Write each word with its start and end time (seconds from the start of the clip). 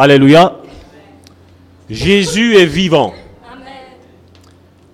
Alléluia. 0.00 0.56
Jésus 1.90 2.54
est 2.54 2.66
vivant. 2.66 3.12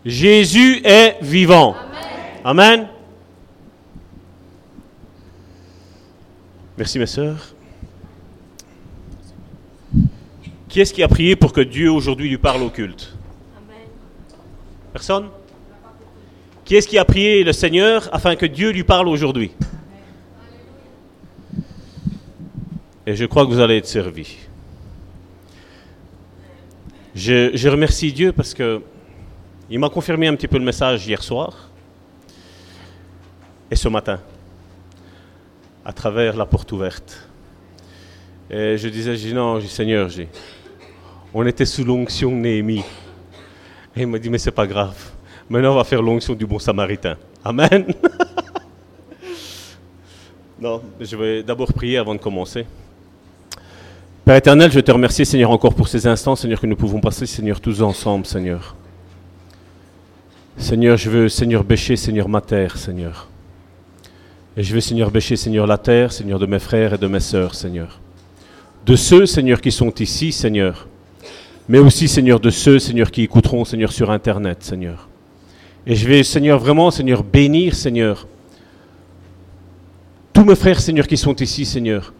Jésus 0.02 0.80
est 0.82 1.18
vivant. 1.20 1.76
Amen. 2.42 2.88
Merci 6.78 6.98
mes 6.98 7.04
sœurs. 7.04 7.54
Qui 10.70 10.80
est-ce 10.80 10.94
qui 10.94 11.02
a 11.02 11.08
prié 11.08 11.36
pour 11.36 11.52
que 11.52 11.60
Dieu 11.60 11.92
aujourd'hui 11.92 12.30
lui 12.30 12.38
parle 12.38 12.62
au 12.62 12.70
culte? 12.70 13.14
Personne? 14.94 15.28
Qui 16.64 16.76
est-ce 16.76 16.88
qui 16.88 16.96
a 16.96 17.04
prié 17.04 17.44
le 17.44 17.52
Seigneur 17.52 18.08
afin 18.10 18.36
que 18.36 18.46
Dieu 18.46 18.70
lui 18.70 18.84
parle 18.84 19.08
aujourd'hui? 19.08 19.52
Et 23.06 23.14
je 23.14 23.26
crois 23.26 23.44
que 23.44 23.50
vous 23.50 23.60
allez 23.60 23.76
être 23.76 23.86
servis. 23.86 24.43
Je, 27.14 27.68
remercie 27.68 28.12
Dieu 28.12 28.32
parce 28.32 28.52
que 28.52 28.82
il 29.70 29.78
m'a 29.78 29.88
confirmé 29.88 30.26
un 30.26 30.34
petit 30.34 30.48
peu 30.48 30.58
le 30.58 30.64
message 30.64 31.06
hier 31.06 31.22
soir 31.22 31.70
et 33.70 33.76
ce 33.76 33.88
matin 33.88 34.20
à 35.84 35.92
travers 35.92 36.36
la 36.36 36.44
porte 36.44 36.72
ouverte. 36.72 37.28
Et 38.50 38.76
je 38.76 38.88
disais, 38.88 39.16
je 39.16 39.32
non, 39.32 39.60
Seigneur, 39.60 40.10
on 41.32 41.46
était 41.46 41.64
sous 41.64 41.84
l'onction 41.84 42.30
de 42.30 42.36
Néhémie. 42.36 42.84
Et 43.96 44.00
il 44.02 44.06
m'a 44.06 44.18
dit, 44.18 44.28
mais 44.28 44.38
c'est 44.38 44.50
pas 44.50 44.66
grave. 44.66 44.96
Maintenant, 45.48 45.72
on 45.72 45.76
va 45.76 45.84
faire 45.84 46.02
l'onction 46.02 46.34
du 46.34 46.46
bon 46.46 46.58
samaritain. 46.58 47.16
Amen. 47.44 47.86
non, 50.60 50.82
je 51.00 51.16
vais 51.16 51.42
d'abord 51.42 51.72
prier 51.72 51.98
avant 51.98 52.14
de 52.14 52.20
commencer. 52.20 52.66
Père 54.24 54.36
éternel, 54.36 54.72
je 54.72 54.80
te 54.80 54.90
remercie, 54.90 55.26
Seigneur, 55.26 55.50
encore 55.50 55.74
pour 55.74 55.86
ces 55.86 56.06
instants, 56.06 56.34
Seigneur, 56.34 56.58
que 56.58 56.66
nous 56.66 56.76
pouvons 56.76 56.98
passer, 56.98 57.26
Seigneur, 57.26 57.60
tous 57.60 57.82
ensemble, 57.82 58.24
Seigneur. 58.24 58.74
Seigneur, 60.56 60.96
je 60.96 61.10
veux, 61.10 61.28
Seigneur, 61.28 61.62
bêcher, 61.62 61.94
Seigneur, 61.94 62.26
ma 62.26 62.40
terre, 62.40 62.78
Seigneur. 62.78 63.28
Et 64.56 64.62
je 64.62 64.72
veux, 64.72 64.80
Seigneur, 64.80 65.10
bêcher, 65.10 65.36
Seigneur, 65.36 65.66
la 65.66 65.76
terre, 65.76 66.10
Seigneur, 66.10 66.38
de 66.38 66.46
mes 66.46 66.58
frères 66.58 66.94
et 66.94 66.98
de 66.98 67.06
mes 67.06 67.20
sœurs, 67.20 67.54
Seigneur. 67.54 68.00
De 68.86 68.96
ceux, 68.96 69.26
Seigneur, 69.26 69.60
qui 69.60 69.70
sont 69.70 69.92
ici, 69.96 70.32
Seigneur. 70.32 70.88
Mais 71.68 71.78
aussi, 71.78 72.08
Seigneur, 72.08 72.40
de 72.40 72.48
ceux, 72.48 72.78
Seigneur, 72.78 73.10
qui 73.10 73.24
écouteront, 73.24 73.66
Seigneur, 73.66 73.92
sur 73.92 74.10
Internet, 74.10 74.62
Seigneur. 74.62 75.06
Et 75.86 75.94
je 75.96 76.08
vais, 76.08 76.22
Seigneur, 76.22 76.58
vraiment, 76.58 76.90
Seigneur, 76.90 77.22
bénir, 77.22 77.74
Seigneur, 77.74 78.26
tous 80.32 80.46
mes 80.46 80.56
frères, 80.56 80.80
Seigneur, 80.80 81.06
qui 81.06 81.18
sont 81.18 81.36
ici, 81.36 81.66
Seigneur. 81.66 82.14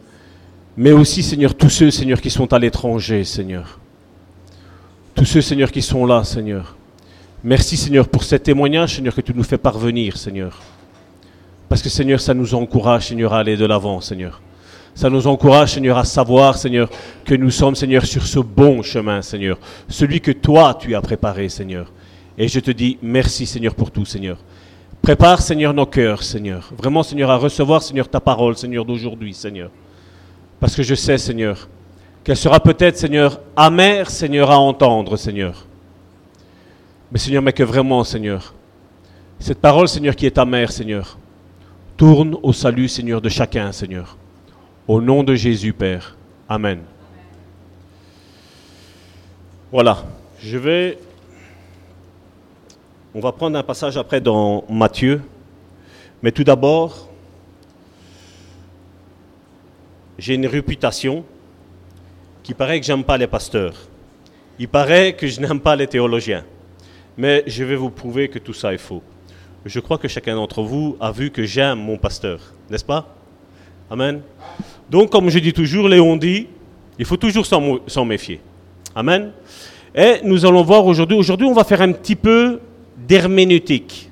Mais 0.76 0.92
aussi, 0.92 1.22
Seigneur, 1.22 1.54
tous 1.54 1.70
ceux, 1.70 1.90
Seigneur, 1.90 2.20
qui 2.20 2.30
sont 2.30 2.52
à 2.52 2.58
l'étranger, 2.58 3.24
Seigneur. 3.24 3.78
Tous 5.14 5.24
ceux, 5.24 5.40
Seigneur, 5.40 5.70
qui 5.70 5.82
sont 5.82 6.04
là, 6.04 6.24
Seigneur. 6.24 6.76
Merci, 7.44 7.76
Seigneur, 7.76 8.08
pour 8.08 8.24
ces 8.24 8.40
témoignages, 8.40 8.96
Seigneur, 8.96 9.14
que 9.14 9.20
tu 9.20 9.32
nous 9.34 9.44
fais 9.44 9.58
parvenir, 9.58 10.16
Seigneur. 10.16 10.60
Parce 11.68 11.82
que 11.82 11.88
Seigneur, 11.88 12.20
ça 12.20 12.34
nous 12.34 12.54
encourage, 12.54 13.08
Seigneur, 13.08 13.32
à 13.32 13.38
aller 13.38 13.56
de 13.56 13.66
l'avant, 13.66 14.00
Seigneur. 14.00 14.40
Ça 14.94 15.10
nous 15.10 15.26
encourage, 15.26 15.74
Seigneur, 15.74 15.98
à 15.98 16.04
savoir, 16.04 16.56
Seigneur, 16.56 16.88
que 17.24 17.34
nous 17.34 17.50
sommes, 17.50 17.74
Seigneur, 17.74 18.04
sur 18.04 18.26
ce 18.26 18.40
bon 18.40 18.82
chemin, 18.82 19.22
Seigneur. 19.22 19.58
Celui 19.88 20.20
que 20.20 20.32
toi, 20.32 20.76
tu 20.78 20.94
as 20.94 21.00
préparé, 21.00 21.48
Seigneur. 21.48 21.92
Et 22.36 22.48
je 22.48 22.60
te 22.60 22.70
dis 22.70 22.98
merci, 23.02 23.46
Seigneur, 23.46 23.74
pour 23.74 23.90
tout, 23.90 24.04
Seigneur. 24.04 24.38
Prépare, 25.02 25.40
Seigneur, 25.42 25.74
nos 25.74 25.86
cœurs, 25.86 26.22
Seigneur. 26.22 26.72
Vraiment, 26.76 27.02
Seigneur, 27.02 27.30
à 27.30 27.36
recevoir, 27.36 27.82
Seigneur, 27.82 28.08
ta 28.08 28.20
parole, 28.20 28.56
Seigneur, 28.56 28.84
d'aujourd'hui, 28.84 29.34
Seigneur. 29.34 29.70
Parce 30.64 30.76
que 30.76 30.82
je 30.82 30.94
sais, 30.94 31.18
Seigneur, 31.18 31.68
qu'elle 32.24 32.38
sera 32.38 32.58
peut-être, 32.58 32.96
Seigneur, 32.96 33.38
amère, 33.54 34.08
Seigneur, 34.08 34.50
à 34.50 34.58
entendre, 34.58 35.14
Seigneur. 35.18 35.66
Mais, 37.12 37.18
Seigneur, 37.18 37.42
mais 37.42 37.52
que 37.52 37.62
vraiment, 37.62 38.02
Seigneur, 38.02 38.54
cette 39.38 39.60
parole, 39.60 39.88
Seigneur, 39.88 40.16
qui 40.16 40.24
est 40.24 40.38
amère, 40.38 40.72
Seigneur, 40.72 41.18
tourne 41.98 42.38
au 42.42 42.54
salut, 42.54 42.88
Seigneur, 42.88 43.20
de 43.20 43.28
chacun, 43.28 43.72
Seigneur. 43.72 44.16
Au 44.88 45.02
nom 45.02 45.22
de 45.22 45.34
Jésus, 45.34 45.74
Père. 45.74 46.16
Amen. 46.48 46.80
Voilà, 49.70 50.02
je 50.38 50.56
vais... 50.56 50.98
On 53.14 53.20
va 53.20 53.32
prendre 53.32 53.58
un 53.58 53.62
passage 53.62 53.98
après 53.98 54.22
dans 54.22 54.64
Matthieu. 54.70 55.20
Mais 56.22 56.32
tout 56.32 56.42
d'abord, 56.42 57.03
j'ai 60.18 60.34
une 60.34 60.46
réputation 60.46 61.24
qui 62.42 62.54
paraît 62.54 62.80
que 62.80 62.86
j'aime 62.86 63.04
pas 63.04 63.18
les 63.18 63.26
pasteurs. 63.26 63.74
Il 64.58 64.68
paraît 64.68 65.14
que 65.14 65.26
je 65.26 65.40
n'aime 65.40 65.60
pas 65.60 65.76
les 65.76 65.86
théologiens. 65.86 66.44
Mais 67.16 67.42
je 67.46 67.64
vais 67.64 67.76
vous 67.76 67.90
prouver 67.90 68.28
que 68.28 68.38
tout 68.38 68.52
ça 68.52 68.74
est 68.74 68.78
faux 68.78 69.02
je 69.64 69.80
crois 69.80 69.98
que 69.98 70.08
chacun 70.08 70.34
d'entre 70.34 70.62
vous 70.62 70.96
a 71.00 71.10
vu 71.10 71.30
que 71.30 71.44
j'aime 71.44 71.78
mon 71.78 71.96
pasteur, 71.96 72.40
n'est-ce 72.70 72.84
pas? 72.84 73.14
Amen. 73.90 74.20
Donc, 74.90 75.10
comme 75.10 75.30
je 75.30 75.38
dis 75.38 75.52
toujours, 75.52 75.88
Léon 75.88 76.16
dit, 76.16 76.48
il 76.98 77.04
faut 77.04 77.16
toujours 77.16 77.46
s'en 77.46 78.04
méfier. 78.04 78.40
Amen. 78.94 79.32
Et 79.94 80.20
nous 80.22 80.44
allons 80.44 80.62
voir 80.62 80.84
aujourd'hui, 80.86 81.16
aujourd'hui 81.16 81.46
on 81.46 81.52
va 81.52 81.64
faire 81.64 81.80
un 81.80 81.92
petit 81.92 82.16
peu 82.16 82.60
d'herméneutique. 82.96 84.10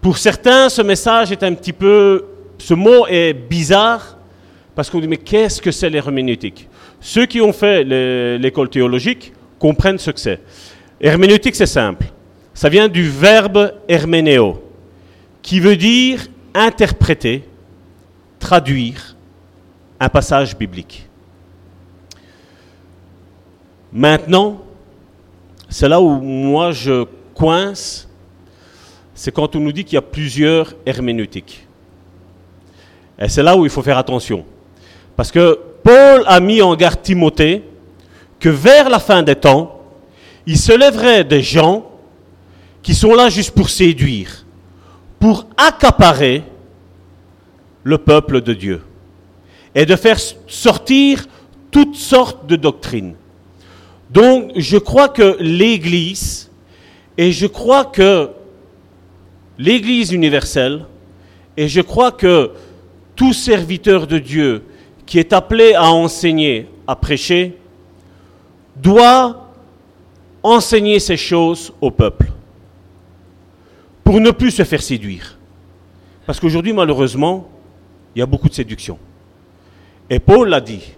Pour 0.00 0.18
certains, 0.18 0.68
ce 0.68 0.82
message 0.82 1.32
est 1.32 1.42
un 1.42 1.54
petit 1.54 1.72
peu, 1.72 2.24
ce 2.58 2.74
mot 2.74 3.06
est 3.08 3.32
bizarre, 3.32 4.11
parce 4.74 4.88
qu'on 4.88 5.00
dit, 5.00 5.08
mais 5.08 5.18
qu'est-ce 5.18 5.60
que 5.60 5.70
c'est 5.70 5.90
l'herméneutique? 5.90 6.68
Ceux 7.00 7.26
qui 7.26 7.40
ont 7.40 7.52
fait 7.52 7.84
l'école 8.38 8.70
théologique 8.70 9.32
comprennent 9.58 9.98
ce 9.98 10.10
que 10.10 10.20
c'est. 10.20 10.40
Herméneutique, 11.00 11.54
c'est 11.54 11.66
simple. 11.66 12.06
Ça 12.54 12.68
vient 12.68 12.88
du 12.88 13.08
verbe 13.08 13.74
herménéo, 13.88 14.62
qui 15.42 15.60
veut 15.60 15.76
dire 15.76 16.26
interpréter, 16.54 17.44
traduire 18.38 19.16
un 19.98 20.08
passage 20.08 20.56
biblique. 20.56 21.08
Maintenant, 23.92 24.62
c'est 25.68 25.88
là 25.88 26.00
où 26.00 26.08
moi 26.20 26.72
je 26.72 27.04
coince, 27.34 28.08
c'est 29.14 29.32
quand 29.32 29.54
on 29.54 29.60
nous 29.60 29.72
dit 29.72 29.84
qu'il 29.84 29.94
y 29.94 29.98
a 29.98 30.02
plusieurs 30.02 30.74
herméneutiques. 30.86 31.66
Et 33.18 33.28
c'est 33.28 33.42
là 33.42 33.56
où 33.56 33.64
il 33.64 33.70
faut 33.70 33.82
faire 33.82 33.98
attention. 33.98 34.44
Parce 35.22 35.30
que 35.30 35.56
Paul 35.84 36.24
a 36.26 36.40
mis 36.40 36.60
en 36.62 36.74
garde 36.74 37.00
Timothée 37.00 37.62
que 38.40 38.48
vers 38.48 38.90
la 38.90 38.98
fin 38.98 39.22
des 39.22 39.36
temps, 39.36 39.80
il 40.46 40.58
se 40.58 40.76
lèverait 40.76 41.22
des 41.22 41.42
gens 41.42 41.88
qui 42.82 42.92
sont 42.92 43.14
là 43.14 43.28
juste 43.28 43.52
pour 43.52 43.70
séduire, 43.70 44.44
pour 45.20 45.46
accaparer 45.56 46.42
le 47.84 47.98
peuple 47.98 48.40
de 48.40 48.52
Dieu 48.52 48.82
et 49.76 49.86
de 49.86 49.94
faire 49.94 50.18
sortir 50.48 51.24
toutes 51.70 51.94
sortes 51.94 52.48
de 52.48 52.56
doctrines. 52.56 53.14
Donc 54.10 54.50
je 54.56 54.76
crois 54.76 55.08
que 55.08 55.36
l'Église, 55.38 56.50
et 57.16 57.30
je 57.30 57.46
crois 57.46 57.84
que 57.84 58.28
l'Église 59.56 60.10
universelle, 60.10 60.84
et 61.56 61.68
je 61.68 61.80
crois 61.80 62.10
que 62.10 62.50
tout 63.14 63.32
serviteur 63.32 64.08
de 64.08 64.18
Dieu 64.18 64.64
qui 65.12 65.18
est 65.18 65.34
appelé 65.34 65.74
à 65.74 65.90
enseigner, 65.92 66.66
à 66.86 66.96
prêcher, 66.96 67.58
doit 68.74 69.52
enseigner 70.42 71.00
ces 71.00 71.18
choses 71.18 71.70
au 71.82 71.90
peuple 71.90 72.32
pour 74.02 74.18
ne 74.22 74.30
plus 74.30 74.52
se 74.52 74.64
faire 74.64 74.80
séduire. 74.80 75.36
Parce 76.24 76.40
qu'aujourd'hui, 76.40 76.72
malheureusement, 76.72 77.46
il 78.16 78.20
y 78.20 78.22
a 78.22 78.26
beaucoup 78.26 78.48
de 78.48 78.54
séduction. 78.54 78.98
Et 80.08 80.18
Paul 80.18 80.48
l'a 80.48 80.62
dit, 80.62 80.94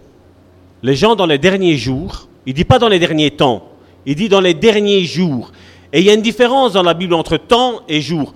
les 0.85 0.95
gens 0.95 1.17
dans 1.17 1.27
les 1.27 1.39
derniers 1.39 1.77
jours, 1.77 2.29
il 2.47 2.51
ne 2.51 2.57
dit 2.59 2.65
pas 2.65 2.79
dans 2.79 2.89
les 2.89 3.01
derniers 3.01 3.33
temps, 3.33 3.69
il 4.07 4.15
dit 4.15 4.29
dans 4.29 4.41
les 4.41 4.55
derniers 4.55 5.03
jours. 5.03 5.51
Et 5.93 5.99
il 5.99 6.07
y 6.07 6.11
a 6.11 6.15
une 6.15 6.23
différence 6.23 6.75
dans 6.75 6.85
la 6.85 6.95
Bible 6.95 7.15
entre 7.15 7.37
temps 7.37 7.81
et 7.89 8.01
jour. 8.01 8.33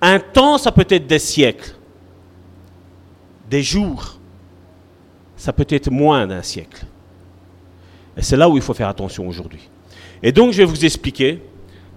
Un 0.00 0.20
temps, 0.20 0.56
ça 0.56 0.72
peut 0.72 0.86
être 0.88 1.06
des 1.06 1.18
siècles. 1.18 1.76
Des 3.50 3.62
jours, 3.62 4.16
ça 5.36 5.52
peut 5.52 5.66
être 5.68 5.90
moins 5.90 6.26
d'un 6.26 6.42
siècle. 6.42 6.86
Et 8.16 8.22
c'est 8.22 8.36
là 8.36 8.48
où 8.48 8.56
il 8.56 8.62
faut 8.62 8.74
faire 8.74 8.88
attention 8.88 9.28
aujourd'hui. 9.28 9.68
Et 10.22 10.32
donc, 10.32 10.52
je 10.52 10.58
vais 10.58 10.64
vous 10.64 10.84
expliquer 10.84 11.40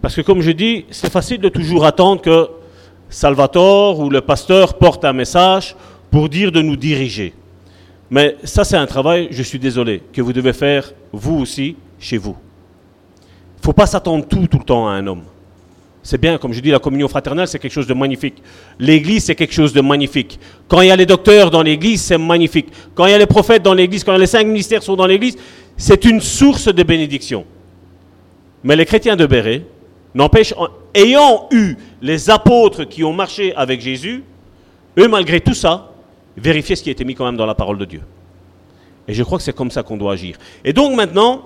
parce 0.01 0.15
que 0.15 0.21
comme 0.21 0.41
je 0.41 0.51
dis, 0.51 0.85
c'est 0.91 1.11
facile 1.11 1.39
de 1.39 1.49
toujours 1.49 1.85
attendre 1.85 2.21
que 2.21 2.49
Salvatore 3.09 3.99
ou 3.99 4.09
le 4.09 4.21
pasteur 4.21 4.77
porte 4.77 5.03
un 5.03 5.13
message 5.13 5.75
pour 6.11 6.29
dire 6.29 6.51
de 6.51 6.61
nous 6.61 6.75
diriger. 6.75 7.33
Mais 8.09 8.37
ça, 8.43 8.63
c'est 8.63 8.77
un 8.77 8.85
travail, 8.85 9.27
je 9.31 9.43
suis 9.43 9.59
désolé, 9.59 10.01
que 10.13 10.21
vous 10.21 10.33
devez 10.33 10.53
faire 10.53 10.93
vous 11.11 11.37
aussi 11.37 11.75
chez 11.99 12.17
vous. 12.17 12.35
Il 13.57 13.61
ne 13.61 13.65
faut 13.65 13.73
pas 13.73 13.85
s'attendre 13.85 14.25
tout, 14.25 14.47
tout 14.47 14.57
le 14.57 14.63
temps 14.63 14.87
à 14.87 14.91
un 14.93 15.05
homme. 15.05 15.23
C'est 16.01 16.19
bien, 16.19 16.37
comme 16.37 16.53
je 16.53 16.61
dis, 16.61 16.71
la 16.71 16.79
communion 16.79 17.07
fraternelle, 17.07 17.47
c'est 17.47 17.59
quelque 17.59 17.73
chose 17.73 17.87
de 17.87 17.93
magnifique. 17.93 18.41
L'église, 18.79 19.25
c'est 19.25 19.35
quelque 19.35 19.53
chose 19.53 19.73
de 19.73 19.81
magnifique. 19.81 20.39
Quand 20.67 20.81
il 20.81 20.87
y 20.87 20.91
a 20.91 20.95
les 20.95 21.05
docteurs 21.05 21.51
dans 21.51 21.61
l'église, 21.61 22.01
c'est 22.01 22.17
magnifique. 22.17 22.67
Quand 22.95 23.05
il 23.05 23.11
y 23.11 23.13
a 23.13 23.17
les 23.17 23.25
prophètes 23.25 23.63
dans 23.63 23.73
l'église, 23.73 24.03
quand 24.03 24.15
les 24.15 24.25
cinq 24.25 24.47
ministères 24.47 24.81
sont 24.81 24.95
dans 24.95 25.05
l'église, 25.05 25.37
c'est 25.75 26.05
une 26.05 26.21
source 26.21 26.73
de 26.73 26.83
bénédiction. 26.83 27.45
Mais 28.63 28.75
les 28.75 28.85
chrétiens 28.85 29.15
de 29.15 29.25
Béret, 29.25 29.63
n'empêche, 30.13 30.53
ayant 30.93 31.47
eu 31.51 31.75
les 32.01 32.29
apôtres 32.29 32.85
qui 32.85 33.03
ont 33.03 33.13
marché 33.13 33.53
avec 33.55 33.81
Jésus, 33.81 34.23
eux, 34.97 35.07
malgré 35.07 35.39
tout 35.39 35.53
ça, 35.53 35.91
vérifiaient 36.35 36.75
ce 36.75 36.83
qui 36.83 36.89
était 36.89 37.03
mis 37.03 37.15
quand 37.15 37.25
même 37.25 37.37
dans 37.37 37.45
la 37.45 37.55
parole 37.55 37.77
de 37.77 37.85
Dieu. 37.85 38.01
Et 39.07 39.13
je 39.13 39.23
crois 39.23 39.37
que 39.37 39.43
c'est 39.43 39.55
comme 39.55 39.71
ça 39.71 39.83
qu'on 39.83 39.97
doit 39.97 40.13
agir. 40.13 40.37
Et 40.63 40.73
donc 40.73 40.95
maintenant, 40.95 41.43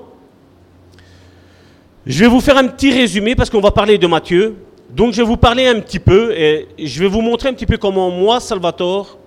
je 2.05 2.19
vais 2.19 2.27
vous 2.27 2.41
faire 2.41 2.57
un 2.57 2.67
petit 2.67 2.91
résumé 2.91 3.35
parce 3.35 3.49
qu'on 3.49 3.61
va 3.61 3.71
parler 3.71 3.97
de 3.97 4.07
Matthieu. 4.07 4.55
Donc 4.89 5.13
je 5.13 5.21
vais 5.21 5.27
vous 5.27 5.37
parler 5.37 5.67
un 5.67 5.79
petit 5.79 5.99
peu 5.99 6.33
et 6.33 6.67
je 6.77 7.01
vais 7.01 7.07
vous 7.07 7.21
montrer 7.21 7.49
un 7.49 7.53
petit 7.53 7.65
peu 7.65 7.77
comment 7.77 8.11
moi, 8.11 8.39
Salvatore, 8.39 9.17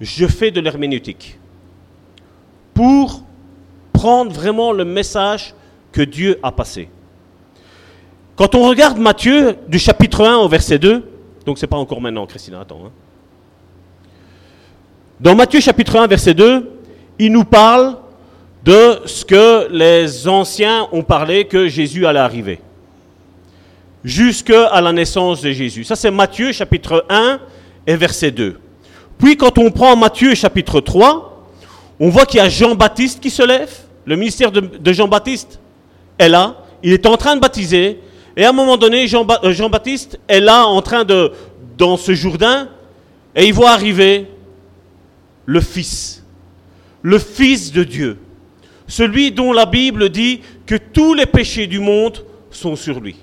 je 0.00 0.26
fais 0.26 0.50
de 0.50 0.60
l'herméneutique. 0.60 1.38
Pour 2.74 3.22
prendre 3.92 4.32
vraiment 4.32 4.72
le 4.72 4.84
message 4.84 5.54
que 5.90 6.02
Dieu 6.02 6.38
a 6.42 6.52
passé. 6.52 6.88
Quand 8.36 8.54
on 8.54 8.68
regarde 8.68 8.98
Matthieu 8.98 9.56
du 9.68 9.78
chapitre 9.78 10.24
1 10.24 10.36
au 10.36 10.48
verset 10.48 10.78
2, 10.78 11.04
donc 11.44 11.58
c'est 11.58 11.66
pas 11.66 11.76
encore 11.76 12.00
maintenant, 12.00 12.26
Christina, 12.26 12.60
attends. 12.60 12.82
Hein. 12.86 12.90
Dans 15.20 15.34
Matthieu 15.34 15.60
chapitre 15.60 15.96
1 15.96 16.06
verset 16.06 16.34
2, 16.34 16.70
il 17.18 17.32
nous 17.32 17.44
parle 17.44 17.96
de 18.64 19.00
ce 19.06 19.24
que 19.24 19.68
les 19.70 20.28
anciens 20.28 20.88
ont 20.92 21.02
parlé 21.02 21.44
que 21.44 21.68
Jésus 21.68 22.06
allait 22.06 22.20
arriver. 22.20 22.60
Jusqu'à 24.04 24.80
la 24.80 24.92
naissance 24.92 25.42
de 25.42 25.50
Jésus. 25.52 25.84
Ça 25.84 25.96
c'est 25.96 26.10
Matthieu 26.10 26.52
chapitre 26.52 27.04
1 27.08 27.40
et 27.86 27.96
verset 27.96 28.30
2. 28.30 28.58
Puis 29.18 29.36
quand 29.36 29.58
on 29.58 29.70
prend 29.70 29.96
Matthieu 29.96 30.34
chapitre 30.34 30.80
3, 30.80 31.32
on 32.00 32.08
voit 32.08 32.26
qu'il 32.26 32.38
y 32.38 32.40
a 32.40 32.48
Jean-Baptiste 32.48 33.20
qui 33.20 33.30
se 33.30 33.42
lève. 33.42 33.70
Le 34.04 34.16
ministère 34.16 34.50
de, 34.50 34.92
Jean-Baptiste 34.92 35.60
est 36.18 36.28
là. 36.28 36.56
Il 36.82 36.92
est 36.92 37.06
en 37.06 37.16
train 37.16 37.36
de 37.36 37.40
baptiser. 37.40 38.00
Et 38.36 38.44
à 38.44 38.48
un 38.48 38.52
moment 38.52 38.76
donné, 38.76 39.04
euh, 39.04 39.52
Jean-Baptiste 39.52 40.18
est 40.26 40.40
là 40.40 40.66
en 40.66 40.82
train 40.82 41.04
de, 41.04 41.32
dans 41.78 41.96
ce 41.96 42.14
Jourdain, 42.14 42.68
et 43.36 43.46
il 43.46 43.54
voit 43.54 43.70
arriver 43.70 44.26
le 45.46 45.60
Fils, 45.60 46.24
le 47.02 47.18
Fils 47.18 47.72
de 47.72 47.84
Dieu, 47.84 48.18
celui 48.92 49.32
dont 49.32 49.54
la 49.54 49.64
Bible 49.64 50.10
dit 50.10 50.42
que 50.66 50.74
tous 50.74 51.14
les 51.14 51.24
péchés 51.24 51.66
du 51.66 51.78
monde 51.78 52.26
sont 52.50 52.76
sur 52.76 53.00
lui. 53.00 53.16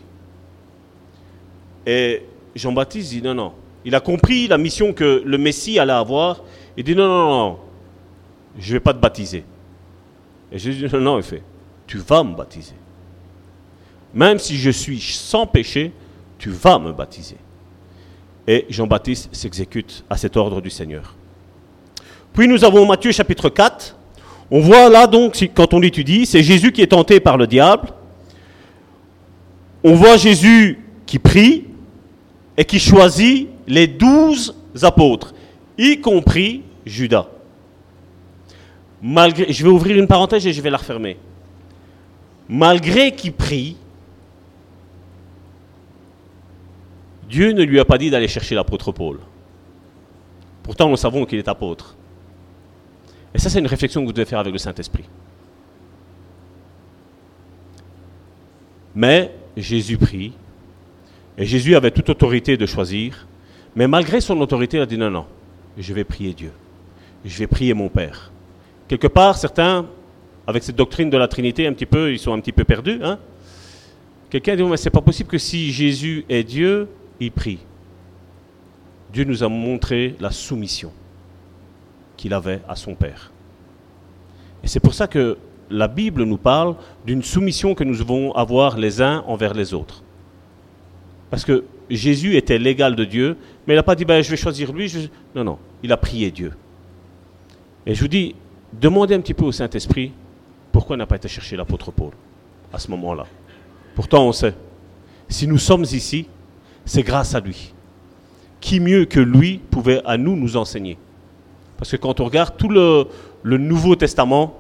Et 1.86 2.24
Jean-Baptiste 2.56 3.12
dit 3.12 3.22
non, 3.22 3.36
non. 3.36 3.54
Il 3.86 3.94
a 3.94 4.00
compris 4.00 4.48
la 4.48 4.58
mission 4.58 4.94
que 4.94 5.22
le 5.24 5.38
Messie 5.38 5.78
allait 5.78 5.94
avoir. 5.94 6.42
Il 6.76 6.84
dit 6.84 6.96
non, 6.96 7.08
non, 7.08 7.30
non, 7.30 7.60
je 8.58 8.70
ne 8.70 8.74
vais 8.74 8.80
pas 8.80 8.96
te 8.96 8.98
baptiser. 8.98 9.44
Et 10.52 10.58
Jésus 10.58 10.88
dit 10.88 10.96
non, 10.96 11.02
non, 11.02 11.18
il 11.18 11.24
fait, 11.24 11.44
tu 11.86 12.00
vas 12.00 12.24
me 12.24 12.36
baptiser. 12.36 12.74
Même 14.12 14.40
si 14.40 14.58
je 14.58 14.72
suis 14.72 15.00
sans 15.00 15.46
péché, 15.46 15.92
tu 16.40 16.50
vas 16.50 16.80
me 16.80 16.94
baptiser. 16.94 17.38
Et 18.48 18.66
Jean-Baptiste 18.70 19.30
s'exécute 19.36 20.04
à 20.10 20.18
cet 20.18 20.36
ordre 20.36 20.62
du 20.62 20.72
Seigneur. 20.72 21.14
Puis 22.34 22.48
nous 22.48 22.64
avons 22.64 22.88
Matthieu 22.88 23.12
chapitre 23.12 23.50
4. 23.50 23.99
On 24.52 24.62
voit 24.62 24.90
là 24.90 25.06
donc, 25.08 25.50
quand 25.54 25.74
on 25.74 25.80
l'étudie, 25.80 26.26
c'est 26.26 26.42
Jésus 26.42 26.72
qui 26.72 26.82
est 26.82 26.88
tenté 26.88 27.20
par 27.20 27.38
le 27.38 27.46
diable. 27.46 27.90
On 29.84 29.94
voit 29.94 30.18
Jésus 30.18 30.80
qui 31.06 31.20
prie 31.20 31.66
et 32.58 32.66
qui 32.66 32.80
choisit 32.80 33.48
les 33.68 33.88
douze 33.88 34.56
apôtres, 34.82 35.34
y 35.78 36.00
compris 36.02 36.64
Judas. 36.86 37.28
Malgré, 39.02 39.52
je 39.54 39.64
vais 39.64 39.70
ouvrir 39.70 39.98
une 39.98 40.08
parenthèse 40.08 40.46
et 40.46 40.52
je 40.52 40.62
vais 40.62 40.70
la 40.70 40.78
refermer. 40.78 41.18
Malgré 42.50 43.14
qu'il 43.14 43.32
prie, 43.32 43.78
Dieu 47.30 47.52
ne 47.52 47.64
lui 47.64 47.80
a 47.80 47.86
pas 47.86 47.98
dit 47.98 48.10
d'aller 48.10 48.28
chercher 48.28 48.56
l'apôtre 48.56 48.92
Paul. 48.92 49.20
Pourtant, 50.64 50.90
nous 50.90 50.98
savons 50.98 51.26
qu'il 51.26 51.38
est 51.38 51.48
apôtre. 51.48 51.96
Et 53.34 53.40
ça, 53.40 53.50
c'est 53.50 53.60
une 53.60 53.68
réflexion 53.68 54.02
que 54.02 54.08
vous 54.08 54.14
devez 54.14 54.26
faire 54.26 54.40
avec 54.40 54.54
le 54.54 54.60
Saint-Esprit. 54.60 55.06
Mais 58.96 59.32
Jésus 59.56 59.98
prie, 59.98 60.34
et 61.38 61.46
Jésus 61.46 61.76
avait 61.76 61.92
toute 61.92 62.10
autorité 62.10 62.58
de 62.58 62.66
choisir, 62.66 63.28
mais 63.76 63.88
malgré 63.88 64.20
son 64.20 64.40
autorité, 64.42 64.78
il 64.78 64.82
a 64.82 64.86
dit 64.86 64.98
non, 64.98 65.12
non, 65.12 65.26
je 65.78 65.94
vais 65.94 66.04
prier 66.04 66.34
Dieu, 66.34 66.52
je 67.24 67.38
vais 67.38 67.48
prier 67.48 67.74
mon 67.74 67.88
Père. 67.90 68.32
Quelque 68.88 69.08
part, 69.08 69.38
certains, 69.38 69.86
avec 70.48 70.64
cette 70.64 70.76
doctrine 70.76 71.10
de 71.10 71.18
la 71.18 71.28
Trinité, 71.28 71.68
un 71.68 71.74
petit 71.74 71.86
peu, 71.86 72.12
ils 72.12 72.20
sont 72.20 72.34
un 72.34 72.40
petit 72.40 72.52
peu 72.52 72.64
perdus. 72.64 73.00
Hein? 73.04 73.20
Quelqu'un 74.30 74.56
dit, 74.56 74.64
mais 74.64 74.78
c'est 74.78 74.90
pas 74.90 75.02
possible 75.02 75.30
que 75.30 75.38
si 75.38 75.72
Jésus 75.72 76.26
est 76.28 76.44
Dieu, 76.44 76.88
il 77.20 77.32
prie. 77.32 77.60
Dieu 79.14 79.24
nous 79.24 79.44
a 79.44 79.48
montré 79.48 80.16
la 80.20 80.32
soumission 80.32 80.92
qu'il 82.20 82.34
avait 82.34 82.60
à 82.68 82.76
son 82.76 82.96
Père. 82.96 83.32
Et 84.62 84.68
c'est 84.68 84.82
pour 84.82 84.94
ça 84.94 85.08
que 85.08 85.38
la 85.70 85.88
Bible 85.88 86.24
nous 86.24 86.38
parle 86.38 86.76
d'une 87.06 87.24
soumission 87.24 87.74
que 87.76 87.86
nous 87.86 87.96
devons 87.96 88.34
avoir 88.34 88.78
les 88.78 89.02
uns 89.02 89.24
envers 89.26 89.54
les 89.54 89.74
autres. 89.74 90.04
Parce 91.30 91.46
que 91.46 91.64
Jésus 91.90 92.36
était 92.36 92.58
l'égal 92.58 92.98
de 92.98 93.06
Dieu, 93.06 93.38
mais 93.66 93.74
il 93.74 93.78
n'a 93.78 93.84
pas 93.84 93.96
dit 93.96 94.04
ben, 94.04 94.22
je 94.22 94.30
vais 94.30 94.36
choisir 94.36 94.74
lui. 94.74 95.10
Non, 95.34 95.46
non, 95.46 95.60
il 95.82 95.94
a 95.94 95.98
prié 95.98 96.30
Dieu. 96.30 96.52
Et 97.86 97.96
je 97.96 98.02
vous 98.02 98.10
dis, 98.10 98.36
demandez 98.74 99.16
un 99.16 99.22
petit 99.22 99.34
peu 99.34 99.46
au 99.46 99.54
Saint-Esprit 99.54 100.12
pourquoi 100.74 100.98
n'a 100.98 101.06
pas 101.06 101.16
été 101.16 101.30
chercher 101.30 101.56
l'apôtre 101.56 101.92
Paul 101.92 102.12
à 102.74 102.80
ce 102.80 102.92
moment-là? 102.92 103.28
Pourtant, 103.96 104.28
on 104.28 104.34
sait, 104.34 104.56
si 105.30 105.48
nous 105.48 105.58
sommes 105.58 105.84
ici, 105.84 106.28
c'est 106.84 107.04
grâce 107.04 107.34
à 107.34 107.40
lui. 107.40 107.74
Qui 108.60 108.82
mieux 108.82 109.06
que 109.06 109.22
lui 109.22 109.60
pouvait 109.72 110.02
à 110.04 110.18
nous 110.18 110.36
nous 110.36 110.58
enseigner? 110.58 110.98
Parce 111.80 111.92
que 111.92 111.96
quand 111.96 112.20
on 112.20 112.26
regarde 112.26 112.58
tout 112.58 112.68
le, 112.68 113.08
Nouveau 113.58 113.96
Testament, 113.96 114.54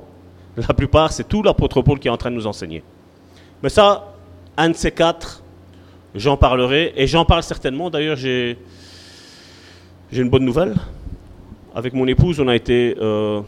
la 0.55 0.73
plupart, 0.73 1.11
c'est 1.11 1.27
tout 1.27 1.43
l'apôtre 1.43 1.81
Paul 1.81 1.99
qui 1.99 2.07
est 2.07 2.11
en 2.11 2.17
train 2.17 2.31
de 2.31 2.35
nous 2.35 2.47
enseigner. 2.47 2.81
Mais 3.61 3.67
ça, 3.67 4.15
un 4.55 4.69
de 4.69 4.73
ces 4.73 4.91
quatre, 4.91 5.43
j'en 6.15 6.37
parlerai, 6.37 6.93
et 6.95 7.07
j'en 7.07 7.25
parle 7.25 7.43
certainement. 7.43 7.89
D'ailleurs, 7.89 8.15
j'ai, 8.15 8.57
j'ai 10.13 10.21
une 10.21 10.29
bonne 10.29 10.45
nouvelle. 10.45 10.75
Avec 11.75 11.93
mon 11.93 12.07
épouse, 12.07 12.39
on 12.39 12.47
a 12.47 12.55
été... 12.55 12.95
Euh, 13.01 13.41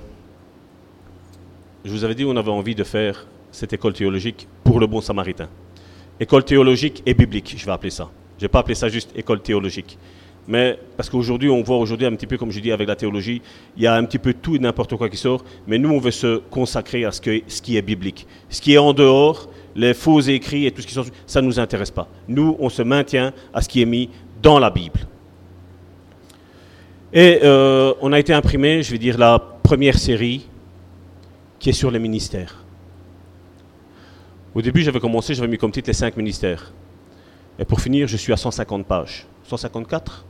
je 1.86 1.92
vous 1.92 2.04
avais 2.04 2.14
dit, 2.14 2.26
on 2.26 2.36
avait 2.36 2.52
envie 2.52 2.76
de 2.76 2.84
faire 2.84 3.26
cette 3.54 3.72
école 3.72 3.94
théologique 3.94 4.50
pour 4.66 4.82
le 4.82 4.88
bon 4.88 5.00
samaritain. 5.00 5.48
École 6.20 6.44
théologique 6.44 7.02
et 7.06 7.14
biblique, 7.14 7.56
je 7.58 7.66
vais 7.66 7.72
appeler 7.72 7.90
ça. 7.90 8.10
Je 8.38 8.44
n'ai 8.44 8.50
pas 8.50 8.60
appelé 8.60 8.76
ça 8.76 8.90
juste 8.90 9.12
école 9.16 9.42
théologique. 9.42 9.98
Mais 10.48 10.80
parce 10.98 11.10
qu'aujourd'hui, 11.10 11.50
on 11.50 11.62
voit 11.62 11.78
aujourd'hui 11.78 12.08
un 12.08 12.16
petit 12.16 12.26
peu, 12.26 12.38
comme 12.38 12.52
je 12.52 12.60
dis, 12.60 12.72
avec 12.72 12.88
la 12.88 12.96
théologie, 12.96 13.42
il 13.78 13.84
y 13.84 13.88
a 13.88 13.96
un 13.96 14.04
petit 14.06 14.18
peu 14.18 14.34
tout 14.34 14.56
et 14.56 14.60
n'importe 14.60 14.96
quoi 14.96 15.10
qui 15.10 15.18
sort. 15.18 15.44
Mais 15.68 15.78
nous, 15.78 15.90
on 15.90 16.00
veut 16.00 16.12
se 16.12 16.38
consacrer 16.38 17.06
à 17.06 17.12
ce, 17.12 17.22
qui 17.22 17.78
est 17.78 17.82
biblique. 17.82 18.26
Ce 18.50 18.60
qui 18.60 18.74
est 18.74 18.78
en 18.78 18.94
dehors, 18.94 19.50
les 19.76 19.94
faux 19.94 20.20
écrits 20.20 20.66
et 20.66 20.72
tout 20.72 20.82
ce 20.82 20.88
qui 20.88 20.94
sont, 20.94 21.06
ça 21.28 21.42
ne 21.42 21.48
nous 21.48 21.60
intéresse 21.60 21.92
pas. 21.92 22.08
Nous, 22.28 22.56
on 22.60 22.70
se 22.70 22.82
maintient 22.82 23.34
à 23.54 23.62
ce 23.62 23.70
qui 23.70 23.82
est 23.82 23.86
mis 23.86 24.10
dans 24.42 24.60
la 24.60 24.70
Bible. 24.70 25.00
Et 27.14 27.40
euh, 27.44 27.94
on 28.02 28.12
a 28.12 28.20
été 28.20 28.34
imprimé, 28.34 28.82
je 28.84 28.92
vais 28.92 28.98
dire, 28.98 29.18
la 29.18 29.38
première 29.38 29.98
série 29.98 30.48
qui 31.60 31.70
est 31.70 31.74
sur 31.74 31.92
les 31.92 32.00
ministères. 32.00 32.64
Au 34.56 34.62
début, 34.62 34.82
j'avais 34.82 35.00
commencé, 35.00 35.34
j'avais 35.36 35.48
mis 35.48 35.58
comme 35.58 35.72
titre 35.72 35.88
les 35.88 35.94
cinq 35.94 36.18
ministères. 36.18 36.74
Et 37.60 37.66
pour 37.66 37.80
finir, 37.80 38.08
je 38.08 38.18
suis 38.18 38.34
à 38.34 38.38
150 38.38 38.86
pages. 38.88 39.28
154 39.44 40.26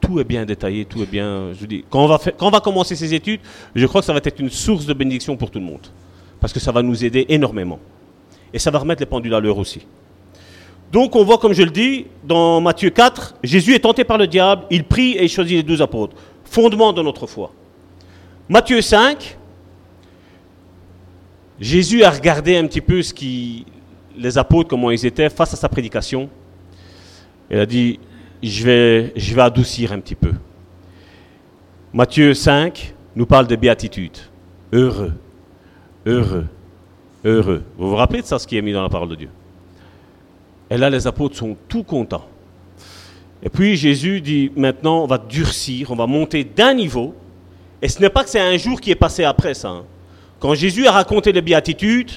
Tout 0.00 0.18
est 0.18 0.24
bien 0.24 0.44
détaillé, 0.44 0.84
tout 0.84 1.02
est 1.02 1.10
bien... 1.10 1.52
Je 1.58 1.66
dis, 1.66 1.84
quand 1.88 2.04
on, 2.04 2.08
va 2.08 2.18
quand 2.18 2.48
on 2.48 2.50
va 2.50 2.60
commencer 2.60 2.96
ces 2.96 3.14
études, 3.14 3.40
je 3.74 3.86
crois 3.86 4.00
que 4.00 4.06
ça 4.06 4.12
va 4.12 4.20
être 4.22 4.40
une 4.40 4.50
source 4.50 4.86
de 4.86 4.92
bénédiction 4.92 5.36
pour 5.36 5.50
tout 5.50 5.60
le 5.60 5.64
monde. 5.64 5.86
Parce 6.40 6.52
que 6.52 6.60
ça 6.60 6.72
va 6.72 6.82
nous 6.82 7.04
aider 7.04 7.26
énormément. 7.28 7.78
Et 8.52 8.58
ça 8.58 8.70
va 8.70 8.78
remettre 8.78 9.00
les 9.00 9.06
pendules 9.06 9.34
à 9.34 9.40
l'heure 9.40 9.58
aussi. 9.58 9.86
Donc 10.90 11.14
on 11.16 11.24
voit, 11.24 11.38
comme 11.38 11.52
je 11.52 11.62
le 11.62 11.70
dis, 11.70 12.06
dans 12.24 12.60
Matthieu 12.60 12.90
4, 12.90 13.36
Jésus 13.42 13.74
est 13.74 13.80
tenté 13.80 14.04
par 14.04 14.16
le 14.18 14.26
diable, 14.26 14.64
il 14.70 14.84
prie 14.84 15.12
et 15.12 15.24
il 15.24 15.28
choisit 15.28 15.56
les 15.56 15.62
douze 15.62 15.82
apôtres. 15.82 16.16
Fondement 16.44 16.92
de 16.92 17.02
notre 17.02 17.26
foi. 17.26 17.52
Matthieu 18.48 18.80
5, 18.80 19.36
Jésus 21.60 22.02
a 22.04 22.10
regardé 22.10 22.56
un 22.56 22.66
petit 22.66 22.80
peu 22.80 23.02
ce 23.02 23.12
qui, 23.12 23.66
les 24.16 24.38
apôtres, 24.38 24.68
comment 24.68 24.90
ils 24.90 25.04
étaient 25.04 25.28
face 25.28 25.52
à 25.52 25.56
sa 25.56 25.68
prédication. 25.68 26.30
Il 27.50 27.58
a 27.58 27.66
dit, 27.66 27.98
je 28.42 28.64
vais, 28.64 29.12
je 29.16 29.34
vais 29.34 29.42
adoucir 29.42 29.92
un 29.92 30.00
petit 30.00 30.14
peu. 30.14 30.32
Matthieu 31.92 32.34
5 32.34 32.94
nous 33.16 33.26
parle 33.26 33.46
de 33.46 33.56
béatitude. 33.56 34.16
Heureux, 34.72 35.12
heureux, 36.06 36.46
heureux. 37.24 37.62
Vous 37.76 37.88
vous 37.90 37.96
rappelez 37.96 38.22
de 38.22 38.26
ça, 38.26 38.38
ce 38.38 38.46
qui 38.46 38.56
est 38.56 38.62
mis 38.62 38.72
dans 38.72 38.82
la 38.82 38.88
parole 38.88 39.08
de 39.08 39.16
Dieu? 39.16 39.30
Et 40.70 40.76
là, 40.76 40.90
les 40.90 41.06
apôtres 41.06 41.36
sont 41.36 41.56
tout 41.68 41.82
contents. 41.82 42.26
Et 43.42 43.48
puis 43.48 43.76
Jésus 43.76 44.20
dit, 44.20 44.50
maintenant, 44.56 45.04
on 45.04 45.06
va 45.06 45.18
durcir, 45.18 45.90
on 45.90 45.96
va 45.96 46.06
monter 46.06 46.44
d'un 46.44 46.74
niveau. 46.74 47.14
Et 47.80 47.88
ce 47.88 48.00
n'est 48.00 48.10
pas 48.10 48.24
que 48.24 48.30
c'est 48.30 48.40
un 48.40 48.56
jour 48.56 48.80
qui 48.80 48.90
est 48.90 48.96
passé 48.96 49.24
après 49.24 49.54
ça. 49.54 49.68
Hein. 49.68 49.84
Quand 50.40 50.54
Jésus 50.54 50.86
a 50.86 50.92
raconté 50.92 51.32
les 51.32 51.42
béatitudes, 51.42 52.10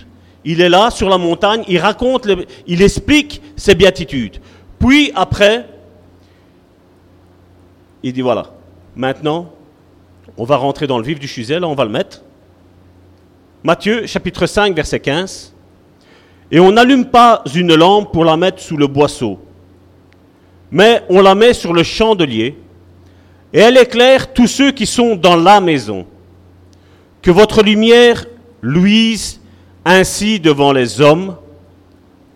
il 0.43 0.61
est 0.61 0.69
là 0.69 0.89
sur 0.89 1.09
la 1.09 1.17
montagne, 1.17 1.63
il 1.67 1.77
raconte, 1.77 2.27
il 2.67 2.81
explique 2.81 3.41
ses 3.55 3.75
béatitudes. 3.75 4.37
Puis 4.79 5.11
après, 5.15 5.67
il 8.03 8.13
dit 8.13 8.21
voilà, 8.21 8.47
maintenant, 8.95 9.51
on 10.37 10.43
va 10.43 10.57
rentrer 10.57 10.87
dans 10.87 10.97
le 10.97 11.03
vif 11.03 11.19
du 11.19 11.27
sujet, 11.27 11.59
là 11.59 11.67
on 11.67 11.75
va 11.75 11.85
le 11.85 11.91
mettre. 11.91 12.23
Matthieu 13.63 14.07
chapitre 14.07 14.45
5 14.45 14.75
verset 14.75 14.99
15. 14.99 15.53
Et 16.51 16.59
on 16.59 16.71
n'allume 16.71 17.05
pas 17.05 17.43
une 17.53 17.75
lampe 17.75 18.11
pour 18.11 18.25
la 18.25 18.35
mettre 18.35 18.59
sous 18.59 18.75
le 18.75 18.87
boisseau, 18.87 19.39
mais 20.69 21.03
on 21.09 21.21
la 21.21 21.33
met 21.33 21.53
sur 21.53 21.73
le 21.73 21.83
chandelier, 21.83 22.57
et 23.53 23.59
elle 23.59 23.77
éclaire 23.77 24.33
tous 24.33 24.47
ceux 24.47 24.71
qui 24.71 24.85
sont 24.85 25.15
dans 25.15 25.37
la 25.37 25.61
maison. 25.61 26.05
Que 27.21 27.31
votre 27.31 27.63
lumière 27.63 28.25
luise 28.61 29.39
ainsi 29.85 30.39
devant 30.39 30.73
les 30.73 30.99
hommes, 30.99 31.37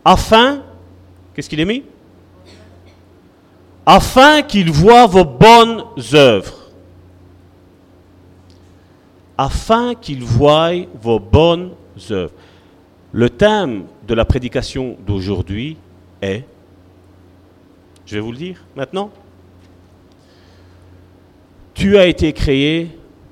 afin, 0.04 0.62
qu'est-ce 1.34 1.50
qu'il 1.50 1.60
est 1.60 1.66
mis? 1.66 1.84
Afin 3.86 4.42
qu'ils 4.42 4.72
voient 4.72 5.06
vos 5.06 5.26
bonnes 5.26 5.84
œuvres. 6.14 6.72
Afin 9.38 9.94
qu'ils 9.96 10.24
voient 10.24 10.72
vos 11.02 11.20
bonnes 11.20 11.72
œuvres. 12.10 12.34
Le 13.12 13.30
thème 13.30 13.86
de 14.08 14.14
la 14.14 14.26
prédication 14.26 14.98
d'aujourd'hui 15.06 15.78
est, 16.22 16.44
je 18.06 18.16
vais 18.16 18.22
vous 18.22 18.32
le 18.32 18.38
dire 18.38 18.64
maintenant, 18.76 19.12
tu 21.74 21.98
as 21.98 22.08
été 22.08 22.34
créé 22.34 22.90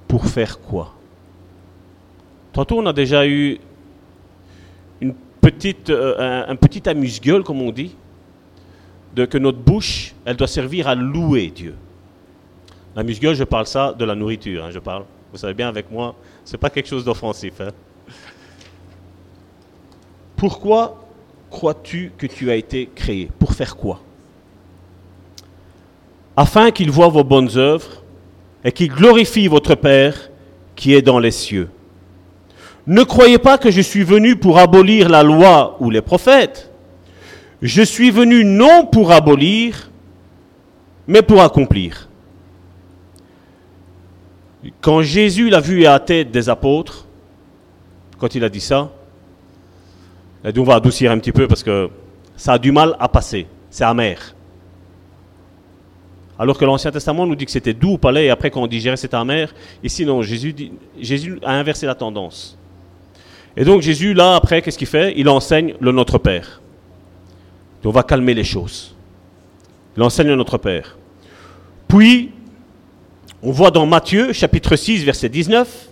pour 0.08 0.26
faire 0.26 0.60
quoi? 0.60 0.94
Tantôt 2.52 2.80
on 2.80 2.86
a 2.86 2.94
déjà 2.94 3.26
eu 3.26 3.58
une 5.02 5.16
petite, 5.42 5.90
euh, 5.90 6.46
un, 6.48 6.56
petit 6.56 6.88
amuse-gueule, 6.88 7.44
comme 7.44 7.62
on 7.62 7.72
dit, 7.72 7.96
de 9.14 9.26
que 9.26 9.38
notre 9.38 9.60
bouche, 9.60 10.14
elle 10.26 10.36
doit 10.36 10.48
servir 10.48 10.88
à 10.88 10.96
louer 10.96 11.48
Dieu. 11.48 11.76
L'amuse-gueule, 12.96 13.36
je 13.36 13.44
parle 13.44 13.68
ça 13.68 13.94
de 13.94 14.06
la 14.06 14.16
nourriture, 14.16 14.66
hein, 14.66 14.72
je 14.72 14.80
parle. 14.80 15.04
Vous 15.32 15.38
savez 15.38 15.54
bien 15.54 15.68
avec 15.68 15.90
moi, 15.92 16.16
c'est 16.46 16.58
pas 16.58 16.70
quelque 16.70 16.88
chose 16.88 17.04
d'offensif. 17.04 17.60
Hein. 17.60 17.70
Pourquoi 20.36 21.04
crois-tu 21.50 22.12
que 22.18 22.28
tu 22.28 22.52
as 22.52 22.56
été 22.56 22.90
créé? 22.94 23.30
Pour 23.40 23.54
faire 23.54 23.76
quoi? 23.76 24.00
Afin 26.36 26.72
qu'il 26.72 26.92
voit 26.92 27.08
vos 27.08 27.24
bonnes 27.24 27.56
œuvres 27.56 28.04
et 28.64 28.72
qu'il 28.72 28.90
glorifie 28.90 29.48
votre 29.48 29.76
Père 29.76 30.30
qui 30.76 30.94
est 30.94 31.02
dans 31.02 31.20
les 31.20 31.32
cieux. 31.32 31.70
Ne 32.86 33.04
croyez 33.04 33.38
pas 33.38 33.58
que 33.58 33.72
je 33.72 33.82
suis 33.82 34.04
venu 34.04 34.36
pour 34.36 34.58
abolir 34.58 35.08
la 35.10 35.24
loi 35.24 35.78
ou 35.80 35.90
les 35.90 36.02
prophètes. 36.02 36.73
Je 37.64 37.82
suis 37.82 38.12
venu 38.12 38.44
non 38.44 38.86
pour 38.86 39.14
abolir, 39.14 39.90
mais 41.08 41.22
pour 41.22 41.42
accomplir. 41.42 42.10
Quand 44.82 45.02
Jésus 45.02 45.50
l'a 45.50 45.62
vu 45.62 45.86
à 45.86 45.92
la 45.92 46.00
tête 46.02 46.30
des 46.30 46.50
apôtres, 46.50 47.08
quand 48.18 48.36
il 48.36 48.44
a 48.44 48.50
dit 48.50 48.60
ça, 48.60 48.92
et 50.44 50.60
on 50.60 50.64
va 50.64 50.76
adoucir 50.76 51.10
un 51.10 51.20
petit 51.20 51.32
peu 51.32 51.48
parce 51.48 51.64
que 51.64 51.90
ça 52.36 52.54
a 52.54 52.58
du 52.58 52.74
mal 52.74 52.98
à 53.00 53.08
passer. 53.08 53.48
C'est 53.70 53.86
amer. 53.86 54.36
Alors 56.38 56.58
que 56.58 56.66
l'Ancien 56.66 56.92
Testament 56.92 57.26
nous 57.26 57.36
dit 57.36 57.46
que 57.46 57.52
c'était 57.52 57.74
doux 57.74 57.94
au 57.94 57.98
palais 57.98 58.26
et 58.26 58.30
après 58.30 58.52
quand 58.52 58.62
on 58.62 58.68
digérait 58.68 58.98
c'était 58.98 59.16
amer. 59.16 59.54
Ici 59.82 60.06
non, 60.06 60.22
Jésus 60.22 61.40
a 61.44 61.54
inversé 61.54 61.86
la 61.86 61.96
tendance. 61.96 62.58
Et 63.56 63.64
donc 63.64 63.82
Jésus 63.82 64.14
là 64.14 64.36
après 64.36 64.62
qu'est-ce 64.62 64.78
qu'il 64.78 64.88
fait? 64.88 65.14
Il 65.16 65.30
enseigne 65.30 65.76
le 65.80 65.94
Notre 65.94 66.18
Père. 66.18 66.60
On 67.86 67.92
va 67.92 68.04
calmer 68.04 68.34
les 68.34 68.44
choses. 68.44 68.96
Il 69.96 70.04
enseigne 70.04 70.34
Notre 70.34 70.58
Père. 70.58 70.98
Puis 71.88 72.32
on 73.42 73.52
voit 73.52 73.72
dans 73.72 73.86
Matthieu 73.86 74.32
chapitre 74.32 74.76
6 74.76 75.04
verset 75.04 75.30
19 75.30 75.90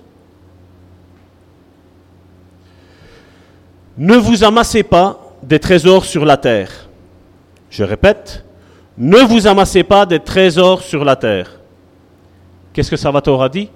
Ne 3.98 4.16
vous 4.16 4.44
amassez 4.44 4.84
pas 4.84 5.20
des 5.44 5.60
trésors 5.60 6.06
sur 6.06 6.26
la 6.26 6.38
terre. 6.38 6.88
Je 7.70 7.84
répète, 7.84 8.44
ne 8.98 9.20
vous 9.20 9.48
amassez 9.48 9.84
pas 9.84 10.06
des 10.06 10.20
trésors 10.20 10.82
sur 10.82 11.04
la 11.04 11.16
terre. 11.16 11.60
Qu'est-ce 12.74 12.90
que 12.90 12.98
Salvatore 12.98 13.44
a 13.44 13.50
dit? 13.50 13.70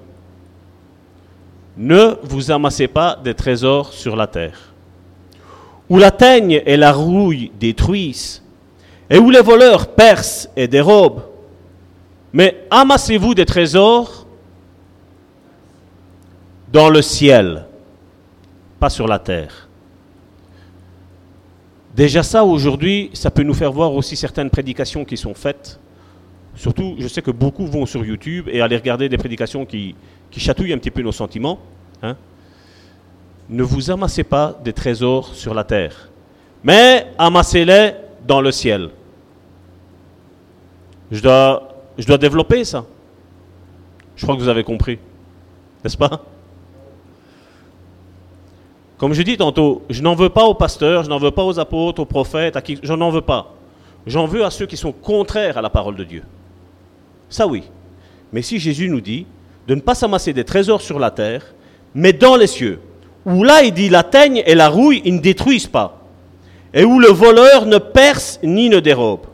Ne 1.78 2.16
vous 2.24 2.50
amassez 2.50 2.88
pas 2.88 3.20
des 3.22 3.34
trésors 3.34 3.92
sur 3.92 4.16
la 4.16 4.28
terre. 4.28 4.74
Où 5.90 5.98
la 5.98 6.12
teigne 6.12 6.62
et 6.66 6.78
la 6.78 6.92
rouille 6.92 7.52
détruisent, 7.60 8.42
et 9.10 9.20
où 9.20 9.30
les 9.30 9.42
voleurs 9.42 9.88
percent 9.88 10.50
et 10.56 10.68
dérobent. 10.68 11.24
Mais 12.34 12.66
amassez-vous 12.72 13.36
des 13.36 13.46
trésors 13.46 14.26
dans 16.72 16.90
le 16.90 17.02
ciel, 17.02 17.66
pas 18.80 18.90
sur 18.90 19.08
la 19.08 19.20
terre. 19.20 19.70
Déjà 21.96 22.24
ça, 22.24 22.44
aujourd'hui, 22.44 23.10
ça 23.14 23.32
peut 23.32 23.44
nous 23.44 23.54
faire 23.54 23.72
voir 23.72 23.94
aussi 23.94 24.18
certaines 24.18 24.50
prédications 24.50 25.06
qui 25.06 25.16
sont 25.16 25.34
faites. 25.34 25.80
Surtout, 26.56 26.96
je 27.00 27.08
sais 27.08 27.22
que 27.22 27.32
beaucoup 27.32 27.66
vont 27.66 27.86
sur 27.86 28.04
YouTube 28.04 28.50
et 28.52 28.60
aller 28.60 28.76
regarder 28.76 29.08
des 29.08 29.18
prédications 29.18 29.66
qui, 29.66 29.96
chatouillent 30.36 30.74
un 30.74 30.78
petit 30.78 30.92
peu 30.92 31.02
nos 31.02 31.14
sentiments. 31.14 31.60
Hein. 32.04 32.18
Ne 33.50 33.64
vous 33.64 33.92
amassez 33.92 34.24
pas 34.24 34.58
des 34.64 34.74
trésors 34.74 35.34
sur 35.34 35.54
la 35.54 35.64
terre, 35.64 36.10
mais 36.64 37.08
amassez-les 37.18 37.94
dans 38.26 38.42
le 38.42 38.52
ciel. 38.52 38.90
Je 41.12 41.22
dois, 41.22 41.70
je 41.98 42.08
dois 42.08 42.18
développer 42.18 42.64
ça. 42.66 42.86
Je 44.16 44.24
crois 44.24 44.36
que 44.36 44.42
vous 44.42 44.48
avez 44.48 44.64
compris. 44.64 44.98
N'est-ce 45.84 45.98
pas? 45.98 46.24
Comme 48.98 49.14
je 49.14 49.22
dis 49.22 49.38
tantôt, 49.38 49.84
je 49.90 50.02
n'en 50.02 50.16
veux 50.16 50.30
pas 50.30 50.46
aux 50.46 50.54
pasteurs, 50.54 51.04
je 51.04 51.10
n'en 51.10 51.20
veux 51.20 51.32
pas 51.32 51.44
aux 51.44 51.60
apôtres, 51.60 52.02
aux 52.02 52.06
prophètes, 52.06 52.56
à 52.56 52.62
qui, 52.62 52.80
je 52.82 52.94
n'en 52.94 53.12
veux 53.12 53.22
pas. 53.22 53.54
J'en 54.08 54.26
veux 54.26 54.46
à 54.46 54.52
ceux 54.52 54.66
qui 54.66 54.78
sont 54.78 54.92
contraires 54.92 55.58
à 55.58 55.62
la 55.62 55.70
parole 55.70 55.96
de 55.96 56.04
Dieu. 56.04 56.24
Ça 57.30 57.46
oui. 57.46 57.64
Mais 58.32 58.42
si 58.42 58.58
Jésus 58.58 58.90
nous 58.90 59.02
dit 59.02 59.28
de 59.68 59.76
ne 59.76 59.82
pas 59.82 59.96
s'amasser 59.96 60.32
des 60.32 60.44
trésors 60.44 60.82
sur 60.82 61.00
la 61.00 61.12
terre, 61.12 61.54
mais 61.94 62.14
dans 62.14 62.36
les 62.36 62.48
cieux, 62.48 62.80
où 63.26 63.44
là 63.44 63.64
il 63.64 63.74
dit 63.74 63.90
la 63.90 64.04
teigne 64.04 64.44
et 64.46 64.56
la 64.56 64.70
rouille, 64.70 65.02
ils 65.06 65.16
ne 65.16 65.20
détruisent 65.20 65.68
pas, 65.68 66.02
et 66.74 66.86
où 66.86 67.00
le 67.00 67.08
voleur 67.08 67.66
ne 67.66 67.78
perce 67.78 68.40
ni 68.44 68.70
ne 68.70 68.80
dérobe. 68.80 69.26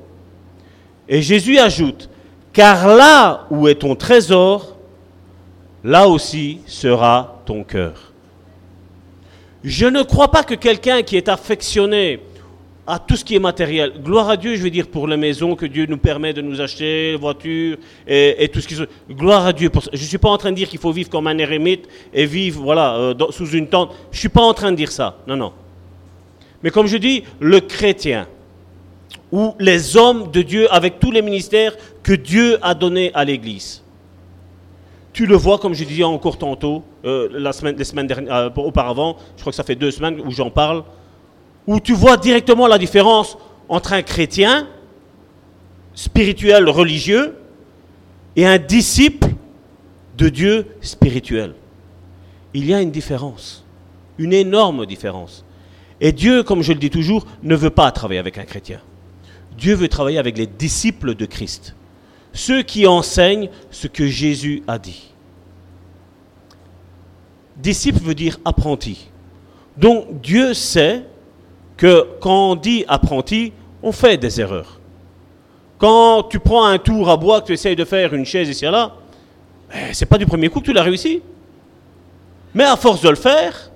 Et 1.09 1.21
Jésus 1.21 1.57
ajoute, 1.57 2.09
car 2.53 2.87
là 2.87 3.47
où 3.49 3.67
est 3.67 3.75
ton 3.75 3.95
trésor, 3.95 4.77
là 5.83 6.07
aussi 6.07 6.61
sera 6.67 7.41
ton 7.45 7.63
cœur. 7.63 8.13
Je 9.63 9.85
ne 9.85 10.03
crois 10.03 10.31
pas 10.31 10.43
que 10.43 10.55
quelqu'un 10.55 11.03
qui 11.03 11.17
est 11.17 11.29
affectionné 11.29 12.19
à 12.87 12.97
tout 12.99 13.15
ce 13.15 13.23
qui 13.23 13.35
est 13.35 13.39
matériel, 13.39 13.93
gloire 14.03 14.29
à 14.29 14.37
Dieu, 14.37 14.55
je 14.55 14.63
veux 14.63 14.69
dire, 14.69 14.87
pour 14.87 15.07
les 15.07 15.17
maisons 15.17 15.55
que 15.55 15.65
Dieu 15.65 15.85
nous 15.85 15.97
permet 15.97 16.33
de 16.33 16.41
nous 16.41 16.59
acheter, 16.61 17.11
les 17.11 17.17
voitures 17.17 17.77
et, 18.07 18.49
tout 18.51 18.59
ce 18.59 18.67
qui 18.67 18.75
se... 18.75 18.83
Gloire 19.09 19.45
à 19.45 19.53
Dieu. 19.53 19.69
Je 19.93 20.01
ne 20.01 20.07
suis 20.07 20.17
pas 20.17 20.29
en 20.29 20.37
train 20.37 20.51
de 20.51 20.55
dire 20.55 20.67
qu'il 20.67 20.79
faut 20.79 20.91
vivre 20.91 21.09
comme 21.09 21.27
un 21.27 21.37
érémite 21.37 21.87
et 22.13 22.25
vivre 22.25 22.61
voilà, 22.61 22.95
euh, 22.95 23.13
sous 23.29 23.49
une 23.51 23.67
tente. 23.67 23.93
Je 24.11 24.17
ne 24.17 24.19
suis 24.19 24.29
pas 24.29 24.41
en 24.41 24.53
train 24.53 24.71
de 24.71 24.77
dire 24.77 24.91
ça. 24.91 25.17
Non, 25.27 25.35
non. 25.35 25.53
Mais 26.63 26.71
comme 26.71 26.87
je 26.87 26.97
dis, 26.97 27.23
le 27.39 27.59
chrétien, 27.59 28.27
ou 29.31 29.53
les 29.59 29.95
hommes 29.95 30.31
de 30.31 30.41
Dieu 30.41 30.71
avec 30.73 30.99
tous 30.99 31.11
les 31.11 31.21
ministères 31.21 31.75
que 32.03 32.13
Dieu 32.13 32.57
a 32.61 32.73
donnés 32.73 33.11
à 33.13 33.23
l'Église, 33.23 33.83
tu 35.13 35.25
le 35.25 35.35
vois, 35.35 35.59
comme 35.59 35.73
je 35.73 35.83
disais 35.83 36.03
encore 36.03 36.37
tantôt, 36.37 36.83
euh, 37.05 37.27
la 37.31 37.51
semaine, 37.53 37.75
les 37.77 37.83
semaines 37.83 38.07
dernières, 38.07 38.33
euh, 38.33 38.49
auparavant, 38.55 39.17
je 39.35 39.41
crois 39.41 39.51
que 39.51 39.55
ça 39.57 39.63
fait 39.63 39.75
deux 39.75 39.91
semaines 39.91 40.21
où 40.25 40.31
j'en 40.31 40.49
parle, 40.49 40.83
où 41.67 41.79
tu 41.79 41.93
vois 41.93 42.17
directement 42.17 42.67
la 42.67 42.77
différence 42.77 43.37
entre 43.69 43.93
un 43.93 44.01
chrétien 44.01 44.67
spirituel, 45.93 46.69
religieux, 46.69 47.37
et 48.35 48.45
un 48.45 48.57
disciple 48.57 49.27
de 50.17 50.29
Dieu 50.29 50.67
spirituel. 50.81 51.53
Il 52.53 52.65
y 52.65 52.73
a 52.73 52.81
une 52.81 52.91
différence, 52.91 53.65
une 54.17 54.33
énorme 54.33 54.85
différence. 54.85 55.43
Et 55.99 56.11
Dieu, 56.11 56.43
comme 56.43 56.61
je 56.61 56.73
le 56.73 56.79
dis 56.79 56.89
toujours, 56.89 57.25
ne 57.43 57.55
veut 57.55 57.69
pas 57.69 57.91
travailler 57.91 58.19
avec 58.19 58.37
un 58.37 58.43
chrétien. 58.43 58.79
Dieu 59.57 59.75
veut 59.75 59.89
travailler 59.89 60.17
avec 60.17 60.37
les 60.37 60.47
disciples 60.47 61.15
de 61.15 61.25
Christ 61.25 61.75
ceux 62.33 62.61
qui 62.61 62.87
enseignent 62.87 63.49
ce 63.69 63.87
que 63.87 64.07
Jésus 64.07 64.63
a 64.67 64.79
dit. 64.79 65.09
Disciple 67.57 67.99
veut 67.99 68.15
dire 68.15 68.39
apprenti. 68.45 69.09
Donc 69.77 70.21
Dieu 70.21 70.53
sait 70.53 71.05
que 71.81 72.05
quand 72.19 72.51
on 72.51 72.55
dit 72.55 72.85
apprenti, 72.87 73.53
On 73.83 73.91
fait 73.91 74.15
des 74.15 74.39
erreurs. 74.39 74.79
Quand 75.79 76.21
tu 76.29 76.37
prends 76.39 76.65
un 76.65 76.77
tour 76.77 77.09
à 77.09 77.17
bois, 77.17 77.41
que 77.41 77.47
tu 77.47 77.53
essayes 77.53 77.75
de 77.75 77.83
faire 77.83 78.13
une 78.13 78.27
chaise 78.27 78.47
ici 78.47 78.63
et 78.63 78.69
là, 78.69 78.91
eh, 79.73 79.91
c'est 79.91 80.05
pas 80.05 80.19
du 80.19 80.27
premier 80.27 80.49
coup 80.49 80.59
que 80.59 80.65
tu 80.65 80.73
l'as 80.73 80.83
réussi. 80.83 81.23
Mais 82.53 82.65
à 82.65 82.77
force 82.77 83.01
de 83.01 83.09
le 83.09 83.15
faire, 83.15 83.71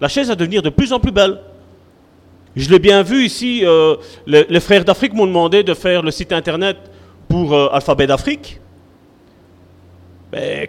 la 0.00 0.08
chaise 0.08 0.26
va 0.26 0.34
devenir 0.34 0.60
de 0.60 0.70
plus 0.70 0.92
en 0.92 0.98
plus 0.98 1.12
belle. 1.12 1.38
Je 2.56 2.68
l'ai 2.68 2.80
bien 2.80 3.04
vu 3.04 3.24
ici, 3.24 3.60
euh, 3.64 3.94
les, 4.26 4.58
frères 4.58 4.84
d'Afrique 4.84 5.14
m'ont 5.14 5.28
demandé 5.28 5.62
de 5.62 5.74
faire 5.74 6.02
le 6.02 6.10
site 6.10 6.32
internet 6.32 6.76
pour 7.28 7.54
euh, 7.54 7.68
Alphabet 7.70 8.08
d'Afrique. 8.08 8.58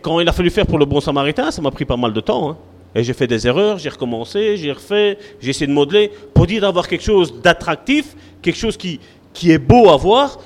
quand 0.04 0.20
il 0.20 0.30
a 0.30 0.32
fallu 0.32 0.52
faire 0.52 0.68
pour 0.68 0.78
le 0.78 0.86
Bon 0.86 1.02
Samaritain, 1.02 1.50
ça 1.50 1.64
m'a 1.64 1.72
pris 1.72 1.86
pas 1.86 1.98
mal 1.98 2.14
de 2.14 2.22
temps. 2.22 2.52
Hein. 2.52 2.58
Et 2.96 3.03
j'ai 3.03 3.13
fait 3.13 3.27
des 3.27 3.46
erreurs, 3.46 3.77
j'ai 3.77 3.89
recommencé, 3.89 4.58
j'ai 4.58 4.72
refait, 4.72 5.17
j'ai 5.39 5.51
essayé 5.51 5.67
de 5.67 5.72
modeler 5.72 6.12
pour 6.34 6.48
dire 6.48 6.62
d'avoir 6.62 6.88
quelque 6.88 7.03
chose 7.03 7.39
d'attractif, 7.41 8.15
quelque 8.41 8.58
chose 8.58 8.77
qui, 8.77 9.00
qui 9.34 9.51
est 9.51 9.60
beau 9.60 9.89
à 9.89 9.98
voir. 9.98 10.39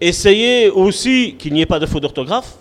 Essayez 0.00 0.70
aussi 0.70 1.34
qu'il 1.38 1.52
n'y 1.52 1.60
ait 1.60 1.66
pas 1.66 1.78
de 1.78 1.86
faute 1.86 2.02
d'orthographe. 2.02 2.56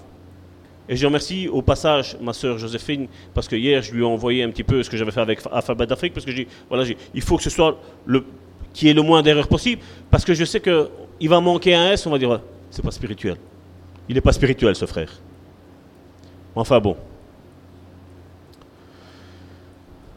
Et 0.87 0.95
je 0.95 1.05
remercie 1.05 1.47
au 1.47 1.61
passage 1.61 2.15
ma 2.21 2.33
sœur 2.33 2.57
Joséphine, 2.57 3.07
parce 3.33 3.47
que 3.47 3.55
hier 3.55 3.81
je 3.81 3.91
lui 3.91 4.01
ai 4.01 4.05
envoyé 4.05 4.43
un 4.43 4.49
petit 4.49 4.63
peu 4.63 4.83
ce 4.83 4.89
que 4.89 4.97
j'avais 4.97 5.11
fait 5.11 5.21
avec 5.21 5.39
Alphabet 5.51 5.87
d'Afrique, 5.87 6.13
parce 6.13 6.25
que 6.25 6.31
j'ai 6.31 6.47
voilà, 6.69 6.83
il 7.13 7.21
faut 7.21 7.37
que 7.37 7.43
ce 7.43 7.49
soit 7.49 7.79
le, 8.05 8.23
qui 8.71 8.89
ait 8.89 8.93
le 8.93 9.01
moins 9.01 9.23
d'erreurs 9.23 9.47
possible, 9.47 9.81
parce 10.11 10.23
que 10.23 10.33
je 10.33 10.45
sais 10.45 10.59
qu'il 10.59 11.29
va 11.29 11.39
manquer 11.39 11.73
un 11.73 11.91
S, 11.91 12.05
on 12.05 12.11
va 12.11 12.19
dire, 12.19 12.39
c'est 12.69 12.83
pas 12.83 12.91
spirituel. 12.91 13.37
Il 14.07 14.15
n'est 14.15 14.21
pas 14.21 14.33
spirituel 14.33 14.75
ce 14.75 14.85
frère. 14.85 15.09
Enfin 16.55 16.79
bon. 16.79 16.95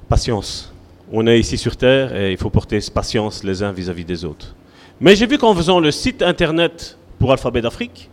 Patience. 0.09 0.73
On 1.13 1.27
est 1.27 1.39
ici 1.39 1.59
sur 1.59 1.77
Terre 1.77 2.17
et 2.17 2.33
il 2.33 2.39
faut 2.39 2.51
porter 2.51 2.79
patience 2.93 3.45
les 3.45 3.63
uns 3.63 3.73
vis-à-vis 3.73 4.03
-vis 4.03 4.07
des 4.07 4.25
autres. 4.25 4.55
Mais 5.01 5.17
j'ai 5.17 5.27
vu 5.27 5.39
qu'en 5.39 5.55
faisant 5.55 5.81
le 5.81 5.91
site 5.91 6.23
internet 6.23 6.99
pour 7.19 7.31
Alphabet 7.31 7.61
d'Afrique, 7.61 8.09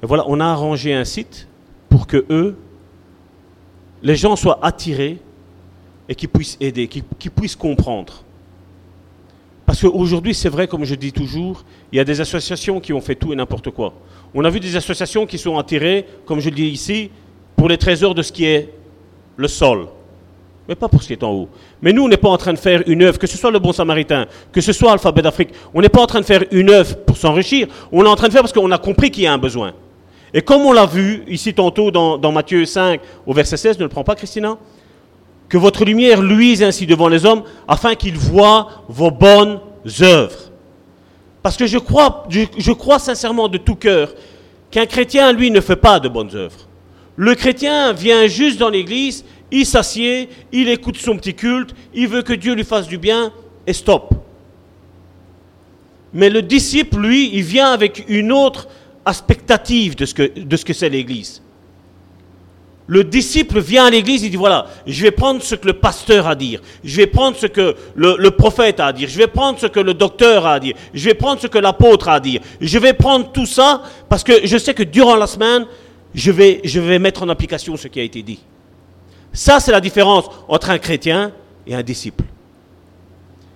Et 0.03 0.07
voilà, 0.07 0.23
on 0.27 0.39
a 0.39 0.45
arrangé 0.45 0.93
un 0.93 1.05
site 1.05 1.47
pour 1.89 2.07
que 2.07 2.25
eux, 2.29 2.55
les 4.03 4.15
gens 4.15 4.35
soient 4.35 4.59
attirés 4.61 5.17
et 6.09 6.15
qu'ils 6.15 6.29
puissent 6.29 6.57
aider, 6.59 6.87
qu'ils 6.87 7.31
puissent 7.31 7.55
comprendre. 7.55 8.23
Parce 9.65 9.81
qu'aujourd'hui, 9.81 10.33
c'est 10.33 10.49
vrai, 10.49 10.67
comme 10.67 10.83
je 10.83 10.95
dis 10.95 11.13
toujours, 11.13 11.63
il 11.91 11.97
y 11.97 11.99
a 11.99 12.03
des 12.03 12.19
associations 12.19 12.79
qui 12.79 12.91
ont 12.91 12.99
fait 12.99 13.15
tout 13.15 13.31
et 13.31 13.35
n'importe 13.35 13.69
quoi. 13.69 13.93
On 14.33 14.43
a 14.43 14.49
vu 14.49 14.59
des 14.59 14.75
associations 14.75 15.25
qui 15.25 15.37
sont 15.37 15.57
attirées, 15.57 16.05
comme 16.25 16.39
je 16.39 16.49
le 16.49 16.55
dis 16.55 16.67
ici, 16.67 17.09
pour 17.55 17.69
les 17.69 17.77
trésors 17.77 18.15
de 18.15 18.21
ce 18.21 18.31
qui 18.31 18.45
est 18.45 18.73
le 19.37 19.47
sol, 19.47 19.87
mais 20.67 20.75
pas 20.75 20.87
pour 20.87 21.01
ce 21.01 21.07
qui 21.07 21.13
est 21.13 21.23
en 21.23 21.31
haut. 21.31 21.49
Mais 21.81 21.93
nous, 21.93 22.03
on 22.03 22.07
n'est 22.07 22.17
pas 22.17 22.29
en 22.29 22.37
train 22.37 22.53
de 22.53 22.59
faire 22.59 22.83
une 22.87 23.03
œuvre, 23.03 23.17
que 23.17 23.27
ce 23.27 23.37
soit 23.37 23.51
le 23.51 23.59
Bon 23.59 23.71
Samaritain, 23.71 24.25
que 24.51 24.61
ce 24.61 24.73
soit 24.73 24.91
Alphabet 24.91 25.21
d'Afrique, 25.21 25.49
on 25.73 25.81
n'est 25.81 25.89
pas 25.89 26.01
en 26.01 26.07
train 26.07 26.19
de 26.19 26.25
faire 26.25 26.43
une 26.51 26.69
œuvre 26.69 26.97
pour 27.05 27.17
s'enrichir, 27.17 27.67
on 27.91 28.03
est 28.05 28.09
en 28.09 28.15
train 28.15 28.27
de 28.27 28.33
faire 28.33 28.41
parce 28.41 28.53
qu'on 28.53 28.71
a 28.71 28.77
compris 28.77 29.11
qu'il 29.11 29.23
y 29.23 29.27
a 29.27 29.33
un 29.33 29.37
besoin. 29.37 29.73
Et 30.33 30.41
comme 30.41 30.61
on 30.61 30.71
l'a 30.71 30.85
vu 30.85 31.23
ici 31.27 31.53
tantôt 31.53 31.91
dans, 31.91 32.31
Matthieu 32.31 32.65
5 32.65 33.01
au 33.25 33.33
verset 33.33 33.57
16, 33.57 33.77
ne 33.79 33.83
le 33.83 33.89
prends 33.89 34.03
pas 34.03 34.15
Christina 34.15 34.57
que 35.49 35.57
votre 35.57 35.83
lumière 35.83 36.21
luise 36.21 36.63
ainsi 36.63 36.85
devant 36.85 37.09
les 37.09 37.25
hommes, 37.25 37.43
afin 37.67 37.95
qu'ils 37.95 38.17
voient 38.17 38.69
vos 38.87 39.11
bonnes 39.11 39.59
œuvres. 39.99 40.49
Parce 41.43 41.57
que 41.57 41.65
je 41.65 41.77
crois, 41.77 42.25
je, 42.29 42.71
crois 42.71 42.99
sincèrement 42.99 43.49
de 43.49 43.57
tout 43.57 43.75
cœur 43.75 44.13
qu'un 44.69 44.85
chrétien, 44.85 45.33
lui, 45.33 45.51
ne 45.51 45.59
fait 45.59 45.75
pas 45.75 45.99
de 45.99 46.07
bonnes 46.07 46.33
œuvres. 46.33 46.69
Le 47.17 47.35
chrétien 47.35 47.91
vient 47.91 48.27
juste 48.27 48.59
dans 48.59 48.69
l'église, 48.69 49.25
il 49.51 49.65
s'assied, 49.65 50.29
il 50.53 50.69
écoute 50.69 50.95
son 50.95 51.17
petit 51.17 51.33
culte, 51.33 51.75
il 51.93 52.07
veut 52.07 52.21
que 52.21 52.31
Dieu 52.31 52.53
lui 52.53 52.63
fasse 52.63 52.87
du 52.87 52.97
bien, 52.97 53.33
et 53.67 53.73
stop. 53.73 54.13
Mais 56.13 56.29
le 56.29 56.41
disciple, 56.41 56.97
lui, 56.97 57.29
il 57.33 57.43
vient 57.43 57.71
avec 57.71 58.05
une 58.07 58.31
autre 58.31 58.69
aspectative 59.05 59.95
de 59.95 60.05
ce 60.05 60.13
que, 60.13 60.39
de 60.39 60.57
ce 60.57 60.65
que 60.65 60.73
c'est 60.73 60.89
l'église 60.89 61.41
le 62.91 63.05
disciple 63.05 63.61
vient 63.61 63.85
à 63.85 63.89
l'église, 63.89 64.21
il 64.23 64.31
dit 64.31 64.35
voilà, 64.35 64.67
je 64.85 65.01
vais 65.03 65.11
prendre 65.11 65.41
ce 65.41 65.55
que 65.55 65.65
le 65.65 65.73
pasteur 65.73 66.27
a 66.27 66.31
à 66.31 66.35
dire, 66.35 66.59
je 66.83 66.97
vais 66.97 67.07
prendre 67.07 67.37
ce 67.37 67.45
que 67.45 67.73
le, 67.95 68.29
prophète 68.31 68.81
a 68.81 68.87
à 68.87 68.91
dire, 68.93 69.07
je 69.07 69.17
vais 69.17 69.27
prendre 69.27 69.57
ce 69.57 69.67
que 69.67 69.79
le 69.79 69.93
docteur 69.93 70.45
a 70.45 70.55
à 70.55 70.59
dire, 70.59 70.75
je 70.93 71.05
vais 71.05 71.13
prendre 71.13 71.39
ce 71.39 71.47
que 71.47 71.57
l'apôtre 71.57 72.09
a 72.09 72.15
à 72.15 72.19
dire, 72.19 72.41
je 72.59 72.77
vais 72.77 72.91
prendre 72.91 73.31
tout 73.31 73.45
ça 73.45 73.83
parce 74.09 74.25
que 74.25 74.45
je 74.45 74.57
sais 74.57 74.73
que 74.73 74.83
durant 74.83 75.15
la 75.15 75.25
semaine, 75.25 75.67
je 76.13 76.31
vais, 76.31 76.59
je 76.65 76.81
vais 76.81 76.99
mettre 76.99 77.23
en 77.23 77.29
application 77.29 77.77
ce 77.77 77.87
qui 77.87 78.01
a 78.01 78.03
été 78.03 78.21
dit. 78.23 78.41
Ça, 79.31 79.61
c'est 79.61 79.71
la 79.71 79.79
différence 79.79 80.25
entre 80.49 80.71
un 80.71 80.77
chrétien 80.77 81.31
et 81.65 81.73
un 81.73 81.83
disciple. 81.83 82.25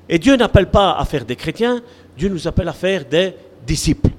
Et 0.08 0.18
Dieu 0.18 0.38
n'appelle 0.38 0.68
pas 0.68 0.96
à 0.98 1.04
faire 1.04 1.26
des 1.26 1.36
chrétiens, 1.36 1.82
Dieu 2.18 2.30
nous 2.30 2.48
appelle 2.48 2.70
à 2.70 2.74
faire 2.74 3.04
des 3.04 3.34
disciples. 3.68 4.12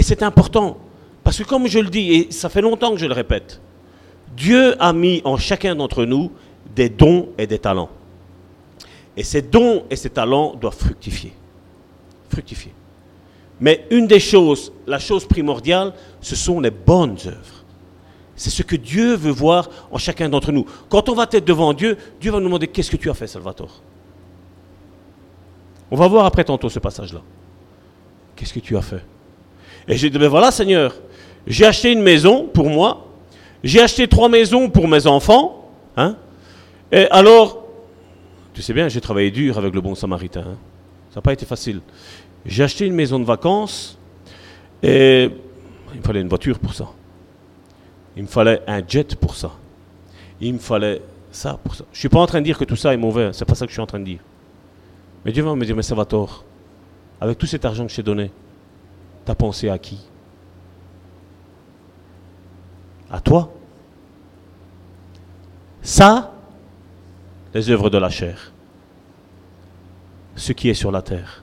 Et 0.00 0.02
c'est 0.02 0.22
important, 0.22 0.78
parce 1.22 1.36
que 1.36 1.42
comme 1.42 1.66
je 1.66 1.78
le 1.78 1.90
dis, 1.90 2.14
et 2.14 2.30
ça 2.30 2.48
fait 2.48 2.62
longtemps 2.62 2.92
que 2.92 2.96
je 2.96 3.04
le 3.04 3.12
répète, 3.12 3.60
Dieu 4.34 4.74
a 4.82 4.94
mis 4.94 5.20
en 5.26 5.36
chacun 5.36 5.74
d'entre 5.74 6.06
nous 6.06 6.32
des 6.74 6.88
dons 6.88 7.28
et 7.36 7.46
des 7.46 7.58
talents. 7.58 7.90
Et 9.14 9.22
ces 9.22 9.42
dons 9.42 9.84
et 9.90 9.96
ces 9.96 10.08
talents 10.08 10.54
doivent 10.54 10.78
fructifier. 10.78 11.34
Fructifier. 12.30 12.72
Mais 13.60 13.86
une 13.90 14.06
des 14.06 14.20
choses, 14.20 14.72
la 14.86 14.98
chose 14.98 15.26
primordiale, 15.26 15.92
ce 16.22 16.34
sont 16.34 16.60
les 16.60 16.70
bonnes 16.70 17.18
œuvres. 17.26 17.64
C'est 18.36 18.48
ce 18.48 18.62
que 18.62 18.76
Dieu 18.76 19.16
veut 19.16 19.30
voir 19.30 19.68
en 19.90 19.98
chacun 19.98 20.30
d'entre 20.30 20.50
nous. 20.50 20.64
Quand 20.88 21.10
on 21.10 21.14
va 21.14 21.28
être 21.30 21.44
devant 21.44 21.74
Dieu, 21.74 21.98
Dieu 22.18 22.32
va 22.32 22.38
nous 22.38 22.46
demander 22.46 22.68
qu'est-ce 22.68 22.90
que 22.90 22.96
tu 22.96 23.10
as 23.10 23.14
fait, 23.14 23.26
Salvatore? 23.26 23.82
On 25.90 25.96
va 25.96 26.08
voir 26.08 26.24
après 26.24 26.44
tantôt 26.44 26.70
ce 26.70 26.78
passage-là. 26.78 27.20
Qu'est-ce 28.34 28.54
que 28.54 28.60
tu 28.60 28.78
as 28.78 28.80
fait? 28.80 29.04
Et 29.88 29.96
j'ai 29.96 30.10
dit, 30.10 30.18
ben 30.18 30.28
voilà 30.28 30.50
Seigneur, 30.50 30.94
j'ai 31.46 31.66
acheté 31.66 31.92
une 31.92 32.02
maison 32.02 32.46
pour 32.46 32.68
moi, 32.68 33.06
j'ai 33.62 33.80
acheté 33.80 34.08
trois 34.08 34.28
maisons 34.28 34.68
pour 34.70 34.88
mes 34.88 35.06
enfants. 35.06 35.70
Hein, 35.96 36.16
et 36.92 37.06
alors, 37.10 37.64
tu 38.54 38.62
sais 38.62 38.72
bien, 38.72 38.88
j'ai 38.88 39.00
travaillé 39.00 39.30
dur 39.30 39.58
avec 39.58 39.74
le 39.74 39.80
bon 39.80 39.94
samaritain. 39.94 40.40
Hein. 40.40 40.58
ça 41.10 41.16
n'a 41.16 41.22
pas 41.22 41.32
été 41.32 41.46
facile. 41.46 41.80
J'ai 42.46 42.62
acheté 42.62 42.86
une 42.86 42.94
maison 42.94 43.18
de 43.18 43.24
vacances 43.24 43.98
et 44.82 45.30
il 45.92 45.98
me 45.98 46.04
fallait 46.04 46.20
une 46.20 46.28
voiture 46.28 46.58
pour 46.58 46.74
ça. 46.74 46.88
Il 48.16 48.22
me 48.24 48.28
fallait 48.28 48.62
un 48.66 48.82
jet 48.86 49.14
pour 49.14 49.36
ça. 49.36 49.52
Il 50.40 50.54
me 50.54 50.58
fallait 50.58 51.02
ça 51.30 51.58
pour 51.62 51.74
ça. 51.74 51.84
Je 51.92 51.96
ne 51.96 52.00
suis 52.00 52.08
pas 52.08 52.18
en 52.18 52.26
train 52.26 52.40
de 52.40 52.44
dire 52.44 52.58
que 52.58 52.64
tout 52.64 52.76
ça 52.76 52.92
est 52.92 52.96
mauvais, 52.96 53.24
hein. 53.24 53.32
c'est 53.32 53.44
pas 53.44 53.54
ça 53.54 53.66
que 53.66 53.70
je 53.70 53.74
suis 53.74 53.82
en 53.82 53.86
train 53.86 54.00
de 54.00 54.04
dire. 54.04 54.20
Mais 55.24 55.32
Dieu 55.32 55.42
va 55.42 55.54
me 55.54 55.64
dire, 55.64 55.76
mais 55.76 55.82
ça 55.82 55.94
va 55.94 56.04
tort. 56.04 56.44
Avec 57.20 57.38
tout 57.38 57.46
cet 57.46 57.64
argent 57.64 57.84
que 57.84 57.90
je 57.90 57.96
t'ai 57.96 58.02
donné, 58.02 58.30
tu 59.24 59.30
as 59.30 59.34
pensé 59.34 59.68
à 59.68 59.78
qui? 59.78 59.98
À 63.10 63.20
toi. 63.20 63.52
Ça, 65.82 66.32
les 67.54 67.70
œuvres 67.70 67.90
de 67.90 67.98
la 67.98 68.10
chair. 68.10 68.52
Ce 70.36 70.52
qui 70.52 70.68
est 70.68 70.74
sur 70.74 70.90
la 70.90 71.02
terre. 71.02 71.42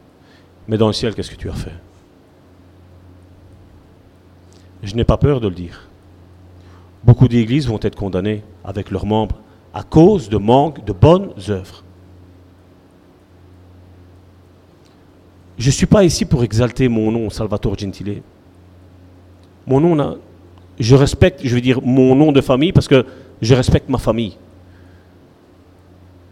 Mais 0.67 0.77
dans 0.77 0.87
le 0.87 0.93
ciel, 0.93 1.13
qu'est-ce 1.13 1.31
que 1.31 1.35
tu 1.35 1.49
as 1.49 1.53
fait? 1.53 1.75
Je 4.83 4.95
n'ai 4.95 5.03
pas 5.03 5.17
peur 5.17 5.41
de 5.41 5.47
le 5.47 5.55
dire. 5.55 5.87
Beaucoup 7.03 7.27
d'églises 7.27 7.67
vont 7.67 7.79
être 7.81 7.95
condamnées 7.95 8.43
avec 8.63 8.91
leurs 8.91 9.05
membres 9.05 9.39
à 9.73 9.83
cause 9.83 10.29
de 10.29 10.37
manque 10.37 10.83
de 10.85 10.93
bonnes 10.93 11.33
œuvres. 11.49 11.83
Je 15.57 15.67
ne 15.67 15.71
suis 15.71 15.85
pas 15.85 16.03
ici 16.03 16.25
pour 16.25 16.43
exalter 16.43 16.87
mon 16.87 17.11
nom, 17.11 17.29
Salvatore 17.29 17.77
Gentile. 17.77 18.21
Mon 19.65 19.79
nom 19.79 20.17
je 20.79 20.95
respecte, 20.95 21.41
je 21.43 21.55
veux 21.55 21.61
dire, 21.61 21.81
mon 21.81 22.15
nom 22.15 22.31
de 22.31 22.41
famille 22.41 22.71
parce 22.71 22.87
que 22.87 23.05
je 23.41 23.55
respecte 23.55 23.89
ma 23.89 23.97
famille. 23.97 24.37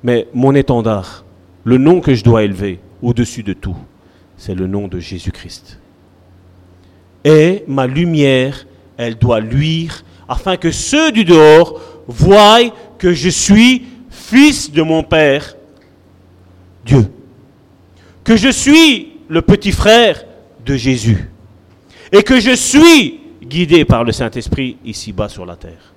Mais 0.04 0.28
mon 0.34 0.54
étendard, 0.54 1.26
le 1.64 1.80
nom 1.80 2.00
que 2.00 2.14
je 2.14 2.24
dois 2.24 2.44
élever 2.44 2.80
au-dessus 3.02 3.42
de 3.42 3.54
tout, 3.54 3.76
c'est 4.38 4.54
le 4.54 4.68
nom 4.68 4.88
de 4.88 5.00
Jésus-Christ. 5.00 5.80
Et 7.24 7.64
ma 7.68 7.88
lumière, 7.88 8.68
elle 8.98 9.18
doit 9.18 9.40
luire 9.40 10.04
afin 10.30 10.58
que 10.58 10.70
ceux 10.70 11.12
du 11.12 11.26
dehors 11.26 11.82
voient 12.08 12.72
que 13.00 13.14
je 13.14 13.30
suis 13.30 13.88
fils 14.12 14.72
de 14.72 14.84
mon 14.84 15.02
Père, 15.02 15.56
Dieu. 16.86 17.12
Que 18.24 18.38
je 18.38 18.50
suis 18.50 19.15
le 19.28 19.42
petit 19.42 19.72
frère 19.72 20.24
de 20.66 20.76
Jésus. 20.76 21.30
Et 22.12 22.24
que 22.24 22.40
je 22.40 22.56
suis 22.56 23.20
guidé 23.42 23.86
par 23.86 24.04
le 24.04 24.12
Saint-Esprit 24.12 24.78
ici-bas 24.86 25.30
sur 25.30 25.46
la 25.46 25.56
terre. 25.56 25.94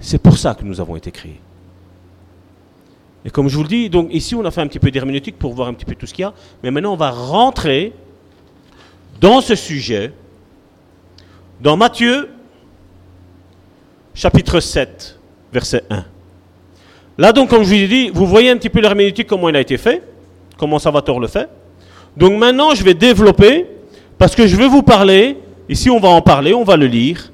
C'est 0.00 0.18
pour 0.18 0.36
ça 0.36 0.54
que 0.54 0.64
nous 0.64 0.80
avons 0.80 0.96
été 0.96 1.10
créés. 1.10 1.40
Et 3.24 3.30
comme 3.30 3.48
je 3.48 3.56
vous 3.56 3.62
le 3.62 3.68
dis, 3.68 3.88
donc 3.88 4.08
ici 4.12 4.34
on 4.34 4.44
a 4.44 4.50
fait 4.50 4.60
un 4.60 4.66
petit 4.66 4.80
peu 4.80 4.90
d'herméneutique 4.90 5.38
pour 5.38 5.54
voir 5.54 5.68
un 5.68 5.74
petit 5.74 5.84
peu 5.84 5.94
tout 5.94 6.06
ce 6.06 6.14
qu'il 6.14 6.22
y 6.22 6.26
a, 6.26 6.34
mais 6.62 6.72
maintenant 6.72 6.92
on 6.92 6.96
va 6.96 7.10
rentrer 7.10 7.92
dans 9.20 9.40
ce 9.40 9.54
sujet, 9.54 10.12
dans 11.60 11.76
Matthieu 11.76 12.28
chapitre 14.12 14.58
7, 14.58 15.18
verset 15.52 15.84
1. 15.88 16.04
Là 17.18 17.32
donc, 17.32 17.50
comme 17.50 17.62
je 17.62 17.68
vous 17.68 17.74
ai 17.74 17.86
dit, 17.86 18.10
vous 18.10 18.26
voyez 18.26 18.50
un 18.50 18.56
petit 18.56 18.70
peu 18.70 18.80
l'herméneutique, 18.80 19.28
comment 19.28 19.48
il 19.48 19.56
a 19.56 19.60
été 19.60 19.76
fait, 19.76 20.02
comment 20.56 20.78
Salvatore 20.78 21.20
le 21.20 21.28
fait. 21.28 21.48
Donc 22.16 22.38
maintenant, 22.38 22.74
je 22.74 22.84
vais 22.84 22.94
développer, 22.94 23.66
parce 24.18 24.34
que 24.34 24.46
je 24.46 24.56
vais 24.56 24.68
vous 24.68 24.82
parler, 24.82 25.36
ici 25.68 25.90
on 25.90 25.98
va 25.98 26.08
en 26.08 26.22
parler, 26.22 26.54
on 26.54 26.64
va 26.64 26.76
le 26.76 26.86
lire, 26.86 27.32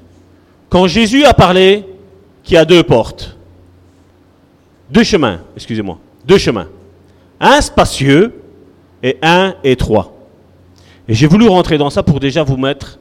quand 0.69 0.87
Jésus 0.87 1.25
a 1.25 1.33
parlé 1.33 1.85
qu'il 2.43 2.55
y 2.55 2.57
a 2.57 2.65
deux 2.65 2.83
portes, 2.83 3.37
deux 4.89 5.03
chemins, 5.03 5.41
excusez-moi, 5.55 5.99
deux 6.25 6.37
chemins, 6.37 6.67
un 7.39 7.61
spacieux 7.61 8.41
et 9.03 9.17
un 9.21 9.55
étroit. 9.63 10.13
Et 11.07 11.13
j'ai 11.13 11.27
voulu 11.27 11.47
rentrer 11.47 11.77
dans 11.77 11.89
ça 11.89 12.03
pour 12.03 12.19
déjà 12.19 12.43
vous 12.43 12.57
mettre... 12.57 12.99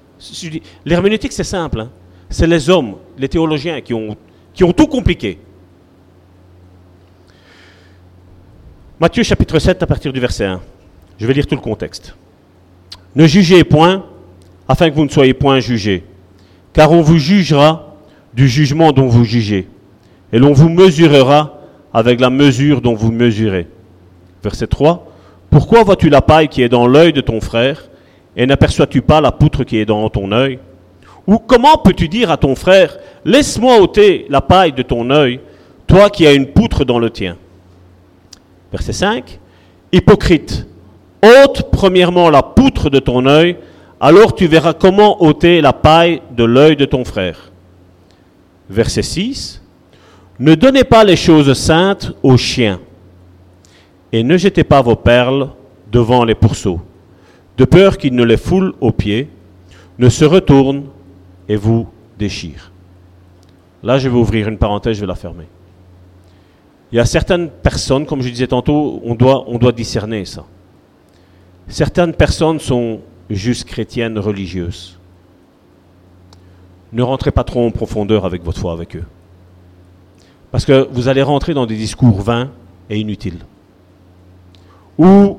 L'herméneutique, 0.85 1.33
c'est 1.33 1.45
simple. 1.45 1.81
Hein. 1.81 1.91
C'est 2.31 2.47
les 2.47 2.71
hommes, 2.71 2.97
les 3.19 3.29
théologiens 3.29 3.81
qui 3.81 3.95
ont, 3.95 4.17
qui 4.55 4.65
ont 4.65 4.73
tout 4.73 4.87
compliqué. 4.87 5.39
Matthieu 9.01 9.23
chapitre 9.23 9.61
7 9.61 9.81
à 9.81 9.87
partir 9.87 10.13
du 10.13 10.19
verset 10.19 10.45
1. 10.45 10.61
Je 11.21 11.27
vais 11.27 11.33
lire 11.33 11.47
tout 11.47 11.55
le 11.55 11.61
contexte. 11.61 12.17
Ne 13.15 13.29
jugez 13.29 13.63
point, 13.63 14.05
afin 14.67 14.91
que 14.91 14.97
vous 14.97 15.05
ne 15.05 15.09
soyez 15.09 15.35
point 15.35 15.61
jugés, 15.61 16.03
car 16.73 16.91
on 16.91 17.01
vous 17.01 17.19
jugera 17.19 17.95
du 18.35 18.49
jugement 18.49 18.91
dont 18.91 19.07
vous 19.07 19.25
jugez, 19.25 19.69
et 20.33 20.41
l'on 20.41 20.53
vous 20.53 20.69
mesurera 20.69 21.61
avec 21.95 22.19
la 22.19 22.29
mesure 22.29 22.81
dont 22.81 22.95
vous 22.95 23.13
mesurez. 23.13 23.69
Verset 24.43 24.67
3. 24.67 25.07
Pourquoi 25.49 25.85
vois-tu 25.85 26.09
la 26.09 26.21
paille 26.21 26.49
qui 26.49 26.63
est 26.63 26.69
dans 26.69 26.89
l'œil 26.89 27.13
de 27.13 27.21
ton 27.21 27.41
frère, 27.41 27.89
et 28.37 28.47
n'aperçois-tu 28.47 29.01
pas 29.01 29.21
la 29.21 29.31
poutre 29.31 29.63
qui 29.63 29.79
est 29.79 29.87
dans 29.87 30.11
ton 30.11 30.33
œil? 30.33 30.59
Ou 31.29 31.39
comment 31.39 31.79
peux-tu 31.79 32.09
dire 32.09 32.33
à 32.33 32.37
ton 32.37 32.57
frère, 32.57 32.99
laisse-moi 33.25 33.81
ôter 33.81 34.27
la 34.29 34.41
paille 34.41 34.73
de 34.73 34.83
ton 34.83 35.09
œil, 35.11 35.39
toi 35.87 36.11
qui 36.11 36.27
as 36.27 36.33
une 36.33 36.49
poutre 36.49 36.85
dans 36.85 36.99
le 36.99 37.11
tien? 37.11 37.37
Verset 38.73 38.93
5. 38.93 39.41
Hypocrite, 39.93 40.67
ôte 41.23 41.71
premièrement 41.71 42.31
la 42.31 42.43
poutre 42.43 42.91
de 42.91 42.99
ton 42.99 43.27
œil, 43.27 43.57
alors 44.01 44.35
tu 44.35 44.47
verras 44.47 44.75
comment 44.75 45.23
ôter 45.23 45.61
la 45.61 45.73
paille 45.73 46.23
de 46.37 46.45
l'œil 46.45 46.77
de 46.77 46.85
ton 46.85 47.05
frère. 47.05 47.51
Verset 48.69 49.03
6. 49.03 49.63
Ne 50.39 50.55
donnez 50.55 50.85
pas 50.85 51.05
les 51.05 51.17
choses 51.17 51.53
saintes 51.55 52.13
aux 52.23 52.37
chiens, 52.37 52.81
et 54.13 54.23
ne 54.23 54.37
jetez 54.37 54.65
pas 54.65 54.83
vos 54.83 54.97
perles 54.97 55.51
devant 55.91 56.25
les 56.25 56.35
pourceaux, 56.35 56.81
de 57.57 57.65
peur 57.65 57.97
qu'ils 57.97 58.15
ne 58.15 58.23
les 58.23 58.37
foulent 58.37 58.75
aux 58.81 58.93
pieds, 58.93 59.29
ne 59.99 60.09
se 60.09 60.25
retournent 60.25 60.85
et 61.49 61.57
vous 61.57 61.89
déchirent. 62.19 62.71
Là, 63.83 63.99
je 63.99 64.09
vais 64.09 64.17
ouvrir 64.17 64.49
une 64.49 64.59
parenthèse, 64.59 64.97
je 64.97 65.01
vais 65.01 65.07
la 65.07 65.15
fermer. 65.15 65.47
Il 66.91 66.97
y 66.97 67.01
a 67.01 67.05
certaines 67.05 67.51
personnes, 67.51 68.07
comme 68.07 68.23
je 68.23 68.31
disais 68.31 68.47
tantôt, 68.47 69.01
on 69.05 69.15
doit, 69.15 69.45
on 69.47 69.59
doit 69.59 69.73
discerner 69.73 70.25
ça. 70.25 70.45
Certaines 71.69 72.15
personnes 72.15 72.59
sont 72.59 73.01
juste 73.29 73.67
chrétiennes 73.67 74.19
religieuses. 74.19 74.99
Ne 76.93 77.03
rentrez 77.03 77.31
pas 77.31 77.45
trop 77.45 77.67
en 77.67 77.71
profondeur 77.71 78.25
avec 78.25 78.43
votre 78.43 78.59
foi 78.59 78.73
avec 78.73 78.97
eux. 78.97 79.05
Parce 80.51 80.65
que 80.65 80.89
vous 80.91 81.09
allez 81.09 81.23
rentrer 81.23 81.53
dans 81.53 81.67
des 81.67 81.77
discours 81.77 82.23
vains 82.23 82.51
et 82.89 82.99
inutiles. 82.99 83.41
Ou 84.97 85.39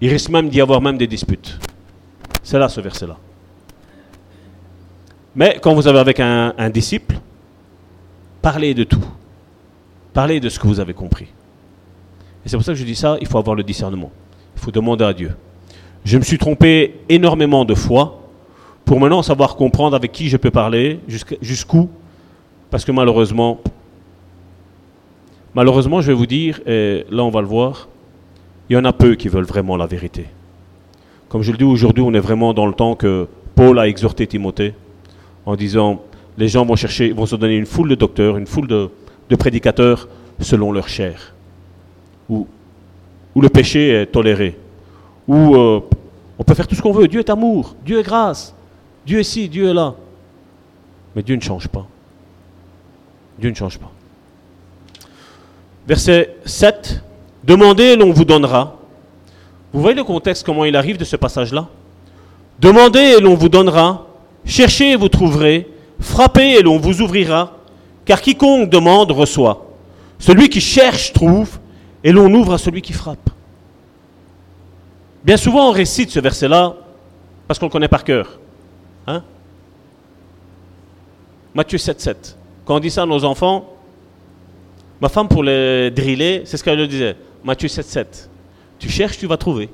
il 0.00 0.10
risque 0.10 0.30
même 0.30 0.48
d'y 0.48 0.60
avoir 0.60 0.80
même 0.80 0.98
des 0.98 1.06
disputes. 1.06 1.58
C'est 2.42 2.58
là 2.58 2.68
ce 2.68 2.80
verset-là. 2.80 3.16
Mais 5.36 5.58
quand 5.62 5.74
vous 5.74 5.86
avez 5.86 6.00
avec 6.00 6.18
un, 6.18 6.52
un 6.58 6.70
disciple, 6.70 7.18
parlez 8.42 8.74
de 8.74 8.82
tout. 8.82 9.04
Parlez 10.14 10.38
de 10.38 10.48
ce 10.48 10.60
que 10.60 10.66
vous 10.68 10.78
avez 10.78 10.94
compris. 10.94 11.26
Et 12.46 12.48
c'est 12.48 12.56
pour 12.56 12.64
ça 12.64 12.72
que 12.72 12.78
je 12.78 12.84
dis 12.84 12.94
ça, 12.94 13.18
il 13.20 13.26
faut 13.26 13.36
avoir 13.36 13.56
le 13.56 13.64
discernement. 13.64 14.12
Il 14.56 14.62
faut 14.62 14.70
demander 14.70 15.04
à 15.04 15.12
Dieu. 15.12 15.32
Je 16.04 16.16
me 16.16 16.22
suis 16.22 16.38
trompé 16.38 17.00
énormément 17.08 17.64
de 17.64 17.74
fois 17.74 18.20
pour 18.84 19.00
maintenant 19.00 19.22
savoir 19.22 19.56
comprendre 19.56 19.96
avec 19.96 20.12
qui 20.12 20.28
je 20.28 20.36
peux 20.36 20.52
parler, 20.52 21.00
jusqu'où, 21.42 21.90
parce 22.70 22.84
que 22.84 22.92
malheureusement, 22.92 23.60
malheureusement, 25.54 26.00
je 26.00 26.08
vais 26.08 26.14
vous 26.14 26.26
dire, 26.26 26.60
et 26.64 27.04
là 27.10 27.24
on 27.24 27.30
va 27.30 27.40
le 27.40 27.48
voir, 27.48 27.88
il 28.70 28.74
y 28.74 28.76
en 28.76 28.84
a 28.84 28.92
peu 28.92 29.16
qui 29.16 29.28
veulent 29.28 29.44
vraiment 29.44 29.76
la 29.76 29.86
vérité. 29.86 30.26
Comme 31.28 31.42
je 31.42 31.50
le 31.50 31.58
dis 31.58 31.64
aujourd'hui, 31.64 32.04
on 32.06 32.14
est 32.14 32.20
vraiment 32.20 32.54
dans 32.54 32.66
le 32.66 32.74
temps 32.74 32.94
que 32.94 33.26
Paul 33.56 33.78
a 33.80 33.88
exhorté 33.88 34.26
Timothée 34.28 34.74
en 35.44 35.56
disant, 35.56 36.02
les 36.38 36.46
gens 36.48 36.64
vont 36.64 36.76
chercher, 36.76 37.10
vont 37.12 37.26
se 37.26 37.34
donner 37.34 37.56
une 37.56 37.66
foule 37.66 37.88
de 37.88 37.94
docteurs, 37.94 38.36
une 38.36 38.46
foule 38.46 38.68
de, 38.68 38.90
de 39.28 39.36
prédicateurs 39.36 40.08
selon 40.40 40.72
leur 40.72 40.88
chair, 40.88 41.34
où, 42.28 42.46
le 43.36 43.48
péché 43.48 43.90
est 43.90 44.06
toléré, 44.06 44.56
où 45.26 45.56
euh, 45.56 45.80
on 46.38 46.44
peut 46.44 46.54
faire 46.54 46.66
tout 46.66 46.74
ce 46.74 46.82
qu'on 46.82 46.92
veut. 46.92 47.08
Dieu 47.08 47.20
est 47.20 47.30
amour, 47.30 47.74
Dieu 47.84 47.98
est 48.00 48.02
grâce, 48.02 48.54
Dieu 49.06 49.20
est 49.20 49.24
ci, 49.24 49.48
Dieu 49.48 49.68
est 49.68 49.74
là. 49.74 49.94
Mais 51.14 51.22
Dieu 51.22 51.36
ne 51.36 51.40
change 51.40 51.68
pas. 51.68 51.86
Dieu 53.38 53.50
ne 53.50 53.54
change 53.54 53.78
pas. 53.78 53.90
Verset 55.86 56.36
7. 56.44 57.02
Demandez 57.44 57.84
et 57.84 57.96
l'on 57.96 58.10
vous 58.10 58.24
donnera. 58.24 58.76
Vous 59.72 59.80
voyez 59.80 59.96
le 59.96 60.04
contexte, 60.04 60.44
comment 60.44 60.64
il 60.64 60.76
arrive 60.76 60.96
de 60.96 61.04
ce 61.04 61.16
passage-là? 61.16 61.68
Demandez 62.58 63.16
et 63.18 63.20
l'on 63.20 63.34
vous 63.34 63.48
donnera. 63.48 64.06
Cherchez 64.44 64.92
et 64.92 64.96
vous 64.96 65.08
trouverez. 65.08 65.68
Frappez 66.00 66.52
et 66.52 66.62
l'on 66.62 66.78
vous 66.78 67.02
ouvrira. 67.02 67.52
Car 68.04 68.20
quiconque 68.20 68.70
demande 68.70 69.10
reçoit. 69.12 69.66
Celui 70.18 70.48
qui 70.48 70.60
cherche 70.60 71.12
trouve, 71.12 71.58
et 72.02 72.12
l'on 72.12 72.32
ouvre 72.32 72.52
à 72.52 72.58
celui 72.58 72.82
qui 72.82 72.92
frappe. 72.92 73.30
Bien 75.24 75.38
souvent, 75.38 75.70
on 75.70 75.72
récite 75.72 76.10
ce 76.10 76.20
verset-là 76.20 76.76
parce 77.48 77.58
qu'on 77.58 77.66
le 77.66 77.72
connaît 77.72 77.88
par 77.88 78.04
cœur. 78.04 78.38
Hein? 79.06 79.22
Matthieu 81.54 81.78
7, 81.78 82.00
7. 82.00 82.36
Quand 82.66 82.76
on 82.76 82.80
dit 82.80 82.90
ça 82.90 83.02
à 83.02 83.06
nos 83.06 83.24
enfants, 83.24 83.72
ma 85.00 85.08
femme, 85.08 85.28
pour 85.28 85.42
les 85.42 85.90
driller, 85.90 86.42
c'est 86.44 86.58
ce 86.58 86.64
qu'elle 86.64 86.78
leur 86.78 86.88
disait. 86.88 87.16
Matthieu 87.42 87.68
7, 87.68 87.86
7. 87.86 88.30
Tu 88.78 88.90
cherches, 88.90 89.16
tu 89.16 89.26
vas 89.26 89.38
trouver. 89.38 89.70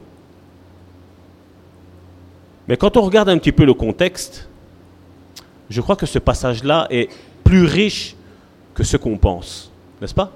Mais 2.69 2.77
quand 2.77 2.97
on 2.97 3.01
regarde 3.01 3.29
un 3.29 3.39
petit 3.39 3.51
peu 3.53 3.65
le 3.65 3.75
contexte, 3.75 4.49
je 5.69 5.81
crois 5.81 5.97
que 5.97 6.07
ce 6.07 6.21
passage-là 6.21 6.87
est 6.91 7.09
plus 7.43 7.65
riche 7.65 8.15
que 8.75 8.85
ce 8.85 8.97
qu'on 8.97 9.17
pense, 9.17 9.71
n'est-ce 10.01 10.15
pas? 10.15 10.31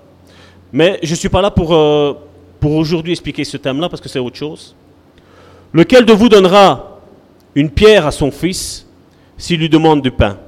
Mais 0.73 0.99
je 1.03 1.11
ne 1.11 1.16
suis 1.16 1.29
pas 1.29 1.40
là 1.40 1.51
pour, 1.51 1.75
euh, 1.75 2.14
pour 2.61 2.73
aujourd'hui 2.73 3.12
expliquer 3.12 3.44
ce 3.44 3.57
thème-là 3.57 3.88
parce 3.88 4.01
que 4.01 4.09
c'est 4.09 4.18
autre 4.18 4.37
chose. 4.37 4.75
Lequel 5.73 6.05
de 6.05 6.12
vous 6.12 6.29
donnera 6.29 7.01
une 7.55 7.70
pierre 7.70 8.07
à 8.07 8.11
son 8.11 8.31
fils 8.31 8.87
s'il 9.37 9.61
lui 9.61 9.68
demande 9.68 10.03
du 10.03 10.11
pain? 10.11 10.38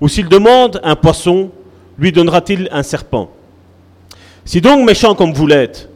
Ou 0.00 0.08
s'il 0.08 0.28
demande 0.28 0.80
un 0.82 0.96
poisson, 0.96 1.50
lui 1.98 2.12
donnera-t-il 2.12 2.68
un 2.72 2.82
serpent? 2.82 3.30
Si 4.44 4.60
donc 4.60 4.84
méchant 4.84 5.14
comme 5.14 5.32
vous 5.32 5.46
l'êtes, 5.46 5.88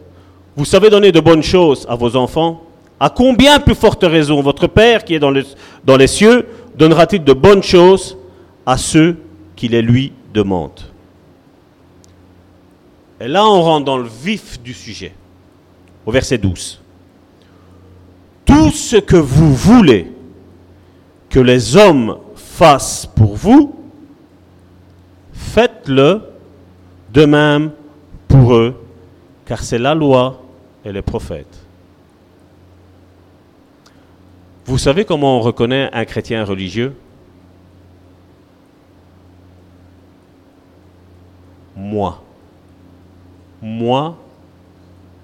vous 0.57 0.65
savez 0.65 0.91
donner 0.91 1.13
de 1.13 1.21
bonnes 1.21 1.43
choses 1.43 1.87
à 1.89 1.95
vos 1.95 2.17
enfants, 2.17 2.63
à 2.99 3.11
combien 3.11 3.61
plus 3.61 3.75
forte 3.75 4.03
raison 4.03 4.41
votre 4.41 4.67
Père 4.67 5.05
qui 5.05 5.15
est 5.15 5.19
dans, 5.21 5.33
dans 5.85 5.97
les 5.97 6.07
cieux 6.07 6.47
donnera-t-il 6.77 7.23
de 7.23 7.33
bonnes 7.33 7.63
choses 7.63 8.17
à 8.67 8.77
ceux 8.77 9.17
qui 9.55 9.69
les 9.69 9.83
lui 9.83 10.13
demandent? 10.33 10.88
Et 13.21 13.29
là, 13.29 13.45
on 13.45 13.63
rentre 13.63 13.85
dans 13.85 13.99
le 13.99 14.09
vif 14.09 14.61
du 14.63 14.73
sujet, 14.73 15.13
au 16.07 16.13
verset 16.13 16.39
12. 16.39 16.81
Tout 18.45 18.71
ce 18.71 18.97
que 18.97 19.17
vous 19.17 19.55
voulez 19.55 20.13
que 21.29 21.41
les 21.41 21.77
hommes 21.77 22.19
fassent 22.37 23.07
pour 23.07 23.35
vous, 23.35 23.75
faites-le 25.33 26.23
de 27.13 27.25
même 27.25 27.73
pour 28.29 28.55
eux, 28.55 28.81
car 29.47 29.63
c'est 29.63 29.79
la 29.79 29.95
loi 29.95 30.41
et 30.85 30.93
les 30.93 31.03
prophètes. 31.03 31.59
Vous 34.65 34.79
savez 34.79 35.05
comment 35.05 35.39
on 35.39 35.41
reconnaît 35.41 35.89
un 35.93 36.05
chrétien 36.05 36.45
religieux? 36.45 36.95
Moi 41.75 42.23
moi 43.61 44.19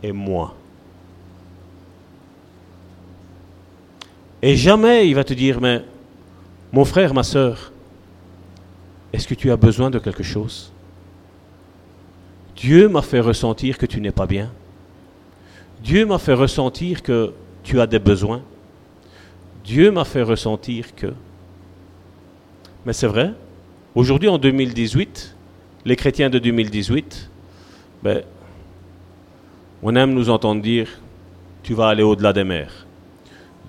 et 0.03 0.13
moi. 0.13 0.55
Et 4.43 4.57
jamais 4.57 5.09
il 5.09 5.15
va 5.15 5.25
te 5.25 5.33
dire, 5.33 5.61
mais 5.61 5.83
mon 6.73 6.85
frère, 6.85 7.15
ma 7.15 7.23
soeur, 7.23 7.73
est-ce 9.13 9.27
que 9.27 9.35
tu 9.35 9.51
as 9.51 9.57
besoin 9.57 9.91
de 9.91 9.99
quelque 9.99 10.23
chose? 10.23 10.73
Dieu 12.57 12.89
m'a 12.89 13.03
fait 13.03 13.21
ressentir 13.21 13.79
que 13.79 13.87
tu 13.87 14.01
n'es 14.01 14.11
pas 14.11 14.27
bien. 14.27 14.51
Dieu 15.83 16.05
m'a 16.05 16.19
fait 16.19 16.35
ressentir 16.35 17.03
que 17.03 17.33
tu 17.63 17.81
as 17.81 17.87
des 17.87 17.99
besoins. 17.99 18.43
Dieu 19.65 19.91
m'a 19.91 20.05
fait 20.05 20.23
ressentir 20.23 20.95
que... 20.95 21.15
Mais 22.85 22.93
c'est 22.93 23.07
vrai, 23.07 23.33
aujourd'hui 23.95 24.29
en 24.29 24.39
2018, 24.39 25.35
les 25.85 25.97
chrétiens 25.97 26.29
de 26.29 26.39
2018, 26.39 27.31
ben, 28.05 28.23
on 29.83 29.97
aime 29.97 30.13
nous 30.13 30.29
entendre 30.29 30.61
dire, 30.61 30.89
tu 31.63 31.73
vas 31.73 31.89
aller 31.89 32.03
au-delà 32.03 32.35
des 32.35 32.45
mers. 32.45 32.87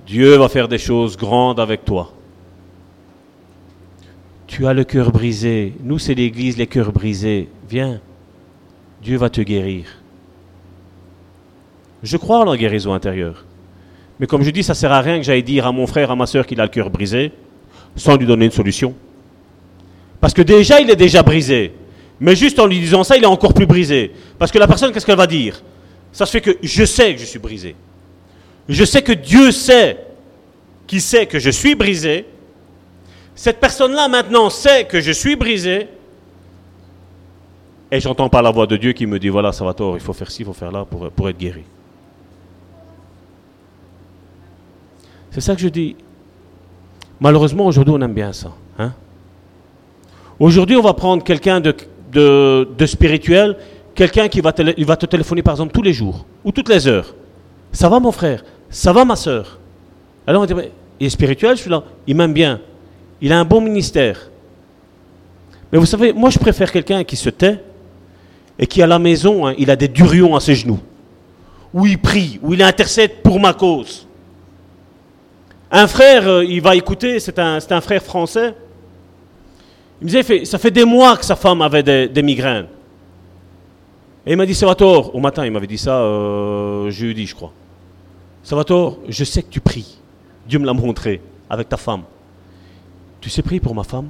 Dieu 0.05 0.35
va 0.35 0.49
faire 0.49 0.67
des 0.67 0.77
choses 0.77 1.15
grandes 1.15 1.59
avec 1.59 1.85
toi. 1.85 2.11
Tu 4.45 4.67
as 4.67 4.73
le 4.73 4.83
cœur 4.83 5.11
brisé. 5.11 5.73
Nous, 5.81 5.99
c'est 5.99 6.13
l'Église, 6.13 6.57
les 6.57 6.67
cœurs 6.67 6.91
brisés. 6.91 7.47
Viens. 7.69 8.01
Dieu 9.01 9.17
va 9.17 9.29
te 9.29 9.41
guérir. 9.41 9.85
Je 12.03 12.17
crois 12.17 12.39
en 12.39 12.51
la 12.51 12.57
guérison 12.57 12.93
intérieure. 12.93 13.45
Mais 14.19 14.27
comme 14.27 14.43
je 14.43 14.49
dis, 14.49 14.63
ça 14.63 14.73
ne 14.73 14.77
sert 14.77 14.91
à 14.91 15.01
rien 15.01 15.17
que 15.17 15.23
j'aille 15.23 15.43
dire 15.43 15.65
à 15.65 15.71
mon 15.71 15.87
frère, 15.87 16.11
à 16.11 16.15
ma 16.15 16.25
soeur 16.25 16.45
qu'il 16.45 16.59
a 16.59 16.63
le 16.63 16.69
cœur 16.69 16.89
brisé, 16.89 17.31
sans 17.95 18.17
lui 18.17 18.25
donner 18.25 18.45
une 18.45 18.51
solution. 18.51 18.93
Parce 20.19 20.33
que 20.33 20.41
déjà, 20.41 20.81
il 20.81 20.89
est 20.89 20.95
déjà 20.95 21.23
brisé. 21.23 21.73
Mais 22.19 22.35
juste 22.35 22.59
en 22.59 22.67
lui 22.67 22.79
disant 22.79 23.03
ça, 23.03 23.17
il 23.17 23.23
est 23.23 23.27
encore 23.27 23.53
plus 23.53 23.65
brisé. 23.65 24.11
Parce 24.39 24.51
que 24.51 24.57
la 24.57 24.67
personne, 24.67 24.91
qu'est-ce 24.91 25.05
qu'elle 25.05 25.17
va 25.17 25.27
dire? 25.27 25.61
Ça 26.11 26.25
se 26.25 26.31
fait 26.31 26.41
que 26.41 26.57
je 26.61 26.85
sais 26.85 27.13
que 27.13 27.19
je 27.19 27.25
suis 27.25 27.39
brisé. 27.39 27.75
Je 28.69 28.85
sais 28.85 29.01
que 29.01 29.11
Dieu 29.11 29.51
sait 29.51 29.97
qui 30.87 31.01
sait 31.01 31.25
que 31.25 31.39
je 31.39 31.49
suis 31.49 31.75
brisé. 31.75 32.25
Cette 33.35 33.59
personne-là 33.59 34.07
maintenant 34.07 34.49
sait 34.49 34.85
que 34.85 35.01
je 35.01 35.11
suis 35.11 35.35
brisé. 35.35 35.87
Et 37.91 37.99
j'entends 37.99 38.29
par 38.29 38.41
la 38.41 38.51
voix 38.51 38.65
de 38.65 38.77
Dieu 38.77 38.93
qui 38.93 39.05
me 39.05 39.19
dit, 39.19 39.29
voilà, 39.29 39.51
ça 39.51 39.65
va 39.65 39.73
tort, 39.73 39.95
il 39.95 40.01
faut 40.01 40.13
faire 40.13 40.31
ci, 40.31 40.41
il 40.41 40.45
faut 40.45 40.53
faire 40.53 40.71
là 40.71 40.85
pour, 40.85 41.09
pour 41.11 41.29
être 41.29 41.37
guéri. 41.37 41.63
C'est 45.31 45.41
ça 45.41 45.53
que 45.53 45.61
je 45.61 45.67
dis. 45.67 45.97
Malheureusement, 47.19 47.65
aujourd'hui, 47.65 47.93
on 47.95 48.01
aime 48.01 48.13
bien 48.13 48.31
ça. 48.31 48.53
Hein? 48.79 48.93
Aujourd'hui, 50.39 50.77
on 50.77 50.81
va 50.81 50.93
prendre 50.93 51.23
quelqu'un 51.23 51.59
de, 51.59 51.75
de, 52.15 52.85
spirituel, 52.85 53.57
quelqu'un 53.93 54.27
qui 54.27 54.41
va, 54.41 54.53
il 54.77 54.85
va 54.85 54.95
te 54.95 55.05
téléphoner, 55.05 55.41
par 55.41 55.53
exemple, 55.53 55.73
tous 55.73 55.81
les 55.81 55.93
jours 55.93 56.25
ou 56.43 56.51
toutes 56.51 56.69
les 56.69 56.87
heures. 56.87 57.13
Ça 57.71 57.89
va, 57.89 57.99
mon 57.99 58.11
frère 58.11 58.43
Ça 58.69 58.93
va, 58.93 59.05
ma 59.05 59.15
soeur 59.15 59.59
Alors, 60.25 60.43
on 60.43 60.45
dit, 60.45 60.53
il 60.99 61.07
est 61.07 61.09
spirituel, 61.09 61.57
celui-là 61.57 61.83
Il 62.07 62.15
m'aime 62.15 62.33
bien. 62.33 62.61
Il 63.21 63.31
a 63.33 63.39
un 63.39 63.45
bon 63.45 63.61
ministère. 63.61 64.29
Mais 65.71 65.79
vous 65.79 65.85
savez, 65.85 66.13
moi, 66.13 66.29
je 66.29 66.39
préfère 66.39 66.71
quelqu'un 66.71 67.03
qui 67.03 67.15
se 67.15 67.29
tait 67.29 67.59
et 68.57 68.67
qui, 68.67 68.81
à 68.81 68.87
la 68.87 68.99
maison, 68.99 69.47
hein, 69.47 69.53
il 69.57 69.69
a 69.69 69.75
des 69.75 69.87
durions 69.87 70.35
à 70.35 70.39
ses 70.39 70.55
genoux, 70.55 70.79
où 71.73 71.85
il 71.85 71.97
prie, 71.97 72.39
où 72.41 72.53
il 72.53 72.61
intercède 72.63 73.21
pour 73.21 73.39
ma 73.39 73.53
cause. 73.53 74.07
Un 75.71 75.87
frère, 75.87 76.27
euh, 76.27 76.45
il 76.45 76.61
va 76.61 76.75
écouter, 76.75 77.19
c'est 77.19 77.37
un, 77.39 77.57
un, 77.69 77.81
frère 77.81 78.01
français. 78.01 78.53
Il 80.01 80.05
me 80.05 80.11
disait, 80.11 80.45
ça 80.45 80.57
fait 80.57 80.71
des 80.71 80.85
mois 80.85 81.15
que 81.17 81.25
sa 81.25 81.35
femme 81.35 81.61
avait 81.61 81.83
des, 82.07 82.21
migraines. 82.21 82.67
Et 84.25 84.31
il 84.31 84.37
m'a 84.37 84.45
dit, 84.45 84.55
Salvatore, 84.55 85.15
au 85.15 85.19
matin, 85.19 85.45
il 85.45 85.51
m'avait 85.51 85.67
dit 85.67 85.77
ça 85.77 85.99
euh, 85.99 86.89
jeudi, 86.89 87.25
je 87.25 87.35
crois. 87.35 87.51
Salvatore, 88.43 88.97
je 89.07 89.23
sais 89.23 89.43
que 89.43 89.49
tu 89.49 89.61
pries. 89.61 89.99
Dieu 90.47 90.59
me 90.59 90.65
l'a 90.65 90.73
montré 90.73 91.21
avec 91.49 91.69
ta 91.69 91.77
femme. 91.77 92.03
Tu 93.21 93.29
sais 93.29 93.41
prier 93.41 93.59
pour 93.59 93.73
ma 93.73 93.83
femme? 93.83 94.09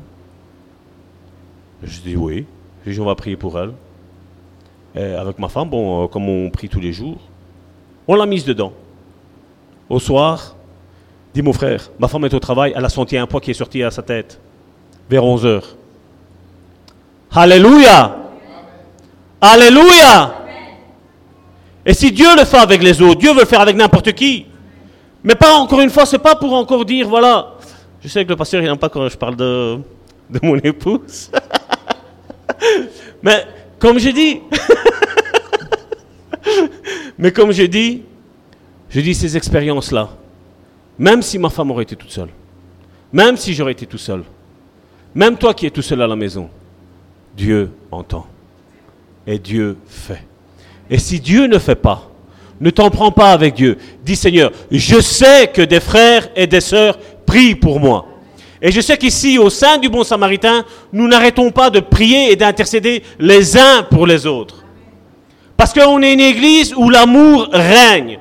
Je 1.83 1.99
dis 2.01 2.15
oui. 2.15 2.45
Je 2.85 2.91
dis, 2.91 2.99
on 2.99 3.05
va 3.05 3.15
prier 3.15 3.35
pour 3.35 3.59
elle. 3.59 3.73
avec 4.95 5.39
ma 5.39 5.49
femme, 5.49 5.69
bon, 5.69 6.03
euh, 6.03 6.07
comme 6.07 6.27
on 6.27 6.49
prie 6.49 6.69
tous 6.69 6.79
les 6.79 6.93
jours, 6.93 7.19
on 8.07 8.15
l'a 8.15 8.25
mise 8.25 8.45
dedans. 8.45 8.73
Au 9.89 9.99
soir, 9.99 10.55
dit 11.33 11.41
mon 11.41 11.53
frère, 11.53 11.91
ma 11.99 12.07
femme 12.07 12.25
est 12.25 12.33
au 12.33 12.39
travail, 12.39 12.73
elle 12.75 12.85
a 12.85 12.89
senti 12.89 13.17
un 13.17 13.27
poids 13.27 13.41
qui 13.41 13.51
est 13.51 13.55
sorti 13.55 13.83
à 13.83 13.91
sa 13.91 14.01
tête, 14.01 14.39
vers 15.09 15.23
11 15.23 15.45
heures. 15.45 15.75
Alléluia 17.31 18.15
Alléluia 19.41 20.35
Et 21.85 21.93
si 21.93 22.11
Dieu 22.11 22.27
le 22.37 22.45
fait 22.45 22.57
avec 22.57 22.81
les 22.81 23.01
autres, 23.01 23.19
Dieu 23.19 23.33
veut 23.33 23.41
le 23.41 23.45
faire 23.45 23.61
avec 23.61 23.75
n'importe 23.75 24.13
qui. 24.13 24.45
Mais 25.23 25.35
pas 25.35 25.53
encore 25.53 25.81
une 25.81 25.89
fois, 25.89 26.05
c'est 26.05 26.19
pas 26.19 26.35
pour 26.35 26.53
encore 26.53 26.85
dire, 26.85 27.07
voilà. 27.07 27.53
Je 28.01 28.07
sais 28.07 28.23
que 28.23 28.29
le 28.29 28.35
pasteur, 28.35 28.61
il 28.61 28.67
n'aime 28.67 28.77
pas 28.77 28.89
quand 28.89 29.07
je 29.09 29.17
parle 29.17 29.35
de, 29.35 29.79
mon 30.41 30.55
épouse. 30.57 31.31
Mais 33.23 33.45
comme 33.79 33.99
j'ai 33.99 34.13
dit, 34.13 34.41
mais 37.17 37.31
comme 37.31 37.51
j'ai 37.51 37.67
dit, 37.67 38.03
je 38.89 39.01
dis 39.01 39.15
ces 39.15 39.35
expériences-là, 39.35 40.09
même 40.97 41.21
si 41.21 41.37
ma 41.39 41.49
femme 41.49 41.71
aurait 41.71 41.83
été 41.83 41.95
toute 41.95 42.11
seule, 42.11 42.29
même 43.11 43.35
si 43.35 43.53
j'aurais 43.53 43.73
été 43.73 43.85
tout 43.85 43.97
seul, 43.97 44.23
même 45.15 45.37
toi 45.37 45.53
qui 45.53 45.65
es 45.65 45.71
tout 45.71 45.81
seul 45.81 46.01
à 46.01 46.07
la 46.07 46.15
maison, 46.15 46.49
Dieu 47.35 47.71
entend. 47.91 48.27
Et 49.25 49.39
Dieu 49.39 49.77
fait. 49.87 50.23
Et 50.89 50.99
si 50.99 51.19
Dieu 51.19 51.47
ne 51.47 51.57
fait 51.57 51.75
pas, 51.75 52.11
ne 52.59 52.69
t'en 52.69 52.89
prends 52.89 53.11
pas 53.11 53.31
avec 53.31 53.55
Dieu. 53.55 53.77
Dis 54.03 54.15
Seigneur, 54.15 54.51
je 54.69 54.99
sais 54.99 55.47
que 55.47 55.61
des 55.61 55.79
frères 55.79 56.29
et 56.35 56.47
des 56.47 56.61
sœurs 56.61 56.99
prient 57.25 57.55
pour 57.55 57.79
moi. 57.79 58.07
Et 58.61 58.71
je 58.71 58.81
sais 58.81 58.97
qu'ici, 58.97 59.37
au 59.37 59.49
sein 59.49 59.77
du 59.77 59.89
bon 59.89 60.03
samaritain, 60.03 60.63
nous 60.93 61.07
n'arrêtons 61.07 61.51
pas 61.51 61.69
de 61.69 61.79
prier 61.79 62.31
et 62.31 62.35
d'intercéder 62.35 63.03
les 63.19 63.57
uns 63.57 63.83
pour 63.83 64.07
les 64.07 64.25
autres. 64.25 64.63
Parce 65.57 65.73
qu'on 65.73 66.01
est 66.01 66.13
une 66.13 66.19
église 66.19 66.73
où 66.75 66.89
l'amour 66.89 67.49
règne. 67.51 68.19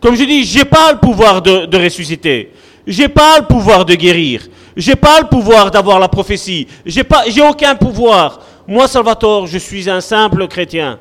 Comme 0.00 0.16
je 0.16 0.24
dis, 0.24 0.44
j'ai 0.44 0.64
pas 0.64 0.92
le 0.92 0.98
pouvoir 0.98 1.42
de, 1.42 1.66
de 1.66 1.76
ressusciter. 1.78 2.52
J'ai 2.86 3.08
pas 3.08 3.38
le 3.38 3.46
pouvoir 3.46 3.84
de 3.84 3.94
guérir. 3.94 4.48
J'ai 4.78 4.94
pas 4.94 5.20
le 5.20 5.26
pouvoir 5.26 5.72
d'avoir 5.72 5.98
la 5.98 6.08
prophétie. 6.08 6.68
J'ai 6.86 7.02
pas, 7.02 7.24
j'ai 7.28 7.42
aucun 7.42 7.74
pouvoir. 7.74 8.40
Moi, 8.64 8.86
Salvatore, 8.86 9.48
je 9.48 9.58
suis 9.58 9.90
un 9.90 10.00
simple 10.00 10.46
chrétien. 10.46 11.00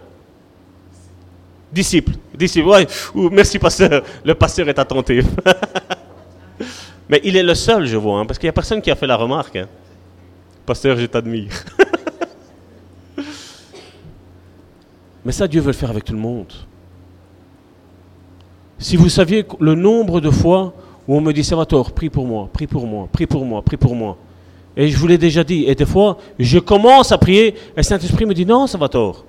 Disciple. 1.72 2.13
Disciple. 2.34 2.88
Merci, 3.32 3.60
pasteur. 3.60 4.02
Le 4.26 4.34
pasteur 4.34 4.68
est 4.68 4.80
attentif. 4.80 5.26
Mais 7.10 7.22
il 7.24 7.38
est 7.38 7.44
le 7.44 7.54
seul, 7.54 7.86
je 7.86 7.98
vois, 7.98 8.20
hein, 8.20 8.26
parce 8.26 8.40
qu'il 8.40 8.48
n'y 8.48 8.50
a 8.50 8.54
personne 8.54 8.82
qui 8.82 8.90
a 8.90 8.96
fait 8.96 9.06
la 9.06 9.16
remarque. 9.16 9.56
Hein. 9.58 9.68
Pasteur, 10.66 10.98
je 10.98 11.06
t'admire. 11.06 11.52
Mais 15.24 15.32
ça, 15.32 15.48
Dieu 15.48 15.62
veut 15.62 15.68
le 15.68 15.74
faire 15.74 15.92
avec 15.92 16.04
tout 16.04 16.13
le 16.13 16.20
monde. 16.20 16.52
Si 18.80 18.98
vous 18.98 19.10
saviez 19.10 19.46
le 19.60 19.76
nombre 19.76 20.20
de 20.20 20.32
fois 20.32 20.74
où 21.08 21.15
on 21.15 21.22
me 21.22 21.32
dit, 21.32 21.43
Salvatore, 21.43 21.91
prie 21.91 22.10
pour 22.10 22.26
moi, 22.26 22.50
prie 22.52 22.67
pour 22.67 22.86
moi, 22.86 23.08
prie 23.12 23.26
pour 23.26 23.46
moi, 23.46 23.62
prie 23.62 23.78
pour 23.78 23.96
moi. 23.96 24.17
Et 24.76 24.89
je 24.89 24.98
vous 24.98 25.08
l'ai 25.08 25.17
déjà 25.17 25.43
dit. 25.43 25.65
Et 25.67 25.74
des 25.74 25.86
fois, 25.86 26.17
je 26.38 26.60
commence 26.60 27.12
à 27.12 27.17
prier, 27.17 27.56
et 27.76 27.84
Saint-Esprit 27.84 28.26
me 28.26 28.34
dit, 28.34 28.46
non, 28.46 28.67
Salvatore, 28.67 29.24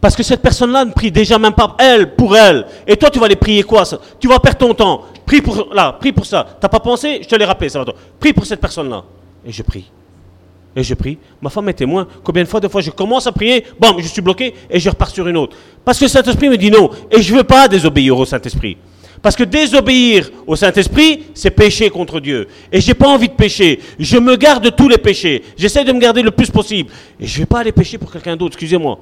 parce 0.00 0.14
que 0.14 0.22
cette 0.22 0.40
personne-là 0.40 0.84
ne 0.84 0.92
prie 0.92 1.10
déjà 1.10 1.38
même 1.38 1.52
pas 1.52 1.74
elle 1.78 2.14
pour 2.14 2.36
elle. 2.36 2.66
Et 2.86 2.96
toi, 2.96 3.10
tu 3.10 3.18
vas 3.18 3.26
aller 3.26 3.36
prier 3.36 3.64
quoi 3.64 3.84
ça? 3.84 3.98
Tu 4.20 4.28
vas 4.28 4.38
perdre 4.38 4.58
ton 4.58 4.74
temps. 4.74 5.02
Prie 5.26 5.42
pour 5.42 5.74
là, 5.74 5.96
prie 5.98 6.12
pour 6.12 6.24
ça. 6.24 6.46
T'as 6.60 6.68
pas 6.68 6.80
pensé? 6.80 7.18
Je 7.22 7.28
te 7.28 7.34
l'ai 7.34 7.44
rappelé, 7.44 7.68
ça 7.68 7.82
va. 7.82 7.92
Prie 8.20 8.32
pour 8.32 8.46
cette 8.46 8.60
personne-là. 8.60 9.02
Et 9.44 9.50
je 9.50 9.62
prie. 9.62 9.90
Et 10.76 10.82
je 10.84 10.94
prie. 10.94 11.18
Ma 11.42 11.50
femme 11.50 11.68
est 11.68 11.74
témoin. 11.74 12.06
Combien 12.22 12.44
de 12.44 12.48
fois, 12.48 12.60
de 12.60 12.68
fois, 12.68 12.80
je 12.80 12.90
commence 12.90 13.26
à 13.26 13.32
prier, 13.32 13.64
bon, 13.80 13.96
je 13.98 14.06
suis 14.06 14.22
bloqué 14.22 14.54
et 14.70 14.78
je 14.78 14.88
repars 14.88 15.10
sur 15.10 15.26
une 15.26 15.36
autre. 15.36 15.56
Parce 15.84 15.98
que 15.98 16.04
le 16.04 16.10
Saint-Esprit 16.10 16.48
me 16.48 16.56
dit 16.56 16.70
non. 16.70 16.90
Et 17.10 17.20
je 17.20 17.32
ne 17.32 17.38
veux 17.38 17.44
pas 17.44 17.66
désobéir 17.66 18.16
au 18.16 18.24
Saint-Esprit. 18.24 18.76
Parce 19.22 19.36
que 19.36 19.44
désobéir 19.44 20.30
au 20.46 20.54
Saint-Esprit, 20.54 21.24
c'est 21.34 21.50
pécher 21.50 21.90
contre 21.90 22.20
Dieu. 22.20 22.46
Et 22.70 22.80
j'ai 22.80 22.94
pas 22.94 23.08
envie 23.08 23.28
de 23.28 23.34
pécher. 23.34 23.80
Je 23.98 24.16
me 24.16 24.36
garde 24.36 24.64
de 24.64 24.70
tous 24.70 24.88
les 24.88 24.98
péchés. 24.98 25.42
J'essaie 25.56 25.84
de 25.84 25.92
me 25.92 25.98
garder 25.98 26.22
le 26.22 26.30
plus 26.30 26.50
possible. 26.50 26.90
Et 27.18 27.26
je 27.26 27.34
ne 27.34 27.38
vais 27.40 27.46
pas 27.46 27.60
aller 27.60 27.72
pécher 27.72 27.98
pour 27.98 28.12
quelqu'un 28.12 28.36
d'autre, 28.36 28.54
excusez-moi. 28.54 28.98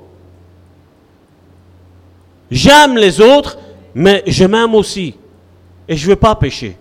J'aime 2.51 2.97
les 2.97 3.21
autres, 3.21 3.59
mais 3.95 4.23
je 4.27 4.45
m'aime 4.45 4.75
aussi. 4.75 5.15
Et 5.89 5.97
je 5.97 6.05
ne 6.05 6.11
veux 6.11 6.17
pas 6.17 6.35
pécher. 6.35 6.77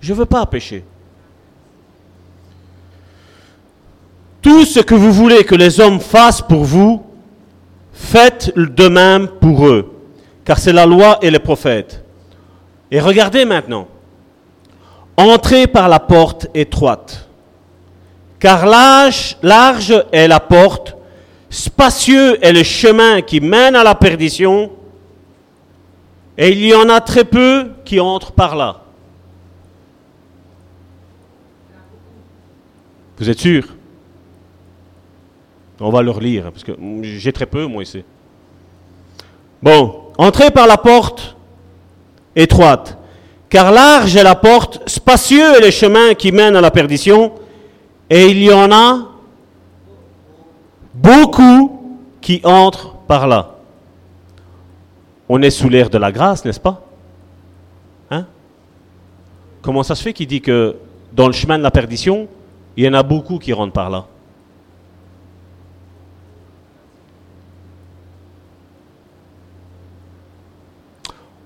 Je 0.00 0.12
ne 0.12 0.18
veux 0.18 0.26
pas 0.26 0.44
pécher. 0.46 0.84
Tout 4.42 4.64
ce 4.64 4.80
que 4.80 4.94
vous 4.94 5.12
voulez 5.12 5.44
que 5.44 5.54
les 5.54 5.80
hommes 5.80 6.00
fassent 6.00 6.42
pour 6.42 6.64
vous, 6.64 7.04
faites 7.92 8.56
de 8.56 8.88
même 8.88 9.28
pour 9.28 9.66
eux, 9.66 9.92
car 10.44 10.58
c'est 10.58 10.72
la 10.72 10.86
loi 10.86 11.18
et 11.22 11.30
les 11.30 11.38
prophètes. 11.38 12.04
Et 12.90 13.00
regardez 13.00 13.44
maintenant, 13.44 13.86
entrez 15.16 15.66
par 15.66 15.88
la 15.88 16.00
porte 16.00 16.46
étroite, 16.54 17.28
car 18.38 18.66
large, 18.66 19.36
est 20.12 20.28
la 20.28 20.40
porte, 20.40 20.96
spacieux 21.50 22.42
est 22.44 22.52
le 22.52 22.62
chemin 22.62 23.20
qui 23.20 23.40
mène 23.40 23.76
à 23.76 23.84
la 23.84 23.94
perdition, 23.94 24.70
et 26.36 26.50
il 26.50 26.64
y 26.64 26.74
en 26.74 26.88
a 26.88 27.00
très 27.00 27.24
peu 27.24 27.72
qui 27.84 28.00
entrent 28.00 28.32
par 28.32 28.56
là. 28.56 28.82
Vous 33.18 33.28
êtes 33.28 33.40
sûr? 33.40 33.64
On 35.80 35.90
va 35.90 36.02
le 36.02 36.10
relire, 36.10 36.50
parce 36.52 36.64
que 36.64 36.72
j'ai 37.02 37.32
très 37.32 37.46
peu, 37.46 37.66
moi, 37.66 37.82
ici. 37.82 38.04
Bon, 39.60 40.12
entrez 40.16 40.50
par 40.50 40.68
la 40.68 40.76
porte 40.76 41.36
étroite, 42.38 42.96
car 43.48 43.72
large 43.72 44.16
est 44.16 44.22
la 44.22 44.34
porte, 44.34 44.88
spacieux 44.88 45.56
est 45.56 45.60
le 45.60 45.70
chemin 45.70 46.14
qui 46.14 46.32
mène 46.32 46.56
à 46.56 46.60
la 46.60 46.70
perdition, 46.70 47.32
et 48.08 48.26
il 48.26 48.42
y 48.42 48.52
en 48.52 48.70
a 48.72 49.08
beaucoup 50.94 51.80
qui 52.20 52.40
entrent 52.44 52.94
par 53.06 53.26
là. 53.26 53.56
On 55.28 55.42
est 55.42 55.50
sous 55.50 55.68
l'ère 55.68 55.90
de 55.90 55.98
la 55.98 56.10
grâce, 56.10 56.44
n'est-ce 56.44 56.60
pas? 56.60 56.82
Hein? 58.10 58.24
Comment 59.60 59.82
ça 59.82 59.94
se 59.94 60.02
fait 60.02 60.12
qu'il 60.12 60.26
dit 60.26 60.40
que 60.40 60.76
dans 61.12 61.26
le 61.26 61.32
chemin 61.32 61.58
de 61.58 61.62
la 61.62 61.70
perdition, 61.70 62.28
il 62.76 62.84
y 62.84 62.88
en 62.88 62.94
a 62.94 63.02
beaucoup 63.02 63.38
qui 63.38 63.52
rentrent 63.52 63.72
par 63.72 63.90
là? 63.90 64.06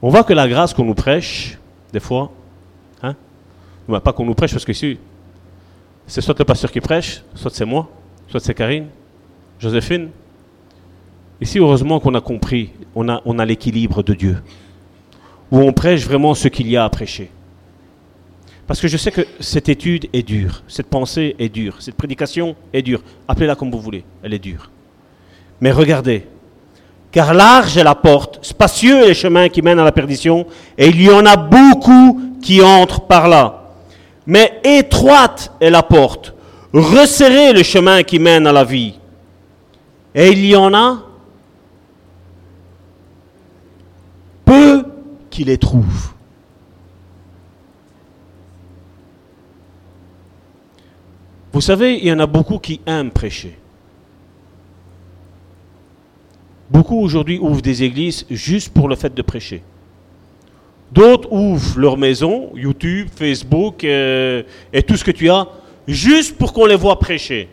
On 0.02 0.10
voit 0.10 0.24
que 0.24 0.32
la 0.32 0.48
grâce 0.48 0.74
qu'on 0.74 0.84
nous 0.84 0.94
prêche, 0.94 1.56
des 1.92 2.00
fois, 2.00 2.32
hein, 3.02 3.14
pas 4.00 4.12
qu'on 4.12 4.26
nous 4.26 4.34
prêche 4.34 4.50
parce 4.50 4.64
que 4.64 4.72
si 4.72 4.98
c'est 6.08 6.20
soit 6.20 6.36
le 6.36 6.44
pasteur 6.44 6.72
qui 6.72 6.80
prêche, 6.80 7.22
soit 7.36 7.54
c'est 7.54 7.64
moi, 7.64 7.88
soit 8.28 8.40
c'est 8.40 8.52
Karine, 8.52 8.88
Joséphine. 9.60 10.10
Ici, 11.40 11.60
heureusement 11.60 12.00
qu'on 12.00 12.14
a 12.14 12.20
compris, 12.20 12.70
on 12.96 13.08
a, 13.08 13.22
on 13.24 13.38
a 13.38 13.44
l'équilibre 13.44 14.02
de 14.02 14.14
Dieu, 14.14 14.42
où 15.52 15.58
on 15.58 15.72
prêche 15.72 16.04
vraiment 16.04 16.34
ce 16.34 16.48
qu'il 16.48 16.68
y 16.68 16.76
a 16.76 16.84
à 16.84 16.90
prêcher. 16.90 17.30
Parce 18.66 18.80
que 18.80 18.88
je 18.88 18.96
sais 18.96 19.12
que 19.12 19.22
cette 19.38 19.68
étude 19.68 20.08
est 20.12 20.22
dure, 20.22 20.62
cette 20.66 20.88
pensée 20.88 21.36
est 21.38 21.48
dure, 21.48 21.80
cette 21.80 21.96
prédication 21.96 22.56
est 22.72 22.82
dure. 22.82 23.02
Appelez-la 23.28 23.54
comme 23.54 23.70
vous 23.70 23.80
voulez, 23.80 24.04
elle 24.22 24.34
est 24.34 24.38
dure. 24.38 24.70
Mais 25.60 25.70
regardez, 25.70 26.26
car 27.12 27.35
large 27.35 27.77
est 27.77 27.85
la 27.85 27.94
porte, 27.94 28.38
spacieux 28.42 29.05
est 29.05 29.09
le 29.09 29.14
chemin 29.14 29.48
qui 29.51 29.61
mène 29.61 29.79
à 29.79 29.85
la 29.85 29.92
perdition, 29.92 30.46
et 30.79 30.88
il 30.88 31.01
y 31.03 31.11
en 31.11 31.27
a 31.27 31.37
beaucoup 31.37 32.20
qui 32.40 32.62
entrent 32.62 33.03
par 33.03 33.29
là. 33.29 33.75
Mais 34.27 34.61
étroite 34.64 35.53
est 35.61 35.70
la 35.70 35.83
porte, 35.83 36.35
resserré 36.72 37.53
le 37.53 37.62
chemin 37.62 38.03
qui 38.03 38.18
mène 38.18 38.46
à 38.46 38.53
la 38.53 38.64
vie. 38.64 38.94
Et 40.14 40.31
il 40.31 40.46
y 40.46 40.57
en 40.57 40.72
a 40.72 41.03
peu 44.44 44.85
qui 45.31 45.44
les 45.44 45.59
trouvent. 45.59 46.12
Vous 51.53 51.61
savez, 51.61 51.98
il 51.98 52.07
y 52.07 52.12
en 52.12 52.18
a 52.18 52.27
beaucoup 52.27 52.59
qui 52.59 52.81
aiment 52.87 53.11
prêcher. 53.11 53.59
Beaucoup 56.72 56.98
aujourd'hui 56.98 57.38
ouvrent 57.38 57.61
des 57.61 57.82
églises 57.82 58.24
juste 58.30 58.72
pour 58.72 58.88
le 58.88 58.96
fait 58.96 59.12
de 59.12 59.20
prêcher. 59.20 59.62
D'autres 60.90 61.30
ouvrent 61.30 61.78
leur 61.78 61.98
maison, 61.98 62.50
YouTube, 62.54 63.08
Facebook 63.14 63.85
euh, 63.85 64.42
et 64.72 64.82
tout 64.82 64.96
ce 64.96 65.04
que 65.04 65.11
tu 65.11 65.28
as, 65.28 65.46
juste 65.87 66.38
pour 66.38 66.54
qu'on 66.54 66.64
les 66.64 66.74
voit 66.74 66.98
prêcher. 66.98 67.50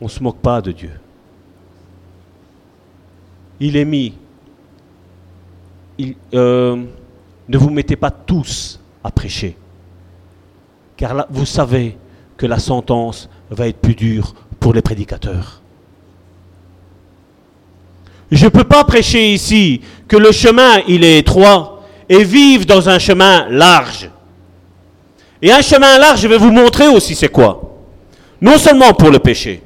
On 0.00 0.06
ne 0.06 0.10
se 0.10 0.22
moque 0.22 0.38
pas 0.38 0.62
de 0.62 0.72
Dieu. 0.72 0.92
Il 3.60 3.76
est 3.76 3.84
mis. 3.84 4.14
Euh, 6.32 6.82
ne 7.46 7.58
vous 7.58 7.70
mettez 7.70 7.96
pas 7.96 8.10
tous 8.10 8.80
à 9.04 9.10
prêcher. 9.10 9.54
Car 10.96 11.12
là, 11.12 11.26
vous 11.28 11.44
savez 11.44 11.98
que 12.38 12.46
la 12.46 12.58
sentence 12.58 13.28
va 13.50 13.68
être 13.68 13.80
plus 13.80 13.94
dure 13.94 14.34
pour 14.60 14.72
les 14.72 14.80
prédicateurs. 14.80 15.57
Je 18.30 18.44
ne 18.44 18.50
peux 18.50 18.64
pas 18.64 18.84
prêcher 18.84 19.32
ici 19.32 19.80
que 20.06 20.16
le 20.16 20.32
chemin, 20.32 20.80
il 20.86 21.04
est 21.04 21.18
étroit 21.18 21.82
et 22.08 22.24
vivre 22.24 22.66
dans 22.66 22.88
un 22.88 22.98
chemin 22.98 23.48
large. 23.48 24.10
Et 25.40 25.52
un 25.52 25.62
chemin 25.62 25.98
large, 25.98 26.20
je 26.20 26.28
vais 26.28 26.36
vous 26.36 26.50
montrer 26.50 26.88
aussi 26.88 27.14
c'est 27.14 27.28
quoi. 27.28 27.62
Non 28.40 28.58
seulement 28.58 28.92
pour 28.92 29.10
le 29.10 29.18
péché. 29.18 29.62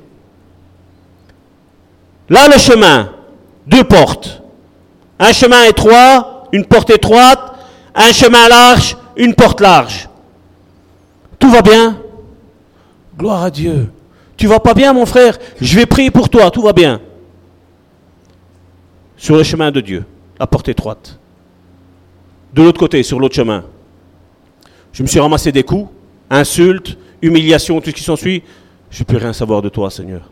Là, 2.28 2.46
le 2.48 2.58
chemin, 2.58 3.10
deux 3.66 3.84
portes. 3.84 4.42
Un 5.18 5.32
chemin 5.32 5.64
étroit, 5.64 6.44
une 6.52 6.64
porte 6.64 6.90
étroite, 6.90 7.40
un 7.94 8.12
chemin 8.12 8.48
large, 8.48 8.96
une 9.16 9.34
porte 9.34 9.60
large. 9.60 10.08
Tout 11.38 11.50
va 11.50 11.62
bien? 11.62 11.98
Gloire 13.18 13.44
à 13.44 13.50
Dieu. 13.50 13.90
Tu 14.36 14.46
vas 14.46 14.60
pas 14.60 14.74
bien, 14.74 14.92
mon 14.92 15.04
frère? 15.04 15.38
Je 15.60 15.76
vais 15.76 15.86
prier 15.86 16.10
pour 16.10 16.28
toi, 16.28 16.50
tout 16.50 16.62
va 16.62 16.72
bien 16.72 17.00
sur 19.22 19.36
le 19.36 19.44
chemin 19.44 19.70
de 19.70 19.80
Dieu, 19.80 20.04
la 20.40 20.48
porte 20.48 20.68
étroite. 20.68 21.16
De 22.52 22.60
l'autre 22.60 22.80
côté, 22.80 23.04
sur 23.04 23.20
l'autre 23.20 23.36
chemin. 23.36 23.62
Je 24.92 25.04
me 25.04 25.06
suis 25.06 25.20
ramassé 25.20 25.52
des 25.52 25.62
coups, 25.62 25.88
insultes, 26.28 26.98
humiliations, 27.22 27.80
tout 27.80 27.90
ce 27.90 27.94
qui 27.94 28.02
s'ensuit. 28.02 28.42
Je 28.90 28.98
ne 28.98 29.04
peux 29.04 29.18
rien 29.18 29.32
savoir 29.32 29.62
de 29.62 29.68
toi, 29.68 29.92
Seigneur. 29.92 30.22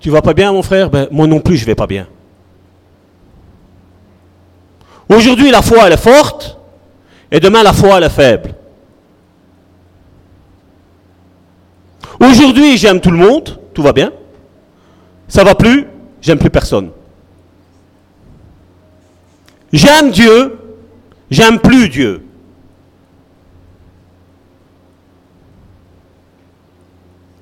Tu 0.00 0.10
vas 0.10 0.20
pas 0.20 0.34
bien, 0.34 0.50
mon 0.50 0.64
frère? 0.64 0.90
Ben, 0.90 1.06
Moi 1.12 1.28
non 1.28 1.38
plus, 1.38 1.56
je 1.56 1.62
ne 1.62 1.66
vais 1.66 1.76
pas 1.76 1.86
bien. 1.86 2.08
Aujourd'hui, 5.08 5.52
la 5.52 5.62
foi, 5.62 5.86
elle 5.86 5.92
est 5.92 5.96
forte, 5.96 6.58
et 7.30 7.38
demain, 7.38 7.62
la 7.62 7.72
foi, 7.72 7.98
elle 7.98 8.02
est 8.02 8.10
faible. 8.10 8.52
Aujourd'hui, 12.18 12.78
j'aime 12.78 13.00
tout 13.00 13.12
le 13.12 13.18
monde, 13.18 13.60
tout 13.72 13.82
va 13.84 13.92
bien. 13.92 14.10
Ça 15.28 15.44
va 15.44 15.54
plus, 15.54 15.86
j'aime 16.20 16.40
plus 16.40 16.50
personne. 16.50 16.90
J'aime 19.74 20.12
Dieu, 20.12 20.56
j'aime 21.32 21.58
plus 21.58 21.88
Dieu. 21.88 22.24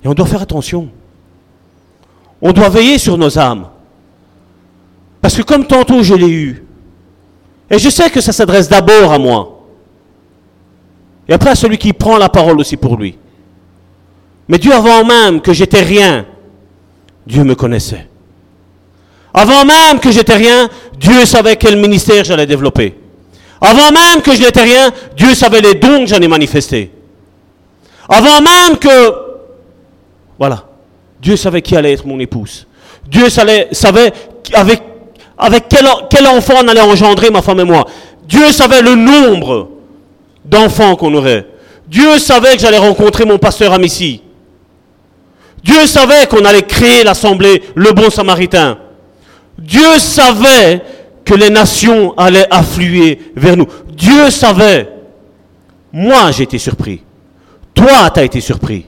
Et 0.03 0.07
on 0.07 0.15
doit 0.15 0.25
faire 0.25 0.41
attention. 0.41 0.89
On 2.41 2.51
doit 2.51 2.69
veiller 2.69 2.97
sur 2.97 3.19
nos 3.19 3.37
âmes. 3.37 3.67
Parce 5.21 5.35
que 5.35 5.43
comme 5.43 5.67
tantôt 5.67 6.01
je 6.01 6.15
l'ai 6.15 6.31
eu, 6.31 6.65
et 7.69 7.77
je 7.77 7.89
sais 7.89 8.09
que 8.09 8.19
ça 8.19 8.33
s'adresse 8.33 8.67
d'abord 8.67 9.13
à 9.13 9.19
moi, 9.19 9.67
et 11.27 11.33
après 11.33 11.51
à 11.51 11.55
celui 11.55 11.77
qui 11.77 11.93
prend 11.93 12.17
la 12.17 12.29
parole 12.29 12.59
aussi 12.59 12.77
pour 12.77 12.97
lui. 12.97 13.15
Mais 14.47 14.57
Dieu, 14.57 14.73
avant 14.73 15.05
même 15.05 15.39
que 15.39 15.53
j'étais 15.53 15.83
rien, 15.83 16.25
Dieu 17.27 17.43
me 17.43 17.53
connaissait. 17.53 18.07
Avant 19.33 19.65
même 19.65 19.99
que 19.99 20.11
j'étais 20.11 20.35
rien, 20.35 20.69
Dieu 20.99 21.25
savait 21.25 21.55
quel 21.55 21.77
ministère 21.77 22.23
j'allais 22.23 22.45
développer. 22.45 22.95
Avant 23.59 23.91
même 23.91 24.21
que 24.21 24.35
je 24.35 24.41
n'étais 24.41 24.61
rien, 24.61 24.91
Dieu 25.15 25.33
savait 25.33 25.61
les 25.61 25.73
dons 25.75 26.01
que 26.01 26.07
j'en 26.07 26.19
ai 26.19 26.27
manifestés. 26.27 26.91
Avant 28.07 28.41
même 28.41 28.77
que... 28.77 29.13
Voilà. 30.37 30.65
Dieu 31.21 31.37
savait 31.37 31.61
qui 31.61 31.75
allait 31.75 31.93
être 31.93 32.05
mon 32.05 32.19
épouse. 32.19 32.67
Dieu 33.07 33.29
savait, 33.29 33.69
avec, 34.53 34.83
avec 35.37 35.63
quel, 35.69 35.85
quel 36.09 36.27
enfant 36.27 36.55
on 36.63 36.67
allait 36.67 36.81
engendrer 36.81 37.29
ma 37.29 37.41
femme 37.41 37.61
et 37.61 37.63
moi. 37.63 37.85
Dieu 38.27 38.51
savait 38.51 38.81
le 38.81 38.95
nombre 38.95 39.69
d'enfants 40.45 40.95
qu'on 40.95 41.13
aurait. 41.13 41.47
Dieu 41.87 42.19
savait 42.19 42.55
que 42.55 42.61
j'allais 42.61 42.77
rencontrer 42.77 43.25
mon 43.25 43.37
pasteur 43.37 43.73
Amici. 43.73 44.21
Dieu 45.63 45.87
savait 45.87 46.27
qu'on 46.27 46.43
allait 46.43 46.63
créer 46.63 47.03
l'assemblée, 47.03 47.63
le 47.75 47.93
bon 47.93 48.09
samaritain. 48.09 48.77
Dieu 49.57 49.99
savait 49.99 50.81
que 51.23 51.33
les 51.33 51.49
nations 51.49 52.13
allaient 52.17 52.47
affluer 52.49 53.31
vers 53.35 53.55
nous. 53.55 53.67
Dieu 53.95 54.29
savait. 54.29 54.89
Moi, 55.91 56.31
j'ai 56.31 56.43
été 56.43 56.57
surpris. 56.57 57.03
Toi, 57.73 58.09
tu 58.13 58.19
as 58.19 58.23
été 58.23 58.41
surpris. 58.41 58.87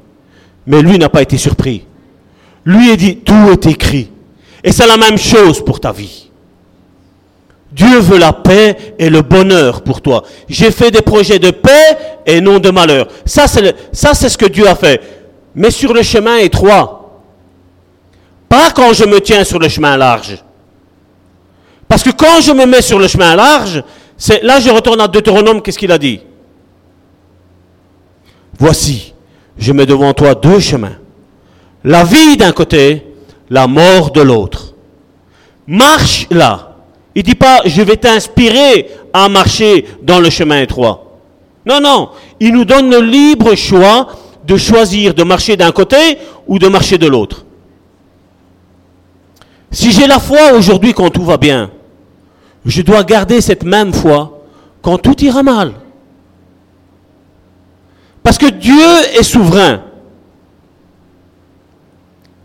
Mais 0.67 0.81
lui 0.81 0.97
n'a 0.97 1.09
pas 1.09 1.21
été 1.21 1.37
surpris. 1.37 1.85
Lui 2.65 2.91
a 2.91 2.95
dit, 2.95 3.17
tout 3.17 3.51
est 3.51 3.67
écrit. 3.67 4.09
Et 4.63 4.71
c'est 4.71 4.87
la 4.87 4.97
même 4.97 5.17
chose 5.17 5.63
pour 5.63 5.79
ta 5.79 5.91
vie. 5.91 6.31
Dieu 7.71 7.99
veut 7.99 8.17
la 8.17 8.33
paix 8.33 8.95
et 8.97 9.09
le 9.09 9.21
bonheur 9.21 9.81
pour 9.81 10.01
toi. 10.01 10.23
J'ai 10.47 10.71
fait 10.71 10.91
des 10.91 11.01
projets 11.01 11.39
de 11.39 11.51
paix 11.51 11.97
et 12.25 12.41
non 12.41 12.59
de 12.59 12.71
malheur. 12.71 13.07
Ça, 13.25 13.47
c'est, 13.47 13.75
ça, 13.91 14.13
c'est 14.13 14.29
ce 14.29 14.37
que 14.37 14.45
Dieu 14.45 14.67
a 14.67 14.75
fait. 14.75 15.01
Mais 15.53 15.71
sur 15.71 15.93
le 15.93 16.01
chemin 16.01 16.37
étroit. 16.37 17.21
Pas 18.47 18.71
quand 18.71 18.93
je 18.93 19.03
me 19.03 19.19
tiens 19.19 19.43
sur 19.43 19.59
le 19.59 19.67
chemin 19.67 19.97
large. 19.97 20.41
Parce 21.87 22.03
que 22.03 22.11
quand 22.11 22.41
je 22.41 22.51
me 22.51 22.65
mets 22.65 22.81
sur 22.81 22.99
le 22.99 23.07
chemin 23.07 23.35
large, 23.35 23.83
c'est 24.17 24.43
là 24.43 24.59
je 24.59 24.69
retourne 24.69 25.01
à 25.01 25.07
Deutéronome, 25.07 25.61
qu'est-ce 25.61 25.77
qu'il 25.77 25.91
a 25.91 25.97
dit? 25.97 26.21
Voici, 28.57 29.13
je 29.57 29.73
mets 29.73 29.85
devant 29.85 30.13
toi 30.13 30.35
deux 30.35 30.59
chemins. 30.59 30.97
La 31.83 32.03
vie 32.03 32.37
d'un 32.37 32.51
côté, 32.51 33.05
la 33.49 33.67
mort 33.67 34.11
de 34.11 34.21
l'autre. 34.21 34.73
Marche 35.67 36.27
là. 36.31 36.75
Il 37.13 37.23
dit 37.23 37.35
pas 37.35 37.61
je 37.65 37.81
vais 37.81 37.97
t'inspirer 37.97 38.89
à 39.13 39.29
marcher 39.29 39.85
dans 40.01 40.19
le 40.19 40.29
chemin 40.29 40.61
étroit. 40.61 41.19
Non, 41.65 41.79
non, 41.79 42.09
il 42.39 42.53
nous 42.53 42.65
donne 42.65 42.89
le 42.89 42.99
libre 42.99 43.55
choix 43.55 44.07
de 44.45 44.57
choisir 44.57 45.13
de 45.13 45.23
marcher 45.23 45.57
d'un 45.57 45.71
côté 45.71 46.17
ou 46.47 46.59
de 46.59 46.67
marcher 46.67 46.97
de 46.97 47.07
l'autre. 47.07 47.45
Si 49.71 49.91
j'ai 49.91 50.07
la 50.07 50.19
foi 50.19 50.53
aujourd'hui 50.53 50.93
quand 50.93 51.09
tout 51.09 51.23
va 51.23 51.37
bien, 51.37 51.71
je 52.65 52.81
dois 52.81 53.03
garder 53.03 53.41
cette 53.41 53.63
même 53.63 53.93
foi 53.93 54.41
quand 54.81 54.97
tout 54.97 55.23
ira 55.23 55.43
mal. 55.43 55.73
Parce 58.23 58.37
que 58.39 58.47
Dieu 58.47 58.85
est 59.17 59.23
souverain. 59.23 59.83